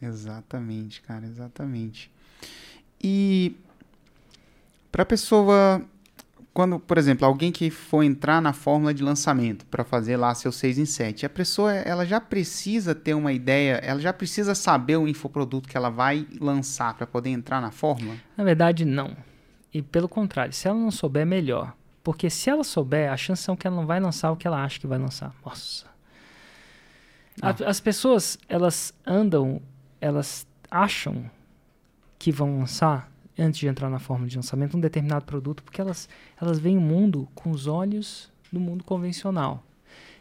Exatamente, 0.00 1.00
cara, 1.00 1.24
exatamente. 1.24 2.10
E 3.02 3.56
para 4.92 5.04
pessoa 5.04 5.82
quando, 6.54 6.78
por 6.78 6.96
exemplo, 6.96 7.26
alguém 7.26 7.50
que 7.50 7.68
for 7.68 8.04
entrar 8.04 8.40
na 8.40 8.52
fórmula 8.52 8.94
de 8.94 9.02
lançamento 9.02 9.66
para 9.66 9.82
fazer 9.82 10.16
lá 10.16 10.32
seu 10.36 10.52
6 10.52 10.78
em 10.78 10.86
7, 10.86 11.26
a 11.26 11.28
pessoa 11.28 11.74
ela 11.74 12.06
já 12.06 12.20
precisa 12.20 12.94
ter 12.94 13.12
uma 13.12 13.32
ideia, 13.32 13.80
ela 13.82 13.98
já 13.98 14.12
precisa 14.12 14.54
saber 14.54 14.96
o 14.96 15.08
infoproduto 15.08 15.68
que 15.68 15.76
ela 15.76 15.90
vai 15.90 16.24
lançar 16.40 16.94
para 16.94 17.08
poder 17.08 17.30
entrar 17.30 17.60
na 17.60 17.72
fórmula? 17.72 18.14
Na 18.36 18.44
verdade, 18.44 18.84
não. 18.84 19.16
E 19.72 19.82
pelo 19.82 20.08
contrário, 20.08 20.52
se 20.52 20.68
ela 20.68 20.78
não 20.78 20.92
souber, 20.92 21.22
é 21.22 21.26
melhor. 21.26 21.74
Porque 22.04 22.30
se 22.30 22.48
ela 22.48 22.62
souber, 22.62 23.10
a 23.10 23.16
chance 23.16 23.50
é 23.50 23.56
que 23.56 23.66
ela 23.66 23.74
não 23.74 23.86
vai 23.86 23.98
lançar 23.98 24.30
o 24.30 24.36
que 24.36 24.46
ela 24.46 24.62
acha 24.62 24.78
que 24.78 24.86
vai 24.86 24.98
lançar. 24.98 25.34
Nossa. 25.44 25.86
A, 27.42 27.50
as 27.68 27.80
pessoas, 27.80 28.38
elas 28.48 28.94
andam, 29.04 29.60
elas 30.00 30.46
acham 30.70 31.28
que 32.16 32.30
vão 32.30 32.60
lançar 32.60 33.10
antes 33.38 33.58
de 33.60 33.66
entrar 33.66 33.90
na 33.90 33.98
forma 33.98 34.26
de 34.26 34.36
lançamento, 34.36 34.76
um 34.76 34.80
determinado 34.80 35.24
produto, 35.24 35.62
porque 35.62 35.80
elas, 35.80 36.08
elas 36.40 36.58
veem 36.58 36.78
o 36.78 36.80
mundo 36.80 37.28
com 37.34 37.50
os 37.50 37.66
olhos 37.66 38.30
do 38.52 38.60
mundo 38.60 38.84
convencional. 38.84 39.64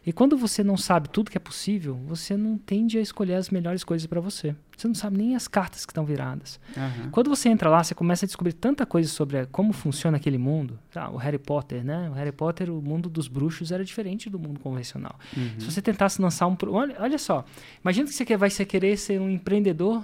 E 0.05 0.11
quando 0.11 0.35
você 0.35 0.63
não 0.63 0.75
sabe 0.75 1.07
tudo 1.07 1.31
que 1.31 1.37
é 1.37 1.39
possível, 1.39 1.95
você 2.05 2.35
não 2.35 2.57
tende 2.57 2.97
a 2.97 3.01
escolher 3.01 3.35
as 3.35 3.49
melhores 3.49 3.85
coisas 3.85 4.05
para 4.05 4.19
você. 4.19 4.53
Você 4.75 4.85
não 4.85 4.95
sabe 4.95 5.17
nem 5.17 5.33
as 5.33 5.47
cartas 5.47 5.85
que 5.85 5.91
estão 5.91 6.03
viradas. 6.03 6.59
Uhum. 6.75 7.09
Quando 7.09 7.29
você 7.29 7.47
entra 7.47 7.69
lá, 7.69 7.81
você 7.81 7.95
começa 7.95 8.25
a 8.25 8.27
descobrir 8.27 8.51
tanta 8.51 8.85
coisa 8.85 9.07
sobre 9.07 9.45
como 9.45 9.71
funciona 9.71 10.17
aquele 10.17 10.37
mundo. 10.37 10.77
Ah, 10.93 11.09
o 11.09 11.15
Harry 11.15 11.37
Potter, 11.37 11.85
né? 11.85 12.09
O 12.09 12.13
Harry 12.13 12.33
Potter, 12.33 12.69
o 12.69 12.81
mundo 12.81 13.09
dos 13.09 13.29
bruxos 13.29 13.71
era 13.71 13.85
diferente 13.85 14.29
do 14.29 14.37
mundo 14.37 14.59
convencional. 14.59 15.17
Uhum. 15.37 15.51
Se 15.57 15.71
você 15.71 15.81
tentasse 15.81 16.21
lançar 16.21 16.47
um... 16.47 16.57
Olha, 16.67 16.95
olha 16.99 17.17
só, 17.17 17.45
imagina 17.81 18.07
que 18.07 18.13
você 18.13 18.35
vai 18.35 18.49
querer 18.49 18.97
ser 18.97 19.21
um 19.21 19.29
empreendedor 19.29 20.03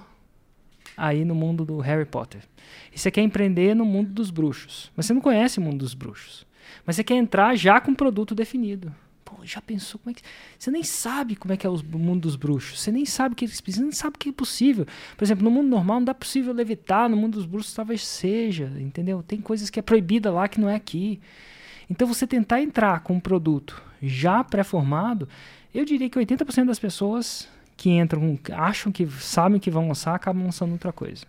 aí 1.00 1.24
no 1.24 1.34
mundo 1.34 1.66
do 1.66 1.80
Harry 1.80 2.06
Potter. 2.06 2.42
E 2.94 3.00
você 3.00 3.10
quer 3.10 3.22
empreender 3.22 3.76
no 3.76 3.86
mundo 3.86 4.12
dos 4.12 4.30
bruxos. 4.30 4.92
Mas 4.96 5.06
você 5.06 5.14
não 5.14 5.22
conhece 5.22 5.60
o 5.60 5.62
mundo 5.62 5.80
dos 5.80 5.94
bruxos. 5.94 6.46
Mas 6.86 6.96
você 6.96 7.04
quer 7.04 7.16
entrar 7.16 7.56
já 7.56 7.80
com 7.80 7.92
um 7.92 7.96
produto 7.96 8.36
definido. 8.36 8.94
Pô, 9.24 9.36
já 9.44 9.62
pensou 9.62 10.00
como 10.00 10.12
é 10.12 10.14
que. 10.14 10.22
Você 10.58 10.72
nem 10.72 10.84
sabe 10.84 11.36
como 11.36 11.54
é 11.54 11.58
que 11.58 11.66
é 11.66 11.70
o 11.70 11.78
mundo 11.94 12.22
dos 12.22 12.36
bruxos. 12.36 12.82
Você 12.82 12.92
nem 12.92 13.06
sabe 13.06 13.34
o 13.34 13.36
que 13.36 13.46
eles 13.46 13.62
precisam, 13.62 13.86
nem 13.86 13.94
sabe 13.94 14.16
o 14.16 14.20
que 14.20 14.30
é 14.30 14.32
possível. 14.32 14.86
Por 15.16 15.24
exemplo, 15.24 15.44
no 15.44 15.52
mundo 15.52 15.68
normal 15.68 16.00
não 16.00 16.06
dá 16.06 16.14
possível 16.14 16.54
levitar, 16.54 17.08
no 17.08 17.16
mundo 17.16 17.36
dos 17.36 17.46
bruxos 17.46 17.74
talvez 17.74 18.06
seja, 18.06 18.72
entendeu? 18.80 19.22
Tem 19.24 19.40
coisas 19.40 19.70
que 19.70 19.80
é 19.80 19.84
proibida 19.84 20.32
lá 20.32 20.48
que 20.48 20.60
não 20.60 20.70
é 20.70 20.76
aqui. 20.76 21.20
Então 21.90 22.08
você 22.08 22.26
tentar 22.28 22.62
entrar 22.62 23.02
com 23.02 23.14
um 23.14 23.20
produto 23.20 23.82
já 24.02 24.44
pré-formado, 24.44 25.28
eu 25.74 25.86
diria 25.86 26.10
que 26.10 26.18
80% 26.18 26.66
das 26.66 26.80
pessoas 26.80 27.48
que 27.80 27.92
entram, 27.92 28.38
acham 28.52 28.92
que 28.92 29.08
sabem 29.08 29.58
que 29.58 29.72
vão 29.72 29.88
lançar, 29.88 30.14
acabam 30.14 30.44
lançando 30.44 30.74
outra 30.74 30.92
coisa. 30.92 31.26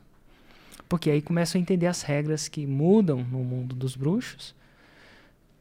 Porque 0.88 1.08
aí 1.08 1.22
começam 1.22 1.60
a 1.60 1.62
entender 1.62 1.86
as 1.86 2.02
regras 2.02 2.48
que 2.48 2.66
mudam 2.66 3.18
no 3.18 3.38
mundo 3.44 3.72
dos 3.72 3.94
bruxos 3.94 4.52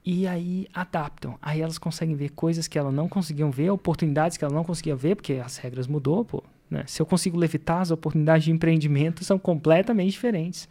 e 0.03 0.25
aí 0.25 0.67
adaptam. 0.73 1.37
Aí 1.43 1.61
elas 1.61 1.77
conseguem 1.77 2.15
ver 2.15 2.29
coisas 2.29 2.67
que 2.67 2.79
elas 2.79 2.91
não 2.91 3.07
conseguiam 3.07 3.51
ver, 3.51 3.69
oportunidades 3.69 4.35
que 4.35 4.43
elas 4.43 4.55
não 4.55 4.63
conseguiam 4.63 4.97
ver, 4.97 5.15
porque 5.15 5.33
as 5.33 5.57
regras 5.57 5.85
mudou, 5.85 6.25
pô. 6.25 6.43
Né? 6.67 6.83
Se 6.87 6.99
eu 6.99 7.05
consigo 7.05 7.37
levitar, 7.37 7.81
as 7.81 7.91
oportunidades 7.91 8.45
de 8.45 8.51
empreendimento 8.51 9.23
são 9.23 9.37
completamente 9.37 10.09
diferentes. 10.13 10.67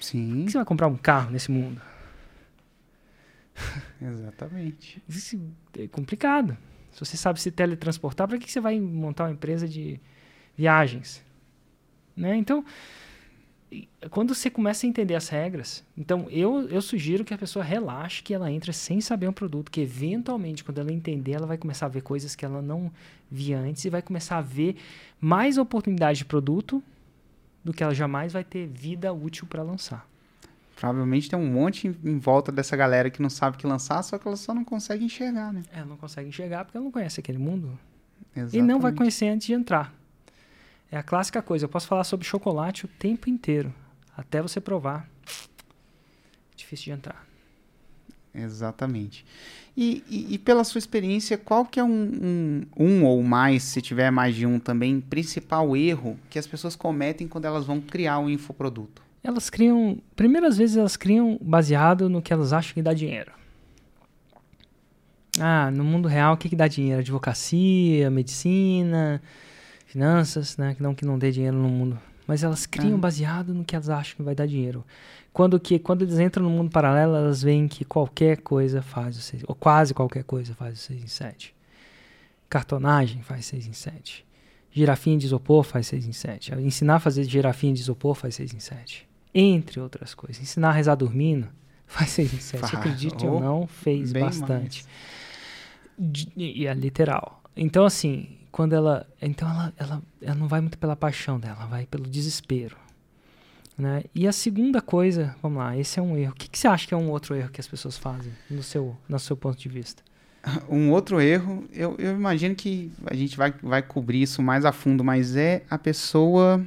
Sim. 0.00 0.28
Por 0.28 0.44
que 0.44 0.52
você 0.52 0.58
vai 0.58 0.64
comprar 0.64 0.86
um 0.86 0.96
carro 0.96 1.32
nesse 1.32 1.50
mundo? 1.50 1.82
Exatamente. 4.00 5.02
Isso 5.08 5.40
é 5.76 5.88
complicado. 5.88 6.56
Se 6.92 7.00
você 7.00 7.16
sabe 7.16 7.40
se 7.40 7.50
teletransportar, 7.50 8.28
para 8.28 8.38
que 8.38 8.50
você 8.50 8.60
vai 8.60 8.78
montar 8.78 9.24
uma 9.24 9.32
empresa 9.32 9.66
de 9.66 9.98
viagens? 10.56 11.24
Né? 12.16 12.36
Então, 12.36 12.64
quando 14.10 14.34
você 14.34 14.50
começa 14.50 14.86
a 14.86 14.88
entender 14.88 15.14
as 15.14 15.28
regras, 15.28 15.84
então 15.96 16.26
eu, 16.28 16.68
eu 16.68 16.82
sugiro 16.82 17.24
que 17.24 17.32
a 17.32 17.38
pessoa 17.38 17.64
relaxe, 17.64 18.22
que 18.22 18.34
ela 18.34 18.52
entre 18.52 18.72
sem 18.72 19.00
saber 19.00 19.28
um 19.28 19.32
produto, 19.32 19.70
que 19.70 19.80
eventualmente, 19.80 20.62
quando 20.62 20.78
ela 20.78 20.92
entender, 20.92 21.32
ela 21.32 21.46
vai 21.46 21.56
começar 21.56 21.86
a 21.86 21.88
ver 21.88 22.02
coisas 22.02 22.36
que 22.36 22.44
ela 22.44 22.60
não 22.60 22.92
via 23.30 23.58
antes 23.58 23.84
e 23.84 23.90
vai 23.90 24.02
começar 24.02 24.38
a 24.38 24.42
ver 24.42 24.76
mais 25.20 25.56
oportunidades 25.56 26.18
de 26.18 26.24
produto 26.24 26.82
do 27.64 27.72
que 27.72 27.82
ela 27.82 27.94
jamais 27.94 28.32
vai 28.32 28.44
ter 28.44 28.66
vida 28.66 29.12
útil 29.12 29.46
para 29.46 29.62
lançar. 29.62 30.11
Provavelmente 30.82 31.30
tem 31.30 31.38
um 31.38 31.46
monte 31.46 31.86
em, 31.86 32.18
volta 32.18 32.50
dessa 32.50 32.76
galera 32.76 33.08
que 33.08 33.22
não 33.22 33.30
sabe 33.30 33.56
que 33.56 33.64
lançar, 33.64 34.02
só 34.02 34.18
que 34.18 34.26
ela 34.26 34.36
só 34.36 34.52
não 34.52 34.64
consegue 34.64 35.04
enxergar, 35.04 35.52
né? 35.52 35.62
É, 35.72 35.84
não 35.84 35.96
consegue 35.96 36.28
enxergar 36.28 36.64
porque 36.64 36.76
ela 36.76 36.82
não 36.82 36.90
conhece 36.90 37.20
aquele 37.20 37.38
mundo. 37.38 37.78
Exatamente. 38.34 38.58
E 38.58 38.62
não 38.62 38.80
vai 38.80 38.92
conhecer 38.92 39.28
antes 39.28 39.46
de 39.46 39.52
entrar. 39.52 39.94
É 40.90 40.96
a 40.96 41.02
clássica 41.04 41.40
coisa. 41.40 41.66
Eu 41.66 41.68
posso 41.68 41.86
falar 41.86 42.02
sobre 42.02 42.26
chocolate 42.26 42.84
o 42.84 42.88
tempo 42.88 43.30
inteiro, 43.30 43.72
até 44.16 44.42
você 44.42 44.60
provar. 44.60 45.08
Difícil 46.56 46.86
de 46.86 46.98
entrar. 46.98 47.24
Exatamente. 48.34 49.24
E, 49.76 50.02
e, 50.10 50.34
e, 50.34 50.38
pela 50.38 50.64
sua 50.64 50.80
experiência, 50.80 51.38
qual 51.38 51.64
que 51.64 51.78
é 51.78 51.84
um, 51.84 52.10
um, 52.20 52.66
um, 52.76 53.04
ou 53.04 53.22
mais, 53.22 53.62
se 53.62 53.80
tiver 53.80 54.10
mais 54.10 54.34
de 54.34 54.46
um 54.46 54.58
também, 54.58 55.00
principal 55.00 55.76
erro 55.76 56.18
que 56.28 56.40
as 56.40 56.46
pessoas 56.48 56.74
cometem 56.74 57.28
quando 57.28 57.44
elas 57.44 57.64
vão 57.64 57.80
criar 57.80 58.18
um 58.18 58.28
infoproduto? 58.28 59.11
Elas 59.24 59.48
criam, 59.48 59.98
primeiras 60.16 60.56
vezes 60.56 60.76
elas 60.76 60.96
criam 60.96 61.38
baseado 61.40 62.08
no 62.08 62.20
que 62.20 62.32
elas 62.32 62.52
acham 62.52 62.74
que 62.74 62.82
dá 62.82 62.92
dinheiro. 62.92 63.32
Ah, 65.40 65.70
no 65.70 65.84
mundo 65.84 66.08
real 66.08 66.34
o 66.34 66.36
que, 66.36 66.48
que 66.48 66.56
dá 66.56 66.66
dinheiro? 66.66 67.00
Advocacia, 67.00 68.10
medicina, 68.10 69.22
finanças, 69.86 70.56
né? 70.56 70.74
Que 70.74 70.82
não 70.82 70.94
que 70.94 71.04
não 71.04 71.18
dê 71.18 71.30
dinheiro 71.30 71.56
no 71.56 71.68
mundo. 71.68 71.98
Mas 72.26 72.42
elas 72.42 72.66
criam 72.66 72.96
ah. 72.96 72.98
baseado 72.98 73.54
no 73.54 73.64
que 73.64 73.74
elas 73.74 73.88
acham 73.88 74.16
que 74.16 74.22
vai 74.22 74.34
dar 74.34 74.46
dinheiro. 74.46 74.84
Quando, 75.32 75.58
que, 75.58 75.78
quando 75.78 76.02
eles 76.02 76.18
entram 76.18 76.44
no 76.44 76.50
mundo 76.50 76.70
paralelo, 76.70 77.16
elas 77.16 77.42
veem 77.42 77.66
que 77.66 77.84
qualquer 77.84 78.38
coisa 78.38 78.82
faz 78.82 79.16
o 79.16 79.20
6, 79.20 79.44
ou 79.46 79.54
quase 79.54 79.94
qualquer 79.94 80.24
coisa 80.24 80.54
faz 80.54 80.78
o 80.78 80.82
6 80.82 81.04
em 81.04 81.06
7. 81.06 81.54
Cartonagem 82.50 83.22
faz 83.22 83.46
6 83.46 83.66
em 83.68 83.72
7. 83.72 84.26
Girafinha 84.70 85.16
de 85.16 85.26
isopor 85.26 85.64
faz 85.64 85.86
6 85.86 86.06
em 86.06 86.12
7. 86.12 86.54
Ensinar 86.56 86.96
a 86.96 87.00
fazer 87.00 87.24
girafinha 87.24 87.72
de 87.72 87.80
isopor 87.80 88.14
faz 88.14 88.34
6 88.34 88.54
em 88.54 88.58
7. 88.58 89.08
Entre 89.34 89.80
outras 89.80 90.14
coisas. 90.14 90.42
Ensinar 90.42 90.70
a 90.70 90.72
rezar 90.72 90.94
dormindo 90.94 91.48
faz 91.86 92.10
6 92.10 92.34
em 92.34 92.38
7. 92.38 92.76
Acredite 92.76 93.26
ou 93.26 93.40
não, 93.40 93.66
fez 93.66 94.12
bastante. 94.12 94.84
E 96.36 96.66
é 96.66 96.74
literal. 96.74 97.42
Então, 97.56 97.84
assim, 97.84 98.38
quando 98.52 98.74
ela. 98.74 99.06
Então 99.20 99.48
ela, 99.48 99.72
ela, 99.76 100.02
ela 100.20 100.34
não 100.34 100.46
vai 100.46 100.60
muito 100.60 100.78
pela 100.78 100.94
paixão 100.94 101.40
dela, 101.40 101.56
ela 101.60 101.66
vai 101.66 101.86
pelo 101.86 102.04
desespero. 102.04 102.76
Né? 103.76 104.04
E 104.14 104.28
a 104.28 104.32
segunda 104.32 104.82
coisa, 104.82 105.34
vamos 105.42 105.58
lá, 105.58 105.76
esse 105.76 105.98
é 105.98 106.02
um 106.02 106.16
erro. 106.16 106.32
O 106.32 106.36
que, 106.36 106.48
que 106.48 106.58
você 106.58 106.68
acha 106.68 106.86
que 106.86 106.92
é 106.92 106.96
um 106.96 107.10
outro 107.10 107.34
erro 107.34 107.48
que 107.48 107.60
as 107.60 107.66
pessoas 107.66 107.96
fazem, 107.96 108.32
no 108.50 108.62
seu, 108.62 108.96
no 109.08 109.18
seu 109.18 109.36
ponto 109.36 109.58
de 109.58 109.68
vista? 109.68 110.02
Um 110.68 110.90
outro 110.90 111.20
erro, 111.20 111.64
eu, 111.72 111.94
eu 111.98 112.12
imagino 112.12 112.54
que 112.54 112.90
a 113.06 113.14
gente 113.14 113.36
vai, 113.36 113.54
vai 113.62 113.80
cobrir 113.80 114.22
isso 114.22 114.42
mais 114.42 114.64
a 114.64 114.72
fundo, 114.72 115.04
mas 115.04 115.36
é 115.36 115.62
a 115.70 115.78
pessoa 115.78 116.60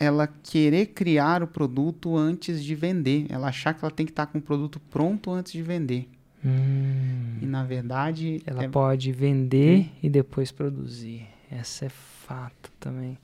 ela 0.00 0.28
querer 0.28 0.86
criar 0.86 1.42
o 1.42 1.46
produto 1.46 2.16
antes 2.16 2.62
de 2.62 2.74
vender. 2.74 3.26
Ela 3.28 3.48
achar 3.48 3.74
que 3.74 3.84
ela 3.84 3.90
tem 3.90 4.06
que 4.06 4.12
estar 4.12 4.26
com 4.26 4.38
o 4.38 4.42
produto 4.42 4.80
pronto 4.88 5.30
antes 5.32 5.52
de 5.52 5.62
vender. 5.62 6.08
Hum. 6.44 7.38
E 7.42 7.46
na 7.46 7.64
verdade. 7.64 8.40
Ela 8.46 8.64
é... 8.64 8.68
pode 8.68 9.10
vender 9.10 9.80
hum. 9.80 9.88
e 10.02 10.08
depois 10.08 10.52
produzir. 10.52 11.26
Essa 11.50 11.86
é 11.86 11.88
fato 11.88 12.70
também. 12.78 13.18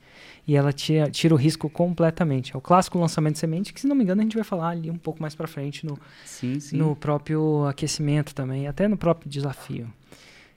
E 0.49 0.57
ela 0.57 0.73
tira, 0.73 1.09
tira 1.11 1.33
o 1.33 1.37
risco 1.37 1.71
completamente. 1.71 2.55
É 2.55 2.59
o 2.59 2.61
clássico 2.61 2.99
lançamento 2.99 3.35
de 3.35 3.39
semente, 3.39 3.73
que 3.73 3.81
se 3.81 3.87
não 3.87 3.95
me 3.95 4.03
engano 4.03 4.21
a 4.21 4.25
gente 4.25 4.35
vai 4.35 4.45
falar 4.45 4.71
ali 4.71 4.91
um 4.91 4.99
pouco 4.99 5.23
mais 5.23 5.35
para 5.35 5.47
frente 5.47 5.87
no, 5.87 5.99
sim, 6.25 6.59
sim. 6.59 6.77
no 6.77 6.97
próprio 6.97 7.67
aquecimento 7.67 8.35
também, 8.35 8.67
até 8.67 8.89
no 8.89 8.97
próprio 8.97 9.31
desafio. 9.31 9.87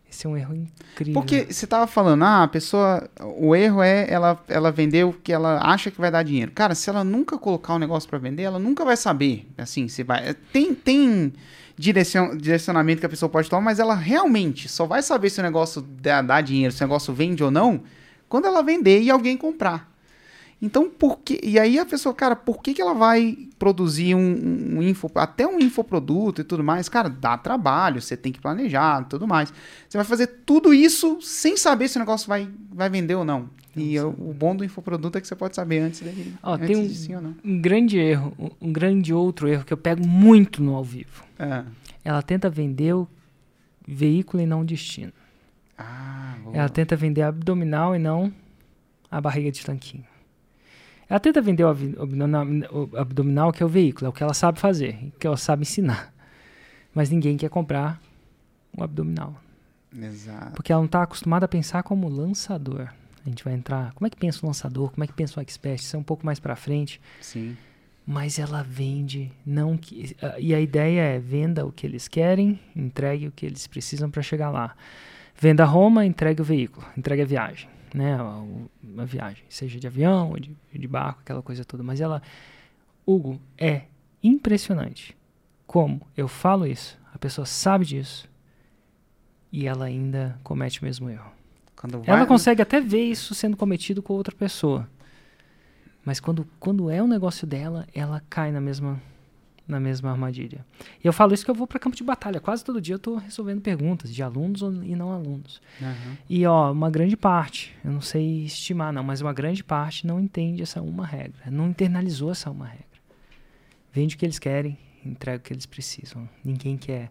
Esse 0.10 0.26
é 0.26 0.30
um 0.30 0.38
erro 0.38 0.56
incrível. 0.56 1.14
Porque 1.14 1.46
você 1.52 1.66
estava 1.66 1.86
falando, 1.86 2.24
ah, 2.24 2.44
a 2.44 2.48
pessoa. 2.48 3.10
O 3.38 3.56
erro 3.56 3.82
é 3.84 4.08
ela, 4.10 4.42
ela 4.48 4.72
vender 4.72 5.06
o 5.06 5.14
que 5.14 5.34
ela 5.34 5.60
acha 5.62 5.92
que 5.92 6.00
vai 6.00 6.10
dar 6.10 6.24
dinheiro. 6.24 6.52
Cara, 6.52 6.74
se 6.74 6.90
ela 6.90 7.04
nunca 7.04 7.38
colocar 7.38 7.76
um 7.76 7.80
negócio 7.80 8.10
para 8.10 8.18
vender, 8.18 8.44
ela 8.44 8.60
nunca 8.60 8.86
vai 8.86 8.98
saber. 8.98 9.48
Assim, 9.58 9.88
se 9.88 10.04
vai. 10.04 10.34
Tem. 10.52 10.74
tem 10.74 11.34
direcion, 11.78 12.36
direcionamento 12.36 13.00
que 13.00 13.06
a 13.06 13.10
pessoa 13.10 13.30
pode 13.30 13.50
tomar, 13.50 13.62
mas 13.62 13.80
ela 13.80 13.94
realmente 13.94 14.68
só 14.68 14.86
vai 14.86 15.02
saber 15.02 15.30
se 15.30 15.40
o 15.40 15.44
negócio 15.44 15.82
dá, 15.82 16.22
dá 16.22 16.42
dinheiro, 16.42 16.74
se 16.74 16.84
o 16.84 16.88
negócio 16.88 17.14
vende 17.14 17.44
ou 17.44 17.52
não, 17.52 17.84
quando 18.28 18.46
ela 18.46 18.64
vender 18.64 19.02
e 19.02 19.12
alguém 19.12 19.38
comprar. 19.38 19.87
Então, 20.62 20.90
por 20.90 21.20
que. 21.20 21.40
E 21.44 21.60
aí 21.60 21.78
a 21.78 21.86
pessoa, 21.86 22.16
cara, 22.16 22.36
por 22.36 22.62
que, 22.64 22.74
que 22.74 22.82
ela 22.82 22.94
vai 22.94 23.38
produzir 23.60 24.16
um, 24.16 24.78
um, 24.78 24.82
info, 24.82 25.10
até 25.16 25.46
um 25.46 25.60
infoproduto 25.60 26.42
e 26.42 26.44
tudo 26.44 26.64
mais? 26.64 26.90
Cara, 26.90 27.10
dá 27.10 27.38
trabalho, 27.38 28.02
você 28.02 28.18
tem 28.18 28.32
que 28.32 28.42
planejar 28.42 29.04
tudo 29.04 29.28
mais. 29.28 29.54
Você 29.88 29.98
vai 29.98 30.06
fazer 30.06 30.28
tudo 30.46 30.74
isso 30.74 31.20
sem 31.22 31.56
saber 31.56 31.88
se 31.88 31.98
o 31.98 32.00
negócio 32.00 32.28
vai, 32.28 32.50
vai 32.72 32.90
vender 32.90 33.16
ou 33.16 33.24
não. 33.24 33.50
E 33.76 33.94
eu, 33.94 34.10
o 34.10 34.34
bom 34.34 34.56
do 34.56 34.66
infoproduto 34.66 35.20
é 35.20 35.22
que 35.22 35.28
você 35.28 35.36
pode 35.36 35.56
saber 35.56 35.78
antes 35.78 36.00
dele. 36.00 36.34
Ó, 36.42 36.56
antes 36.56 36.68
tem 36.68 36.76
um, 36.76 36.90
sim 36.90 37.16
ou 37.16 37.22
não. 37.22 37.36
um 37.46 37.62
grande 37.62 38.00
erro, 38.00 38.34
um, 38.60 38.74
grande 38.74 39.14
outro 39.14 39.48
erro 39.48 39.64
que 39.64 39.72
eu 39.72 39.78
pego 39.78 40.06
muito 40.06 40.64
no 40.64 40.74
ao 40.74 40.84
vivo. 40.84 41.24
É. 41.38 41.64
Ela 42.04 42.24
tenta 42.24 42.50
vender 42.50 42.96
o 42.96 43.08
veículo 43.88 44.42
e 44.42 44.48
não 44.48 44.62
o 44.62 44.66
destino. 44.66 45.14
Ah, 45.78 46.36
Ela 46.52 46.70
tenta 46.70 46.96
vender 46.96 47.22
abdominal 47.22 47.96
e 47.96 48.00
não 48.00 48.34
a 49.12 49.22
barriga 49.22 49.52
de 49.52 49.64
tanquinho. 49.64 50.04
Ela 51.10 51.20
tenta 51.20 51.42
vender 51.42 51.64
o 51.64 51.70
abdominal, 52.98 53.52
que 53.52 53.64
é 53.64 53.66
o 53.66 53.70
veículo, 53.70 54.08
é 54.08 54.10
o 54.10 54.14
que 54.14 54.22
ela 54.22 54.34
sabe 54.34 54.60
fazer, 54.60 55.12
que 55.18 55.26
ela 55.26 55.38
sabe 55.38 55.62
ensinar. 55.62 56.14
Mas 56.94 57.10
ninguém 57.10 57.38
quer 57.38 57.50
comprar 57.50 58.02
o 58.78 58.84
abdominal. 58.84 59.36
Exato. 59.98 60.52
Porque 60.52 60.72
ela 60.72 60.82
não 60.82 60.86
está 60.86 61.04
acostumada 61.04 61.46
a 61.46 61.48
pensar 61.50 61.82
como 61.84 62.10
lançador. 62.10 62.90
A 63.26 63.30
gente 63.30 63.44
vai 63.44 63.54
entrar. 63.54 63.94
Como 63.94 64.06
é 64.06 64.10
que 64.10 64.18
pensa 64.18 64.40
o 64.44 64.48
lançador? 64.48 64.92
Como 64.92 65.04
é 65.04 65.08
que 65.08 65.14
pensa 65.14 65.40
o 65.40 65.44
expert? 65.44 65.82
Isso 65.82 65.96
é 65.96 66.00
um 66.00 66.04
pouco 66.04 66.26
mais 66.26 66.40
para 66.40 66.56
frente. 66.56 67.00
Sim. 67.22 67.56
Mas 68.06 68.40
ela 68.40 68.64
vende, 68.64 69.32
não 69.46 69.78
que, 69.78 70.16
e 70.40 70.56
a 70.56 70.62
ideia 70.62 71.02
é 71.02 71.20
venda 71.20 71.66
o 71.66 71.72
que 71.74 71.86
eles 71.86 72.08
querem, 72.08 72.58
entregue 72.74 73.28
o 73.28 73.32
que 73.32 73.46
eles 73.46 73.68
precisam 73.68 74.10
para 74.10 74.22
chegar 74.22 74.50
lá. 74.50 74.76
Venda 75.38 75.66
Roma, 75.66 76.06
entregue 76.06 76.42
o 76.42 76.46
veículo, 76.46 76.88
entregue 76.98 77.22
a 77.22 77.26
viagem 77.26 77.68
né, 77.94 78.18
uma 78.84 79.06
viagem, 79.06 79.44
seja 79.50 79.80
de 79.80 79.88
avião 79.88 80.30
ou 80.30 80.40
de, 80.40 80.56
de 80.74 80.88
barco, 80.88 81.22
aquela 81.22 81.42
coisa 81.42 81.64
toda. 81.64 81.84
Mas 81.84 82.02
ela, 82.02 82.22
Hugo, 83.06 83.40
é 83.58 83.84
impressionante 84.24 85.16
como 85.68 86.02
eu 86.16 86.28
falo 86.28 86.66
isso, 86.66 86.98
a 87.14 87.20
pessoa 87.20 87.46
sabe 87.46 87.86
disso 87.86 88.30
e 89.52 89.68
ela 89.68 89.86
ainda 89.86 90.40
comete 90.44 90.82
o 90.82 90.86
mesmo 90.86 91.10
erro. 91.10 91.32
ela 92.06 92.26
consegue 92.26 92.62
até 92.62 92.82
ver 92.82 93.04
isso 93.04 93.36
sendo 93.36 93.58
cometido 93.58 94.02
com 94.02 94.14
outra 94.14 94.36
pessoa. 94.36 94.90
Mas 96.04 96.20
quando, 96.20 96.48
quando 96.60 96.90
é 96.90 97.04
um 97.04 97.08
negócio 97.08 97.46
dela, 97.46 97.86
ela 97.94 98.24
cai 98.30 98.52
na 98.52 98.62
mesma 98.62 99.02
na 99.68 99.80
mesma 99.80 100.12
armadilha. 100.12 100.66
E 101.04 101.08
eu 101.08 101.12
falo 101.12 101.34
isso 101.34 101.44
que 101.44 101.52
eu 101.52 101.56
vou 101.56 101.68
para 101.68 101.80
campo 101.80 101.96
de 101.96 102.04
batalha. 102.04 102.40
Quase 102.40 102.64
todo 102.64 102.80
dia 102.80 102.94
eu 102.94 102.98
estou 102.98 103.18
resolvendo 103.18 103.62
perguntas 103.62 104.14
de 104.14 104.24
alunos 104.24 104.62
e 104.62 104.96
não 104.96 105.12
alunos. 105.12 105.62
Uhum. 105.82 106.18
E 106.30 106.46
ó, 106.46 106.72
uma 106.72 106.90
grande 106.90 107.18
parte, 107.18 107.76
eu 107.84 107.92
não 107.92 108.02
sei 108.02 108.46
estimar 108.46 108.94
não, 108.94 109.04
mas 109.04 109.20
uma 109.22 109.34
grande 109.34 109.64
parte 109.64 110.08
não 110.08 110.20
entende 110.20 110.64
essa 110.64 110.82
uma 110.82 111.06
regra, 111.06 111.52
não 111.52 111.70
internalizou 111.70 112.32
essa 112.32 112.50
uma 112.50 112.66
regra. 112.66 112.86
Vende 113.92 114.16
o 114.16 114.18
que 114.18 114.26
eles 114.26 114.40
querem, 114.40 114.78
entrega 115.04 115.38
o 115.38 115.42
que 115.42 115.52
eles 115.52 115.66
precisam. 115.66 116.30
Ninguém 116.44 116.78
quer 116.78 117.10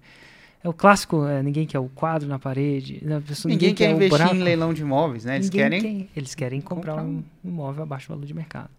É 0.65 0.69
o 0.69 0.73
clássico, 0.73 1.27
é, 1.27 1.43
ninguém 1.43 1.67
quer 1.67 1.79
o 1.79 1.89
quadro 1.89 2.29
na 2.29 2.39
parede. 2.39 3.05
Né, 3.05 3.21
pessoa, 3.27 3.51
ninguém, 3.51 3.71
ninguém, 3.71 3.75
quer, 3.75 3.87
quer 3.87 3.95
investir 3.95 4.19
buraco. 4.19 4.35
em 4.35 4.43
leilão 4.43 4.73
de 4.73 4.83
imóveis, 4.83 5.25
né? 5.25 5.37
Eles 5.37 5.51
ninguém 5.51 5.71
querem. 5.71 5.81
Quer, 6.05 6.09
eles 6.17 6.35
querem 6.35 6.61
comprar, 6.61 6.97
comprar 6.97 7.05
um 7.05 7.23
imóvel 7.45 7.83
abaixo 7.83 8.09
do 8.09 8.15
valor 8.15 8.27
de 8.27 8.35
mercado. 8.35 8.71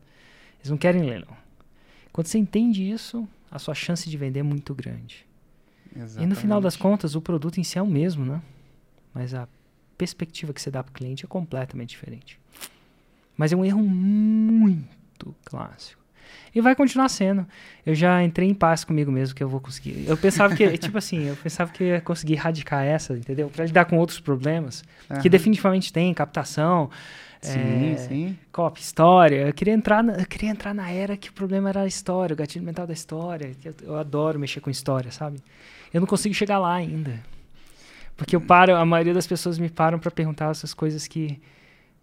Eles 0.60 0.70
não 0.70 0.78
querem 0.78 1.04
leilão. 1.04 1.36
Quando 2.12 2.28
você 2.28 2.38
entende 2.40 2.90
isso, 2.90 3.28
a 3.52 3.60
sua 3.60 3.74
chance 3.74 4.10
de 4.10 4.18
vender 4.18 4.42
é 4.42 4.44
muito 4.44 4.74
grande. 4.74 5.26
Exatamente. 5.96 6.24
E 6.24 6.26
no 6.28 6.36
final 6.36 6.62
das 6.62 6.76
contas, 6.76 7.16
o 7.16 7.22
produto 7.22 7.60
em 7.60 7.64
si 7.64 7.78
é 7.78 7.82
o 7.82 7.88
mesmo, 7.88 8.26
né? 8.26 8.42
Mas 9.14 9.34
a 9.34 9.48
perspectiva 9.98 10.54
que 10.54 10.62
você 10.62 10.70
dá 10.70 10.84
para 10.84 10.92
o 10.92 10.94
cliente 10.94 11.26
é 11.26 11.28
completamente 11.28 11.90
diferente. 11.90 12.40
Mas 13.36 13.52
é 13.52 13.56
um 13.56 13.66
erro 13.66 13.82
muito 13.82 15.36
clássico. 15.46 16.02
E 16.54 16.62
vai 16.62 16.76
continuar 16.76 17.10
sendo. 17.10 17.46
Eu 17.86 17.96
já 17.96 18.24
entrei 18.24 18.50
em 18.50 18.54
paz 18.54 18.84
comigo 18.84 19.12
mesmo 19.12 19.36
que 19.36 19.44
eu 19.44 19.50
vou 19.50 19.60
conseguir. 19.60 20.06
Eu 20.08 20.18
pensava 20.18 20.56
que, 20.56 20.68
tipo 20.78 20.98
assim, 20.98 21.28
eu 21.28 21.36
pensava 21.36 21.72
que 21.72 21.84
ia 21.84 22.02
conseguir 22.02 22.34
erradicar 22.34 22.84
essa, 22.84 23.14
entendeu? 23.14 23.50
Para 23.50 23.66
lidar 23.66 23.86
com 23.86 23.98
outros 23.98 24.20
problemas, 24.20 24.84
uhum. 25.10 25.22
que 25.22 25.30
definitivamente 25.30 25.92
tem, 25.94 26.14
captação, 26.14 26.90
sim, 27.42 27.94
é, 27.94 27.98
sim. 27.98 28.40
copy, 28.52 28.82
história. 28.82 29.48
Eu 29.48 29.54
queria, 29.54 29.74
entrar 29.74 30.04
na, 30.04 30.26
queria 30.26 30.50
entrar 30.50 30.74
na 30.74 30.90
era 30.90 31.16
que 31.16 31.30
o 31.30 31.34
problema 31.34 31.70
era 31.70 31.82
a 31.82 31.88
história, 31.88 32.34
o 32.34 32.38
gatilho 32.38 32.66
mental 32.66 32.88
da 32.88 32.94
história. 32.94 33.52
Eu, 33.64 33.74
eu 33.82 33.96
adoro 33.98 34.40
mexer 34.40 34.60
com 34.60 34.70
história, 34.70 35.12
sabe? 35.12 35.40
Eu 35.94 36.02
não 36.02 36.08
consigo 36.08 36.34
chegar 36.34 36.60
lá 36.60 36.74
ainda. 36.74 37.20
Porque 38.16 38.36
eu 38.36 38.42
paro, 38.42 38.76
a 38.76 38.86
maioria 38.86 39.14
das 39.14 39.28
pessoas 39.28 39.60
me 39.60 39.70
param 39.70 40.00
para 40.00 40.10
perguntar 40.10 40.50
essas 40.50 40.74
coisas 40.74 41.08
que. 41.08 41.40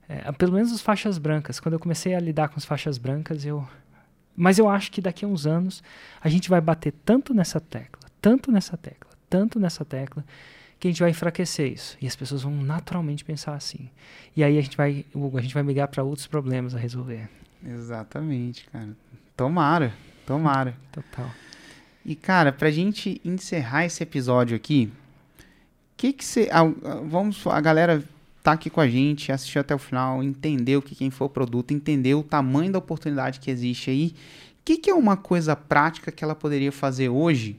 É, 0.09 0.31
pelo 0.33 0.53
menos 0.53 0.73
as 0.73 0.81
faixas 0.81 1.19
brancas. 1.19 1.59
Quando 1.59 1.75
eu 1.75 1.81
comecei 1.81 2.15
a 2.15 2.21
lidar 2.21 2.49
com 2.49 2.57
as 2.57 2.65
faixas 2.65 2.97
brancas, 2.97 3.45
eu. 3.45 3.67
Mas 4.37 4.59
eu 4.59 4.69
acho 4.69 4.91
que 4.91 5.01
daqui 5.01 5.25
a 5.25 5.29
uns 5.29 5.47
anos 5.47 5.83
a 6.21 6.29
gente 6.29 6.49
vai 6.49 6.61
bater 6.61 6.93
tanto 7.05 7.35
nessa 7.35 7.61
tecla, 7.61 8.03
tanto 8.21 8.51
nessa 8.51 8.77
tecla, 8.77 9.13
tanto 9.29 9.61
nessa 9.61 9.85
tecla, 9.85 10.25
que 10.85 10.89
a 10.89 10.91
gente 10.91 11.01
vai 11.01 11.11
enfraquecer 11.13 11.73
isso. 11.73 11.97
E 11.99 12.07
as 12.07 12.15
pessoas 12.15 12.43
vão 12.43 12.53
naturalmente 12.53 13.25
pensar 13.25 13.55
assim. 13.55 13.89
E 14.37 14.45
aí 14.45 14.59
a 14.59 14.61
gente 14.61 14.77
vai, 14.77 15.03
a 15.35 15.41
gente 15.41 15.55
vai 15.55 15.63
migrar 15.63 15.89
para 15.89 16.03
outros 16.03 16.27
problemas 16.27 16.75
a 16.75 16.79
resolver. 16.79 17.27
Exatamente, 17.67 18.69
cara. 18.69 18.95
Tomara, 19.35 19.95
tomara. 20.27 20.77
Total. 20.93 21.31
E, 22.05 22.15
cara, 22.15 22.53
pra 22.53 22.71
gente 22.71 23.19
encerrar 23.25 23.87
esse 23.87 24.03
episódio 24.03 24.55
aqui, 24.55 24.93
que 25.97 26.13
que 26.13 26.23
você. 26.23 26.51
A, 26.53 26.63
vamos, 27.03 27.47
a 27.47 27.61
galera 27.63 28.05
tá 28.43 28.53
aqui 28.53 28.69
com 28.69 28.83
a 28.83 28.87
gente, 28.87 29.33
assistiu 29.33 29.63
até 29.63 29.75
o 29.75 29.79
final, 29.79 30.23
entendeu 30.23 30.83
que 30.83 30.95
quem 30.95 31.11
for 31.11 31.25
o 31.25 31.31
produto, 31.31 31.73
entendeu 31.73 32.19
o 32.19 32.23
tamanho 32.23 32.71
da 32.71 32.79
oportunidade 32.79 33.41
que 33.41 33.51
existe 33.51 33.89
aí. 33.89 34.09
O 34.09 34.65
que, 34.67 34.77
que 34.77 34.91
é 34.91 34.95
uma 34.95 35.17
coisa 35.17 35.57
prática 35.57 36.13
que 36.13 36.23
ela 36.23 36.35
poderia 36.35 36.71
fazer 36.71 37.09
hoje 37.09 37.57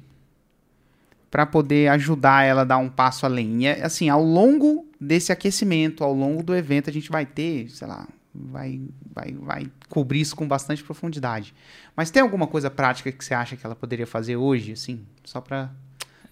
para 1.35 1.45
poder 1.45 1.89
ajudar 1.89 2.45
ela 2.45 2.61
a 2.61 2.63
dar 2.63 2.77
um 2.77 2.87
passo 2.87 3.25
além? 3.25 3.63
E, 3.63 3.65
é, 3.65 3.83
assim, 3.83 4.07
ao 4.07 4.23
longo 4.23 4.87
desse 4.97 5.33
aquecimento, 5.33 6.01
ao 6.01 6.13
longo 6.13 6.41
do 6.41 6.55
evento, 6.55 6.89
a 6.89 6.93
gente 6.93 7.09
vai 7.09 7.25
ter, 7.25 7.69
sei 7.69 7.85
lá, 7.85 8.07
vai, 8.33 8.81
vai, 9.13 9.33
vai 9.33 9.71
cobrir 9.89 10.21
isso 10.21 10.33
com 10.33 10.47
bastante 10.47 10.81
profundidade. 10.81 11.53
Mas 11.93 12.09
tem 12.09 12.21
alguma 12.21 12.47
coisa 12.47 12.71
prática 12.71 13.11
que 13.11 13.25
você 13.25 13.33
acha 13.33 13.57
que 13.57 13.65
ela 13.65 13.75
poderia 13.75 14.07
fazer 14.07 14.37
hoje, 14.37 14.71
assim, 14.71 15.05
só 15.25 15.41
para 15.41 15.69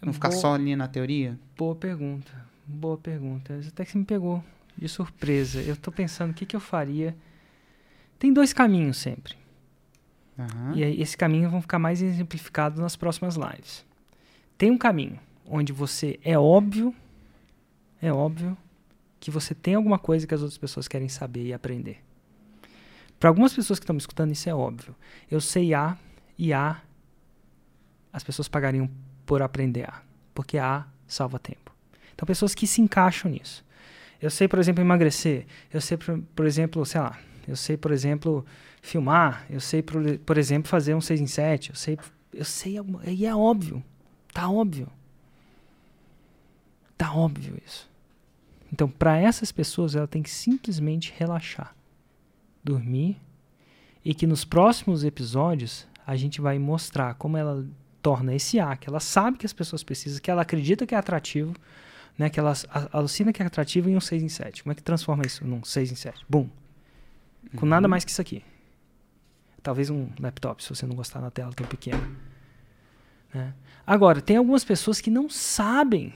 não 0.01 0.13
ficar 0.13 0.29
boa, 0.29 0.39
só 0.39 0.55
ali 0.55 0.73
na 0.73 0.87
teoria? 0.87 1.37
Boa 1.57 1.75
pergunta. 1.75 2.31
Boa 2.65 2.97
pergunta. 2.97 3.59
Até 3.67 3.83
que 3.83 3.91
você 3.91 3.97
me 3.97 4.05
pegou 4.05 4.41
de 4.77 4.87
surpresa. 4.87 5.59
Eu 5.59 5.73
estou 5.73 5.91
pensando 5.91 6.31
o 6.31 6.33
que, 6.33 6.45
que 6.45 6.55
eu 6.55 6.61
faria. 6.61 7.13
Tem 8.17 8.31
dois 8.31 8.53
caminhos 8.53 8.95
sempre. 8.99 9.35
Uhum. 10.37 10.77
E 10.77 11.01
esse 11.01 11.17
caminho 11.17 11.49
vão 11.49 11.61
ficar 11.61 11.77
mais 11.77 12.01
exemplificados 12.01 12.79
nas 12.79 12.95
próximas 12.95 13.35
lives. 13.35 13.83
Tem 14.57 14.71
um 14.71 14.77
caminho 14.77 15.19
onde 15.45 15.73
você 15.73 16.19
é 16.23 16.37
óbvio, 16.37 16.93
é 18.01 18.11
óbvio 18.11 18.57
que 19.19 19.31
você 19.31 19.55
tem 19.55 19.75
alguma 19.75 19.97
coisa 19.97 20.27
que 20.27 20.33
as 20.33 20.41
outras 20.41 20.57
pessoas 20.57 20.87
querem 20.87 21.07
saber 21.07 21.45
e 21.45 21.53
aprender. 21.53 22.03
Para 23.19 23.29
algumas 23.29 23.53
pessoas 23.53 23.79
que 23.79 23.83
estão 23.83 23.93
me 23.93 24.01
escutando, 24.01 24.31
isso 24.31 24.49
é 24.49 24.53
óbvio. 24.53 24.93
Eu 25.31 25.39
sei 25.39 25.73
A 25.73 25.97
e 26.37 26.51
A 26.51 26.81
as 28.11 28.23
pessoas 28.23 28.47
pagariam 28.47 28.89
por 29.25 29.41
aprender 29.41 29.89
A, 29.89 30.01
porque 30.33 30.57
A 30.57 30.85
salva 31.07 31.39
tempo. 31.39 31.73
Então, 32.13 32.25
pessoas 32.25 32.53
que 32.53 32.67
se 32.67 32.81
encaixam 32.81 33.31
nisso. 33.31 33.65
Eu 34.21 34.29
sei, 34.29 34.47
por 34.47 34.59
exemplo, 34.59 34.83
emagrecer. 34.83 35.45
Eu 35.73 35.81
sei, 35.81 35.97
por, 35.97 36.45
exemplo, 36.45 36.85
sei 36.85 37.01
lá, 37.01 37.17
eu 37.47 37.55
sei, 37.55 37.75
por 37.75 37.91
exemplo, 37.91 38.45
filmar. 38.81 39.45
Eu 39.49 39.59
sei, 39.59 39.81
por, 39.81 40.01
por 40.19 40.37
exemplo, 40.37 40.69
fazer 40.69 40.93
um 40.93 41.01
6 41.01 41.21
em 41.21 41.27
7. 41.27 41.69
Eu 41.69 41.75
sei, 41.75 41.99
eu 42.33 42.45
sei, 42.45 42.77
e 43.07 43.25
é 43.25 43.35
óbvio. 43.35 43.83
Tá 44.33 44.49
óbvio. 44.49 44.89
Tá 46.97 47.13
óbvio 47.13 47.61
isso. 47.65 47.89
Então, 48.71 48.89
para 48.89 49.17
essas 49.17 49.51
pessoas, 49.51 49.95
ela 49.95 50.07
tem 50.07 50.23
que 50.23 50.29
simplesmente 50.29 51.13
relaxar, 51.15 51.75
dormir, 52.63 53.21
e 54.03 54.13
que 54.13 54.25
nos 54.25 54.43
próximos 54.43 55.03
episódios 55.03 55.87
a 56.05 56.15
gente 56.15 56.41
vai 56.41 56.59
mostrar 56.59 57.13
como 57.13 57.37
ela 57.37 57.65
torna 58.01 58.35
esse 58.35 58.59
A, 58.59 58.75
que 58.75 58.89
ela 58.89 58.99
sabe 58.99 59.37
que 59.37 59.45
as 59.45 59.53
pessoas 59.53 59.83
precisam, 59.83 60.19
que 60.19 60.29
ela 60.29 60.41
acredita 60.41 60.85
que 60.85 60.93
é 60.93 60.97
atrativo, 60.97 61.53
né, 62.17 62.29
que 62.29 62.39
ela 62.39 62.53
alucina 62.91 63.31
que 63.31 63.41
é 63.41 63.45
atrativo 63.45 63.89
em 63.89 63.95
um 63.95 64.01
6 64.01 64.23
em 64.23 64.29
7. 64.29 64.63
Como 64.63 64.71
é 64.71 64.75
que 64.75 64.83
transforma 64.83 65.23
isso 65.25 65.45
num 65.45 65.63
6 65.63 65.91
em 65.91 65.95
7? 65.95 66.25
Bum. 66.27 66.49
Com 67.55 67.65
uhum. 67.65 67.69
nada 67.69 67.87
mais 67.87 68.03
que 68.03 68.11
isso 68.11 68.21
aqui. 68.21 68.43
Talvez 69.61 69.89
um 69.89 70.09
laptop, 70.19 70.61
se 70.61 70.69
você 70.69 70.85
não 70.85 70.95
gostar 70.95 71.21
na 71.21 71.31
tela 71.31 71.53
tão 71.53 71.65
pequena. 71.65 72.32
Né? 73.33 73.53
Agora, 73.85 74.21
tem 74.21 74.37
algumas 74.37 74.63
pessoas 74.63 75.01
que 75.01 75.09
não 75.09 75.29
sabem. 75.29 76.13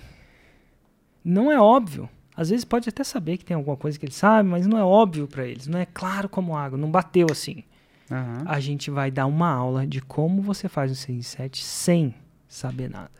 Não 1.24 1.51
é 1.51 1.59
óbvio. 1.59 2.09
Às 2.36 2.49
vezes 2.49 2.63
pode 2.63 2.88
até 2.88 3.03
saber 3.03 3.38
que 3.38 3.45
tem 3.45 3.55
alguma 3.55 3.76
coisa 3.76 3.97
que 3.97 4.05
eles 4.05 4.15
sabem, 4.15 4.51
mas 4.51 4.68
não 4.68 4.78
é 4.78 4.84
óbvio 4.84 5.28
para 5.28 5.45
eles. 5.45 5.68
Não 5.68 5.80
é 5.80 5.86
claro 5.86 6.30
como 6.30 6.55
água. 6.55 6.78
Não 6.78 6.91
bateu 6.91 7.28
assim. 7.32 7.63
Uhum. 8.09 8.43
A 8.45 8.59
gente 8.59 8.89
vai 8.89 9.11
dar 9.11 9.26
uma 9.26 9.49
aula 9.49 9.86
de 9.86 10.01
como 10.01 10.41
você 10.41 10.70
faz 10.70 10.91
o 10.91 10.95
6 10.95 11.18
em 11.18 11.22
7 11.22 11.63
sem 11.63 12.15
saber 12.47 12.89
nada. 12.89 13.11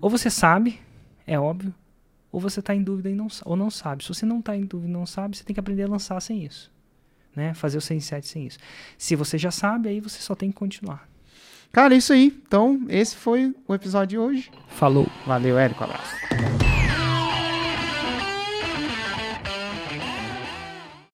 Ou 0.00 0.08
você 0.08 0.30
sabe, 0.30 0.78
é 1.26 1.38
óbvio, 1.38 1.74
ou 2.30 2.40
você 2.40 2.60
está 2.60 2.74
em 2.74 2.82
dúvida 2.82 3.10
e 3.10 3.14
não, 3.14 3.28
ou 3.44 3.56
não 3.56 3.70
sabe. 3.70 4.04
Se 4.04 4.08
você 4.08 4.24
não 4.24 4.38
está 4.38 4.56
em 4.56 4.64
dúvida 4.64 4.90
e 4.90 4.92
não 4.92 5.06
sabe, 5.06 5.36
você 5.36 5.42
tem 5.42 5.54
que 5.54 5.60
aprender 5.60 5.84
a 5.84 5.88
lançar 5.88 6.20
sem 6.20 6.44
isso. 6.44 6.72
Né? 7.34 7.54
Fazer 7.54 7.78
o 7.78 7.80
6 7.80 8.02
em 8.02 8.06
7 8.06 8.26
sem 8.26 8.46
isso. 8.46 8.58
Se 8.96 9.16
você 9.16 9.36
já 9.36 9.50
sabe, 9.50 9.88
aí 9.88 10.00
você 10.00 10.20
só 10.20 10.34
tem 10.34 10.50
que 10.50 10.56
continuar. 10.56 11.08
Cara, 11.72 11.94
é 11.94 11.98
isso 11.98 12.12
aí. 12.12 12.32
Então, 12.46 12.80
esse 12.88 13.14
foi 13.16 13.54
o 13.68 13.74
episódio 13.74 14.08
de 14.08 14.18
hoje. 14.18 14.50
Falou. 14.68 15.06
Valeu, 15.26 15.58
Érico. 15.58 15.84
Abraço. 15.84 16.65